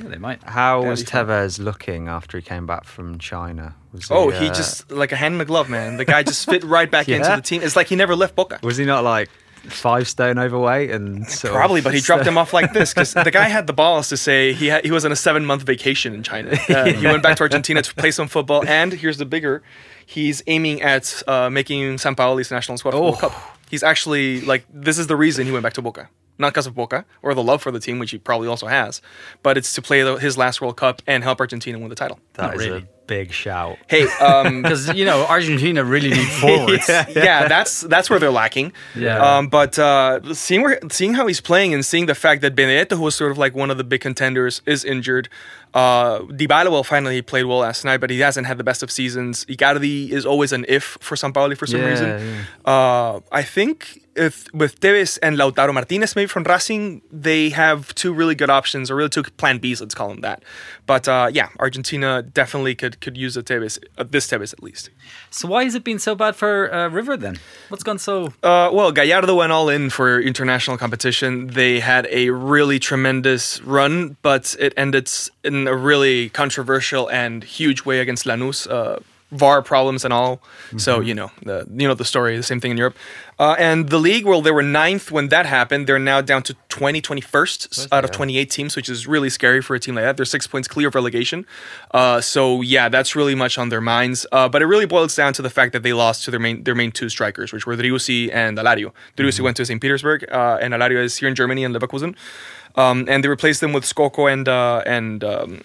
Yeah, 0.00 0.08
they 0.08 0.16
might. 0.18 0.42
how 0.42 0.78
That'd 0.80 0.90
was 0.90 1.04
be 1.04 1.10
fun. 1.10 1.26
Tevez 1.26 1.58
looking 1.58 2.08
after 2.08 2.38
he 2.38 2.42
came 2.42 2.66
back 2.66 2.84
from 2.84 3.18
China? 3.18 3.74
Was 3.92 4.10
Oh, 4.10 4.30
he 4.30 4.48
uh, 4.48 4.54
just 4.54 4.90
like 4.90 5.12
a 5.12 5.16
hand 5.16 5.34
in 5.34 5.40
a 5.40 5.44
glove, 5.44 5.68
man. 5.68 5.96
The 5.98 6.04
guy 6.04 6.22
just 6.22 6.48
fit 6.48 6.64
right 6.64 6.90
back 6.90 7.08
into 7.10 7.28
the 7.36 7.42
team. 7.42 7.62
It's 7.62 7.76
like 7.76 7.88
he 7.88 7.96
never 7.96 8.16
left 8.16 8.34
Boca. 8.34 8.58
was 8.62 8.76
he 8.78 8.84
not 8.84 9.04
like 9.04 9.28
five 9.64 10.08
stone 10.08 10.38
overweight 10.40 10.90
and 10.90 11.24
sort 11.28 11.52
of- 11.52 11.56
Probably, 11.56 11.80
but 11.82 11.94
he 11.94 12.00
dropped 12.00 12.26
him 12.26 12.36
off 12.42 12.52
like 12.52 12.72
this 12.72 12.92
because 12.92 13.12
the 13.12 13.30
guy 13.30 13.44
had 13.48 13.66
the 13.68 13.72
balls 13.72 14.08
to 14.08 14.16
say 14.16 14.52
he 14.54 14.66
had, 14.68 14.84
he 14.84 14.90
was 14.90 15.04
on 15.04 15.12
a 15.12 15.16
seven 15.16 15.44
month 15.44 15.62
vacation 15.62 16.14
in 16.14 16.22
China. 16.22 16.56
Uh, 16.68 16.84
He 16.92 17.06
went 17.06 17.22
back 17.22 17.36
to 17.36 17.42
Argentina 17.44 17.80
to 17.82 17.94
play 17.94 18.10
some 18.10 18.26
football, 18.28 18.66
and 18.66 18.92
here's 18.92 19.18
the 19.18 19.24
bigger: 19.26 19.62
he's 20.04 20.42
aiming 20.48 20.82
at 20.82 21.22
uh, 21.28 21.48
making 21.50 21.96
Sampaoli's 21.98 22.50
national 22.50 22.78
squad 22.78 22.90
for 22.92 22.96
the 22.96 23.02
World 23.02 23.14
Oh. 23.18 23.28
Cup. 23.28 23.58
He's 23.70 23.82
actually 23.84 24.40
like 24.40 24.64
this 24.72 24.98
is 24.98 25.06
the 25.06 25.16
reason 25.16 25.46
he 25.46 25.52
went 25.52 25.62
back 25.62 25.74
to 25.74 25.82
Boca, 25.82 26.08
not 26.42 26.52
because 26.52 26.66
of 26.66 26.74
Boca 26.74 27.04
or 27.22 27.32
the 27.34 27.42
love 27.42 27.62
for 27.62 27.70
the 27.70 27.80
team, 27.80 27.98
which 27.98 28.10
he 28.10 28.18
probably 28.18 28.48
also 28.48 28.66
has, 28.66 29.00
but 29.42 29.56
it's 29.56 29.72
to 29.74 29.80
play 29.82 30.02
the, 30.02 30.16
his 30.16 30.36
last 30.36 30.60
World 30.60 30.76
Cup 30.76 31.00
and 31.06 31.22
help 31.24 31.40
Argentina 31.40 31.78
win 31.78 31.88
the 31.88 31.94
title. 31.94 32.18
That 32.34 32.42
Not 32.48 32.54
is 32.56 32.66
really. 32.66 32.82
a 32.82 32.88
big 33.06 33.32
shout. 33.32 33.78
Hey, 33.88 34.06
um, 34.20 34.62
Because 34.62 34.92
you 34.94 35.04
know 35.04 35.24
Argentina 35.26 35.82
really 35.84 36.10
need 36.10 36.28
forwards. 36.42 36.88
yeah, 36.88 37.48
that's 37.48 37.80
that's 37.82 38.08
where 38.10 38.18
they're 38.18 38.30
lacking. 38.30 38.72
Yeah. 38.94 39.18
Um, 39.38 39.48
but 39.48 39.78
uh, 39.78 40.34
seeing 40.34 40.62
where, 40.62 40.78
seeing 40.90 41.14
how 41.14 41.26
he's 41.26 41.40
playing 41.40 41.72
and 41.74 41.84
seeing 41.84 42.06
the 42.06 42.14
fact 42.14 42.42
that 42.42 42.54
Benedetto, 42.54 42.96
who 42.96 43.02
was 43.02 43.14
sort 43.14 43.30
of 43.32 43.38
like 43.38 43.54
one 43.54 43.70
of 43.70 43.78
the 43.78 43.84
big 43.84 44.00
contenders, 44.02 44.60
is 44.66 44.84
injured. 44.84 45.28
Uh, 45.74 46.20
Dybala 46.28 46.70
well 46.70 46.84
finally 46.84 47.22
played 47.22 47.44
well 47.46 47.58
last 47.58 47.82
night, 47.84 47.98
but 47.98 48.10
he 48.10 48.20
hasn't 48.20 48.46
had 48.46 48.58
the 48.58 48.64
best 48.64 48.82
of 48.82 48.90
seasons. 48.90 49.46
Icardi 49.46 50.10
is 50.10 50.26
always 50.26 50.52
an 50.52 50.66
if 50.68 50.98
for 51.00 51.14
Sampaoli 51.16 51.56
for 51.56 51.66
some 51.66 51.80
Yeah, 51.80 51.86
reason. 51.88 52.44
Uh, 52.64 53.20
I 53.32 53.42
think 53.42 54.01
if 54.16 54.52
with 54.52 54.80
Tevez 54.80 55.18
and 55.22 55.36
Lautaro 55.36 55.72
Martinez 55.72 56.16
maybe 56.16 56.26
from 56.26 56.44
Racing, 56.44 57.02
they 57.10 57.50
have 57.50 57.94
two 57.94 58.12
really 58.12 58.34
good 58.34 58.50
options, 58.50 58.90
or 58.90 58.96
really 58.96 59.08
two 59.08 59.22
plan 59.22 59.58
Bs. 59.58 59.80
Let's 59.80 59.94
call 59.94 60.08
them 60.08 60.20
that. 60.20 60.42
But 60.86 61.08
uh, 61.08 61.30
yeah, 61.32 61.48
Argentina 61.58 62.22
definitely 62.22 62.74
could 62.74 63.00
could 63.00 63.16
use 63.16 63.36
a 63.36 63.42
Tevez, 63.42 63.78
uh, 63.98 64.04
this 64.04 64.28
Tevez 64.28 64.52
at 64.52 64.62
least. 64.62 64.90
So 65.30 65.48
why 65.48 65.64
has 65.64 65.74
it 65.74 65.84
been 65.84 65.98
so 65.98 66.14
bad 66.14 66.36
for 66.36 66.72
uh, 66.72 66.88
River 66.88 67.16
then? 67.16 67.38
What's 67.68 67.82
gone 67.82 67.98
so? 67.98 68.32
Uh, 68.42 68.70
well, 68.72 68.92
Gallardo 68.92 69.34
went 69.34 69.52
all 69.52 69.68
in 69.68 69.90
for 69.90 70.20
international 70.20 70.76
competition. 70.76 71.48
They 71.48 71.80
had 71.80 72.06
a 72.10 72.30
really 72.30 72.78
tremendous 72.78 73.60
run, 73.62 74.16
but 74.22 74.54
it 74.58 74.72
ended 74.76 75.10
in 75.44 75.66
a 75.66 75.76
really 75.76 76.28
controversial 76.30 77.10
and 77.10 77.44
huge 77.44 77.84
way 77.84 78.00
against 78.00 78.26
Lanús. 78.26 78.66
VAR 79.32 79.62
problems 79.62 80.04
and 80.04 80.12
all. 80.12 80.40
So 80.76 81.00
you 81.00 81.14
know 81.14 81.30
the 81.42 81.66
you 81.74 81.88
know 81.88 81.94
the 81.94 82.04
story. 82.04 82.36
The 82.36 82.42
same 82.42 82.60
thing 82.60 82.70
in 82.70 82.76
Europe. 82.76 82.96
Uh, 83.38 83.56
and 83.58 83.88
the 83.88 83.98
league, 83.98 84.24
well, 84.24 84.40
they 84.40 84.52
were 84.52 84.62
ninth 84.62 85.10
when 85.10 85.28
that 85.28 85.46
happened. 85.46 85.88
They're 85.88 85.98
now 85.98 86.20
down 86.20 86.44
to 86.44 86.54
20, 86.68 87.02
21st 87.02 87.88
out 87.90 88.04
of 88.04 88.12
28 88.12 88.48
teams, 88.50 88.76
which 88.76 88.88
is 88.88 89.08
really 89.08 89.30
scary 89.30 89.60
for 89.60 89.74
a 89.74 89.80
team 89.80 89.96
like 89.96 90.04
that. 90.04 90.16
They're 90.16 90.26
six 90.26 90.46
points 90.46 90.68
clear 90.68 90.88
of 90.88 90.94
relegation. 90.94 91.44
Uh, 91.90 92.20
so 92.20 92.60
yeah, 92.60 92.88
that's 92.88 93.16
really 93.16 93.34
much 93.34 93.58
on 93.58 93.68
their 93.70 93.80
minds. 93.80 94.26
Uh, 94.30 94.48
but 94.48 94.62
it 94.62 94.66
really 94.66 94.86
boils 94.86 95.16
down 95.16 95.32
to 95.32 95.42
the 95.42 95.50
fact 95.50 95.72
that 95.72 95.82
they 95.82 95.92
lost 95.92 96.24
to 96.26 96.30
their 96.30 96.38
main 96.38 96.62
their 96.62 96.76
main 96.76 96.92
two 96.92 97.08
strikers, 97.08 97.52
which 97.52 97.66
were 97.66 97.76
Driussi 97.76 98.32
and 98.32 98.58
Alario. 98.58 98.92
Driussi 99.16 99.40
went 99.40 99.56
to 99.56 99.66
St. 99.66 99.80
Petersburg, 99.80 100.24
uh, 100.30 100.58
and 100.60 100.72
Alario 100.74 101.02
is 101.02 101.16
here 101.16 101.28
in 101.28 101.34
Germany 101.34 101.64
in 101.64 101.72
Leverkusen. 101.72 102.14
Um, 102.74 103.06
and 103.08 103.22
they 103.22 103.28
replaced 103.28 103.60
them 103.60 103.72
with 103.72 103.84
Scocco 103.84 104.26
and 104.26 104.48
uh, 104.48 104.82
and 104.86 105.22
um, 105.24 105.60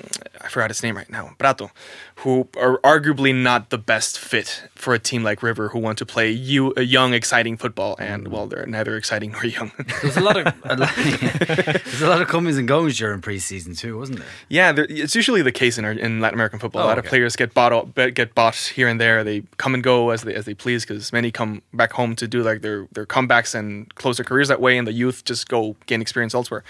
I 0.48 0.50
forgot 0.50 0.70
his 0.70 0.82
name 0.82 0.96
right 0.96 1.10
now, 1.10 1.32
Pratto, 1.38 1.72
who 2.20 2.48
are 2.58 2.78
arguably 2.80 3.36
not 3.36 3.70
the 3.70 3.78
best 3.78 4.18
fit 4.18 4.64
for 4.76 4.94
a 4.94 5.00
team 5.00 5.22
like 5.22 5.44
River, 5.44 5.68
who 5.68 5.80
want 5.80 5.98
to 5.98 6.06
play 6.06 6.32
you 6.32 6.74
a 6.78 6.84
young, 6.84 7.14
exciting 7.14 7.58
football. 7.58 7.98
And 8.00 8.28
mm. 8.28 8.32
well, 8.32 8.48
they're 8.48 8.66
neither 8.66 8.96
exciting 8.96 9.34
nor 9.34 9.44
young. 9.44 9.74
There's 10.02 10.16
a 10.16 10.22
lot 10.22 10.38
of 10.38 10.46
a 10.64 10.78
lot, 10.78 10.96
there's 10.96 12.02
a 12.02 12.08
lot 12.08 12.22
of 12.22 12.30
comings 12.30 12.58
and 12.58 12.66
goings 12.66 12.98
during 12.98 13.20
preseason 13.20 13.78
too, 13.78 13.98
wasn't 13.98 14.20
there? 14.20 14.28
yeah, 14.48 14.72
there- 14.72 14.88
it's 14.90 15.16
usually 15.18 15.42
the 15.42 15.52
case 15.52 15.78
in 15.78 15.84
our, 15.84 15.92
in 15.92 16.22
Latin 16.22 16.36
American 16.36 16.60
football. 16.60 16.84
Oh, 16.84 16.86
a 16.86 16.88
lot 16.88 16.98
of 16.98 17.04
players 17.04 17.36
get 17.36 17.54
bought 17.54 17.74
uh, 17.74 17.80
out, 17.80 18.14
get 18.14 18.34
bought 18.34 18.56
here 18.56 18.88
and 18.88 19.02
there. 19.02 19.26
They 19.26 19.44
come 19.58 19.74
and 19.74 19.84
go 19.84 20.12
as 20.12 20.22
they 20.22 20.34
as 20.34 20.46
they 20.46 20.54
please 20.54 20.86
because 20.86 21.12
many 21.12 21.30
come 21.30 21.62
back 21.74 21.92
home 21.92 22.16
to 22.16 22.28
do 22.28 22.42
like 22.42 22.62
their 22.62 22.88
their 22.94 23.06
comebacks 23.06 23.54
and 23.54 23.94
close 23.96 24.16
their 24.16 24.24
careers 24.24 24.48
that 24.48 24.62
way, 24.62 24.78
and 24.78 24.88
the 24.88 24.94
youth 24.94 25.26
just 25.26 25.50
go 25.50 25.76
gain 25.88 26.02
experience 26.02 26.34
elsewhere. 26.34 26.64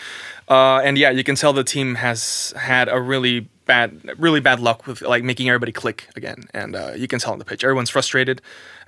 Uh, 0.49 0.79
and 0.79 0.97
yeah, 0.97 1.11
you 1.11 1.23
can 1.23 1.35
tell 1.35 1.53
the 1.53 1.63
team 1.63 1.93
has 1.95 2.55
had 2.57 2.89
a 2.89 2.99
really 2.99 3.47
bad, 3.67 4.01
really 4.17 4.39
bad 4.39 4.60
luck 4.60 4.88
with 4.88 5.01
like 5.01 5.23
making 5.23 5.47
everybody 5.49 5.71
click 5.71 6.08
again, 6.15 6.43
and 6.53 6.75
uh, 6.75 6.93
you 6.95 7.08
can 7.08 7.19
tell 7.19 7.34
on 7.34 7.39
the 7.39 7.45
pitch, 7.45 7.63
everyone's 7.63 7.89
frustrated, 7.89 8.41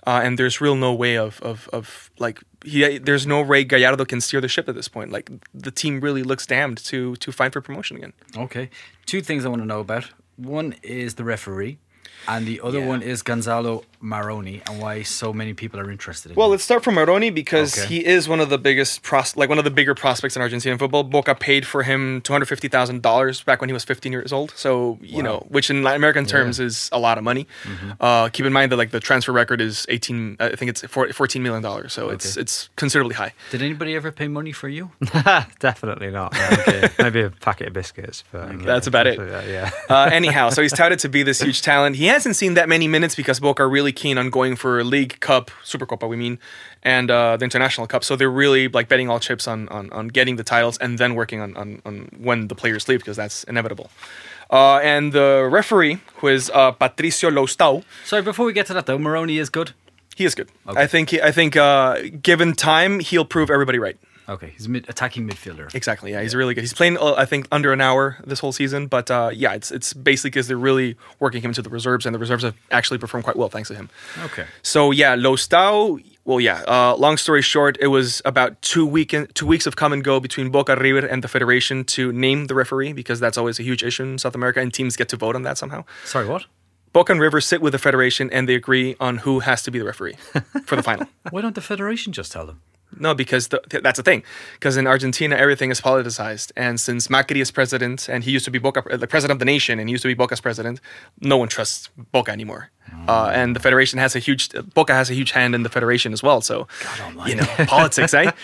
uh, 0.08 0.22
and 0.24 0.40
there's 0.40 0.60
real 0.62 0.76
no 0.76 0.94
way 0.94 1.18
of 1.18 1.40
of 1.42 1.70
of 1.72 2.10
like 2.18 2.40
he, 2.66 2.98
there's 2.98 3.26
no 3.28 3.42
way 3.44 3.64
Gallardo 3.64 4.06
can 4.06 4.22
steer 4.22 4.42
the 4.42 4.48
ship 4.48 4.68
at 4.70 4.76
this 4.76 4.88
point. 4.88 5.12
Like 5.12 5.30
the 5.54 5.72
team 5.72 6.00
really 6.02 6.24
looks 6.24 6.46
damned 6.48 6.78
to 6.86 7.16
to 7.18 7.32
fight 7.32 7.54
for 7.54 7.62
promotion 7.62 7.98
again. 7.98 8.14
Okay. 8.36 8.70
Two 9.06 9.22
things 9.22 9.46
I 9.46 9.50
want 9.50 9.62
to 9.62 9.68
know 9.68 9.80
about. 9.82 10.06
One 10.38 10.76
is 10.84 11.16
the 11.16 11.24
referee, 11.24 11.78
and 12.28 12.46
the 12.48 12.60
other 12.62 12.80
Yeah. 12.80 12.88
one 12.94 13.02
is 13.02 13.22
Gonzalo 13.24 13.84
Maroni, 14.02 14.62
and 14.68 14.82
why 14.82 15.04
so 15.04 15.34
many 15.34 15.54
people 15.54 15.80
are 15.80 15.92
interested 15.92 16.32
in 16.32 16.36
Well, 16.36 16.48
him. 16.48 16.52
let's 16.52 16.64
start 16.64 16.84
from 16.84 16.96
Maroni 16.96 17.30
because 17.30 17.78
Okay. 17.78 17.88
he 17.88 18.06
is 18.06 18.28
one 18.30 18.40
of 18.40 18.50
the 18.50 18.58
biggest 18.58 19.02
pros, 19.04 19.36
like 19.36 19.50
one 19.50 19.58
of 19.58 19.64
the 19.64 19.72
bigger 19.72 19.94
prospects 19.96 20.36
in 20.36 20.42
Argentinian 20.42 20.80
football. 20.80 21.04
Boca 21.04 21.36
paid 21.36 21.66
for 21.68 21.84
him 21.84 22.22
two 22.22 22.34
hundred 22.34 22.46
fifty 22.46 22.68
thousand 22.68 23.02
dollars 23.02 23.42
back 23.44 23.60
when 23.62 23.70
he 23.70 23.74
was 23.74 23.84
fifteen 23.84 24.12
years 24.12 24.32
old. 24.32 24.54
So 24.56 24.98
you 25.02 25.22
know, 25.24 25.46
which 25.50 25.70
in 25.70 25.84
Latin 25.84 25.98
American 26.00 26.26
terms 26.26 26.60
is 26.60 26.90
a 26.92 27.00
lot 27.00 27.18
of 27.18 27.24
money. 27.24 27.48
Mm-hmm. 27.64 27.92
Uh, 28.00 28.30
keep 28.30 28.46
in 28.46 28.54
mind 28.54 28.72
that 28.72 28.78
like 28.78 28.92
the 28.92 29.00
transfer 29.00 29.32
record 29.32 29.60
is 29.62 29.86
eighteen. 29.90 30.38
I 30.40 30.56
think 30.56 30.70
it's 30.70 30.82
14 30.84 31.44
million 31.44 31.62
dollars. 31.62 31.94
So 31.94 32.10
it's 32.10 32.36
Okay. 32.38 32.42
it's 32.42 32.70
considerably 32.76 33.16
high. 33.16 33.34
Did 33.52 33.62
anybody 33.62 33.96
ever 33.96 34.12
pay 34.12 34.28
money 34.28 34.52
for 34.52 34.70
you? 34.70 34.92
Definitely 35.60 36.12
not. 36.12 36.34
no. 36.34 36.88
Maybe 37.00 37.22
a 37.22 37.30
packet 37.30 37.68
of 37.68 37.74
biscuits, 37.74 38.24
but 38.32 38.50
um, 38.50 38.60
That's 38.64 38.88
about 38.88 39.08
it. 39.08 39.20
Yeah. 39.20 39.44
yeah. 39.46 39.72
Uh, 39.90 40.10
anyhow, 40.12 40.50
so 40.50 40.62
he's 40.62 40.74
touted 40.74 41.00
to 41.00 41.10
be 41.10 41.24
this 41.24 41.42
huge 41.42 41.62
talent. 41.62 41.96
He 41.96 42.06
hasn't 42.06 42.36
seen 42.36 42.54
that 42.56 42.70
many 42.70 42.88
minutes 42.88 43.16
because 43.16 43.40
Boca 43.40 43.64
are 43.64 43.70
really 43.90 43.94
keen 43.94 44.18
on 44.18 44.30
going 44.30 44.56
for 44.56 44.84
League 44.84 45.20
Cup, 45.20 45.52
Supercopa, 45.64 46.08
we 46.08 46.16
mean, 46.16 46.38
and 46.84 47.10
uh, 47.10 47.38
the 47.38 47.44
International 47.44 47.88
Cup. 47.88 48.04
So 48.04 48.16
they're 48.16 48.30
really 48.30 48.68
like 48.68 48.88
betting 48.88 49.10
all 49.10 49.20
chips 49.20 49.48
on 49.48 49.68
on, 49.70 49.90
on 49.92 50.10
getting 50.10 50.38
the 50.38 50.44
titles 50.44 50.78
and 50.80 50.98
then 50.98 51.16
working 51.16 51.42
on, 51.42 51.56
on, 51.58 51.82
on 51.86 52.10
when 52.22 52.48
the 52.48 52.56
players 52.56 52.88
leave 52.88 53.00
because 53.00 53.18
that's 53.18 53.44
inevitable. 53.46 53.90
Uh, 54.52 54.80
and 54.84 55.14
the 55.14 55.48
referee, 55.52 56.00
who 56.22 56.28
is 56.28 56.50
uh, 56.54 56.72
Patricio 56.72 57.30
Loustau, 57.30 57.84
Sorry, 58.06 58.24
before 58.24 58.46
we 58.46 58.54
get 58.54 58.66
to 58.68 58.74
that 58.74 58.86
though, 58.86 58.98
Maroni 58.98 59.38
is 59.38 59.50
good. 59.50 59.74
he 60.16 60.26
is 60.26 60.36
good. 60.36 60.50
Okay. 60.68 60.82
I 60.82 60.88
think 60.88 61.10
he, 61.12 61.22
I 61.22 61.32
think 61.32 61.56
uh, 61.56 62.02
given 62.22 62.54
time, 62.54 63.00
he'll 63.00 63.26
prove 63.26 63.50
everybody 63.50 63.80
right. 63.80 63.98
Okay, 64.30 64.52
he's 64.56 64.70
mid 64.70 64.88
attacking 64.88 65.28
midfielder. 65.28 65.74
Exactly. 65.74 66.12
Yeah, 66.12 66.22
he's 66.22 66.36
really 66.36 66.54
good. 66.54 66.62
He's 66.62 66.74
playing, 66.74 66.98
uh, 66.98 67.16
I 67.18 67.26
think, 67.26 67.48
under 67.52 67.74
an 67.74 67.82
hour 67.82 68.18
this 68.24 68.40
whole 68.40 68.52
season. 68.52 68.86
But 68.86 69.10
uh, 69.10 69.32
yeah, 69.34 69.54
it's 69.54 69.72
it's 69.72 69.92
basically 69.92 70.30
because 70.30 70.48
they're 70.48 70.58
really 70.58 70.96
working 71.20 71.42
him 71.42 71.52
to 71.54 71.64
the 71.64 71.70
reserves, 71.70 72.06
and 72.06 72.14
the 72.14 72.20
reserves 72.20 72.44
have 72.44 72.56
actually 72.70 73.00
performed 73.00 73.24
quite 73.24 73.38
well 73.38 73.50
thanks 73.50 73.70
to 73.70 73.76
him. 73.76 73.90
Okay. 74.26 74.46
So 74.62 74.92
yeah, 74.92 75.16
Loustau. 75.16 76.04
Well, 76.26 76.40
yeah. 76.40 76.62
Uh, 76.68 76.96
long 76.96 77.18
story 77.18 77.42
short, 77.42 77.78
it 77.82 77.88
was 77.88 78.22
about 78.24 78.62
two 78.62 78.86
week 78.86 79.16
two 79.34 79.48
weeks 79.48 79.66
of 79.66 79.76
come 79.76 79.92
and 79.94 80.04
go 80.04 80.20
between 80.20 80.52
Boca 80.52 80.76
River 80.76 81.08
and 81.08 81.24
the 81.24 81.28
federation 81.28 81.84
to 81.86 82.12
name 82.12 82.46
the 82.46 82.54
referee 82.54 82.94
because 82.94 83.20
that's 83.20 83.38
always 83.38 83.60
a 83.60 83.64
huge 83.64 83.84
issue 83.84 84.04
in 84.04 84.20
South 84.20 84.36
America, 84.36 84.60
and 84.60 84.72
teams 84.72 84.96
get 84.96 85.10
to 85.10 85.18
vote 85.18 85.36
on 85.36 85.42
that 85.44 85.58
somehow. 85.58 85.86
Sorry, 86.06 86.28
what? 86.28 86.46
Boca 86.94 87.12
and 87.12 87.22
River 87.22 87.40
sit 87.42 87.62
with 87.62 87.74
the 87.74 87.80
federation 87.80 88.32
and 88.32 88.50
they 88.50 88.56
agree 88.56 88.96
on 89.00 89.18
who 89.18 89.40
has 89.40 89.62
to 89.64 89.72
be 89.72 89.78
the 89.78 89.86
referee 89.86 90.14
for 90.66 90.76
the 90.76 90.84
final. 90.84 91.08
Why 91.30 91.42
don't 91.42 91.54
the 91.54 91.62
federation 91.62 92.14
just 92.14 92.32
tell 92.32 92.48
them? 92.48 92.62
No, 92.98 93.14
because 93.14 93.50
the, 93.50 93.62
th- 93.70 93.84
that's 93.84 93.98
the 93.98 94.04
thing. 94.04 94.24
Because 94.54 94.78
in 94.78 94.88
Argentina, 94.88 95.36
everything 95.36 95.70
is 95.72 95.80
politicized, 95.82 96.52
and 96.56 96.80
since 96.80 97.08
Macri 97.08 97.42
is 97.42 97.52
president, 97.52 98.10
and 98.10 98.24
he 98.24 98.32
used 98.32 98.46
to 98.46 98.52
be 98.52 98.60
Boca, 98.60 98.84
uh, 98.92 98.98
the 98.98 99.08
president 99.08 99.36
of 99.36 99.40
the 99.40 99.46
nation, 99.46 99.80
and 99.80 99.88
he 99.90 99.92
used 99.92 100.02
to 100.02 100.08
be 100.08 100.16
Boca's 100.16 100.42
president, 100.42 100.82
no 101.22 101.38
one 101.38 101.48
trusts 101.48 101.90
Boca 102.12 102.32
anymore. 102.32 102.72
Uh, 103.08 103.32
and 103.34 103.56
the 103.56 103.60
federation 103.60 103.98
has 103.98 104.16
a 104.16 104.20
huge 104.20 104.50
Boca 104.74 104.94
has 104.94 105.10
a 105.10 105.16
huge 105.16 105.32
hand 105.32 105.56
in 105.56 105.64
the 105.64 105.70
federation 105.70 106.14
as 106.14 106.22
well. 106.22 106.42
So, 106.42 106.68
you 107.26 107.36
know, 107.36 107.46
politics, 107.66 108.14
eh? 108.14 108.32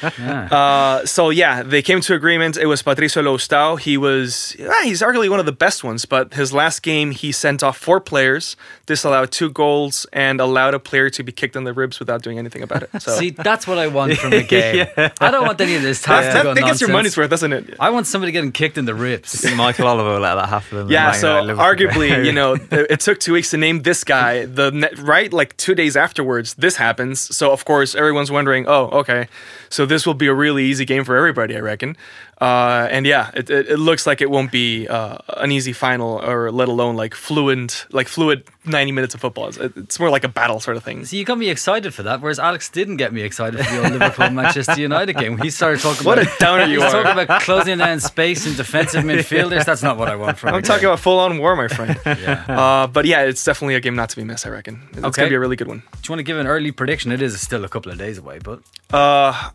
Uh, 0.56 1.06
so 1.06 1.30
yeah, 1.30 1.62
they 1.64 1.82
came 1.82 2.02
to 2.02 2.14
agreement. 2.14 2.58
It 2.58 2.66
was 2.66 2.82
Patricio 2.82 3.22
Loustau. 3.22 3.80
He 3.80 3.98
was 3.98 4.56
yeah, 4.58 4.84
he's 4.84 5.02
arguably 5.02 5.30
one 5.30 5.40
of 5.40 5.46
the 5.46 5.52
best 5.52 5.84
ones, 5.84 6.06
but 6.06 6.34
his 6.34 6.54
last 6.54 6.82
game 6.82 7.12
he 7.12 7.32
sent 7.32 7.64
off 7.64 7.78
four 7.78 8.00
players, 8.00 8.56
disallowed 8.86 9.32
two 9.32 9.50
goals, 9.52 10.06
and 10.14 10.40
allowed 10.40 10.74
a 10.74 10.80
player 10.80 11.10
to 11.12 11.24
be 11.24 11.32
kicked 11.32 11.56
in 11.56 11.64
the 11.64 11.74
ribs 11.74 12.00
without 12.00 12.22
doing 12.24 12.40
anything 12.40 12.62
about 12.64 12.84
it. 12.84 12.90
So 13.02 13.12
See, 13.18 13.32
that's 13.32 13.68
what 13.68 13.78
I 13.78 13.88
want 13.88 14.14
from 14.18 14.34
a 14.34 14.44
game. 14.58 14.88
I 14.98 15.32
don't 15.32 15.46
want 15.46 15.60
any 15.62 15.76
of 15.76 15.82
this 15.82 16.02
that, 16.02 16.22
tactical 16.22 16.54
that, 16.54 16.62
that 16.62 16.68
gets 16.68 16.82
your 16.82 16.92
money's 16.92 17.18
worth, 17.18 17.30
doesn't 17.30 17.54
it? 17.54 17.76
I 17.80 17.90
want 17.90 18.08
somebody 18.08 18.32
getting 18.32 18.52
kicked 18.52 18.78
in 18.78 18.86
the 18.86 18.96
ribs. 18.96 19.46
Michael 19.56 19.88
Oliver 19.88 20.14
will 20.14 20.20
let 20.20 20.36
that 20.36 20.50
happen. 20.50 20.90
Yeah, 20.90 21.12
Man 21.12 21.14
so 21.16 21.42
United, 21.42 21.48
Liverpool. 21.48 21.88
arguably, 21.88 22.26
you 22.26 22.32
know, 22.32 22.54
it, 22.54 22.72
it 22.92 23.00
took 23.00 23.20
two 23.20 23.34
weeks 23.34 23.52
to 23.52 23.58
name 23.58 23.82
this 23.82 24.04
guy. 24.04 24.35
The 24.44 24.72
ne- 24.72 25.02
right, 25.02 25.32
like 25.32 25.56
two 25.56 25.74
days 25.76 25.96
afterwards, 25.96 26.56
this 26.56 26.76
happens. 26.76 27.20
So 27.36 27.52
of 27.52 27.64
course, 27.64 27.96
everyone's 27.96 28.32
wondering, 28.32 28.68
oh, 28.68 28.88
okay, 29.00 29.30
so 29.70 29.86
this 29.86 30.06
will 30.06 30.14
be 30.14 30.28
a 30.28 30.34
really 30.34 30.66
easy 30.66 30.84
game 30.84 31.06
for 31.06 31.16
everybody, 31.16 31.56
I 31.56 31.60
reckon. 31.60 31.96
Uh, 32.42 32.88
and 32.92 33.06
yeah, 33.06 33.32
it, 33.34 33.50
it, 33.50 33.70
it 33.70 33.78
looks 33.80 34.06
like 34.06 34.20
it 34.22 34.30
won't 34.30 34.52
be 34.52 34.88
uh, 34.90 35.18
an 35.38 35.52
easy 35.54 35.72
final, 35.72 36.20
or 36.22 36.52
let 36.52 36.68
alone 36.68 36.96
like 36.98 37.16
fluent, 37.16 37.86
like 37.92 38.10
fluid 38.10 38.44
ninety 38.66 38.92
minutes 38.92 39.16
of 39.16 39.22
football. 39.22 39.48
It's, 39.48 39.58
it's 39.58 40.00
more 40.02 40.10
like 40.10 40.26
a 40.26 40.28
battle 40.28 40.60
sort 40.60 40.76
of 40.76 40.84
thing. 40.84 41.06
So 41.06 41.16
you 41.16 41.24
got 41.24 41.38
me 41.38 41.50
excited 41.50 41.94
for 41.94 42.04
that, 42.04 42.20
whereas 42.20 42.38
Alex 42.38 42.70
didn't 42.70 42.98
get 42.98 43.14
me 43.14 43.22
excited 43.22 43.64
for 43.66 43.72
the 43.74 43.82
old 43.84 43.94
Liverpool 43.94 44.30
Manchester 44.32 44.80
United 44.82 45.14
game. 45.16 45.38
He 45.38 45.50
started 45.50 45.80
talking 45.80 46.04
What 46.06 46.20
about 46.20 46.36
a 46.36 46.40
downer 46.40 46.66
you 46.66 46.82
are. 46.82 46.92
talking 46.92 47.22
about 47.24 47.42
closing 47.42 47.78
down 47.78 48.02
space 48.02 48.46
and 48.46 48.58
defensive 48.58 49.04
midfielders. 49.12 49.64
That's 49.64 49.82
not 49.84 49.98
what 49.98 50.10
I 50.10 50.16
want 50.18 50.38
from. 50.38 50.56
I'm 50.56 50.62
talking 50.62 50.82
game. 50.82 50.90
about 50.90 51.00
full 51.00 51.20
on 51.20 51.38
war, 51.38 51.56
my 51.56 51.68
friend. 51.70 51.98
Yeah. 52.06 52.44
uh, 52.50 52.88
but 52.88 53.06
yeah, 53.06 53.22
it's 53.24 53.44
definitely 53.44 53.76
a 53.76 53.80
game 53.80 53.96
not 53.96 54.10
to 54.10 54.16
be 54.18 54.24
missed. 54.26 54.46
I 54.46 54.50
reckon 54.50 54.82
it's 54.92 55.04
Okay. 55.06 55.22
gonna 55.22 55.30
be 55.30 55.36
a 55.36 55.40
really 55.40 55.56
good 55.56 55.68
one. 55.68 55.80
Do 55.80 56.00
you 56.04 56.12
want 56.12 56.20
to 56.20 56.24
give 56.24 56.38
an 56.38 56.48
early 56.48 56.72
prediction? 56.72 57.12
It 57.12 57.22
is 57.22 57.40
still 57.40 57.64
a 57.64 57.70
couple 57.70 57.92
of 57.92 57.98
days 57.98 58.18
away, 58.18 58.40
but 58.44 58.60
Uh, 58.92 59.52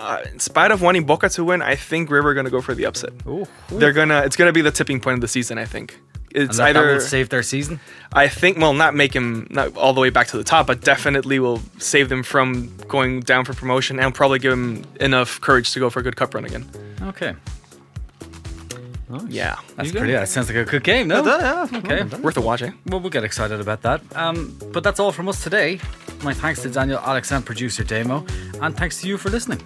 uh, 0.00 0.22
in 0.32 0.38
spite 0.38 0.70
of 0.70 0.80
wanting 0.80 1.04
Boca 1.04 1.28
to 1.28 1.44
win, 1.44 1.60
I 1.60 1.74
think 1.74 2.10
River 2.10 2.30
are 2.30 2.34
gonna 2.34 2.50
go 2.50 2.62
for 2.62 2.74
the 2.74 2.86
upset. 2.86 3.12
They're 3.68 3.92
gonna. 3.92 4.22
It's 4.22 4.36
gonna 4.36 4.52
be 4.52 4.62
the 4.62 4.70
tipping 4.70 4.98
point 5.00 5.14
of 5.14 5.20
the 5.20 5.28
season. 5.28 5.58
I 5.58 5.66
think 5.66 5.98
and 6.34 6.44
it's 6.44 6.56
that, 6.56 6.72
that 6.72 6.80
either. 6.80 6.94
will 6.94 7.00
save 7.00 7.28
their 7.28 7.42
season. 7.42 7.80
I 8.12 8.28
think. 8.28 8.58
Well, 8.58 8.72
not 8.72 8.94
make 8.94 9.14
him 9.14 9.46
not 9.50 9.76
all 9.76 9.92
the 9.92 10.00
way 10.00 10.10
back 10.10 10.28
to 10.28 10.38
the 10.38 10.44
top, 10.44 10.66
but 10.66 10.80
definitely 10.80 11.38
will 11.38 11.60
save 11.78 12.08
them 12.08 12.22
from 12.22 12.74
going 12.88 13.20
down 13.20 13.44
for 13.44 13.52
promotion 13.52 14.00
and 14.00 14.14
probably 14.14 14.38
give 14.38 14.52
them 14.52 14.84
enough 15.00 15.40
courage 15.40 15.72
to 15.72 15.80
go 15.80 15.90
for 15.90 16.00
a 16.00 16.02
good 16.02 16.16
cup 16.16 16.34
run 16.34 16.44
again. 16.46 16.68
Okay. 17.02 17.34
Yeah, 19.28 19.56
That's 19.74 19.90
pretty. 19.90 20.12
That 20.12 20.28
sounds 20.28 20.48
like 20.48 20.56
a 20.56 20.64
good 20.64 20.84
game, 20.84 21.08
no? 21.08 21.24
Yeah, 21.24 21.66
yeah. 21.72 21.78
Okay. 21.78 22.04
worth 22.18 22.36
a 22.36 22.40
watch. 22.40 22.62
Eh? 22.62 22.70
Well, 22.86 23.00
we'll 23.00 23.10
get 23.10 23.24
excited 23.24 23.60
about 23.60 23.82
that. 23.82 24.00
Um, 24.14 24.56
but 24.72 24.84
that's 24.84 25.00
all 25.00 25.10
from 25.10 25.28
us 25.28 25.42
today. 25.42 25.80
My 26.22 26.32
thanks 26.32 26.62
to 26.62 26.70
Daniel, 26.70 27.00
Alex, 27.00 27.32
and 27.32 27.44
producer 27.44 27.82
Damo, 27.82 28.24
and 28.62 28.76
thanks 28.76 29.00
to 29.00 29.08
you 29.08 29.18
for 29.18 29.28
listening. 29.28 29.60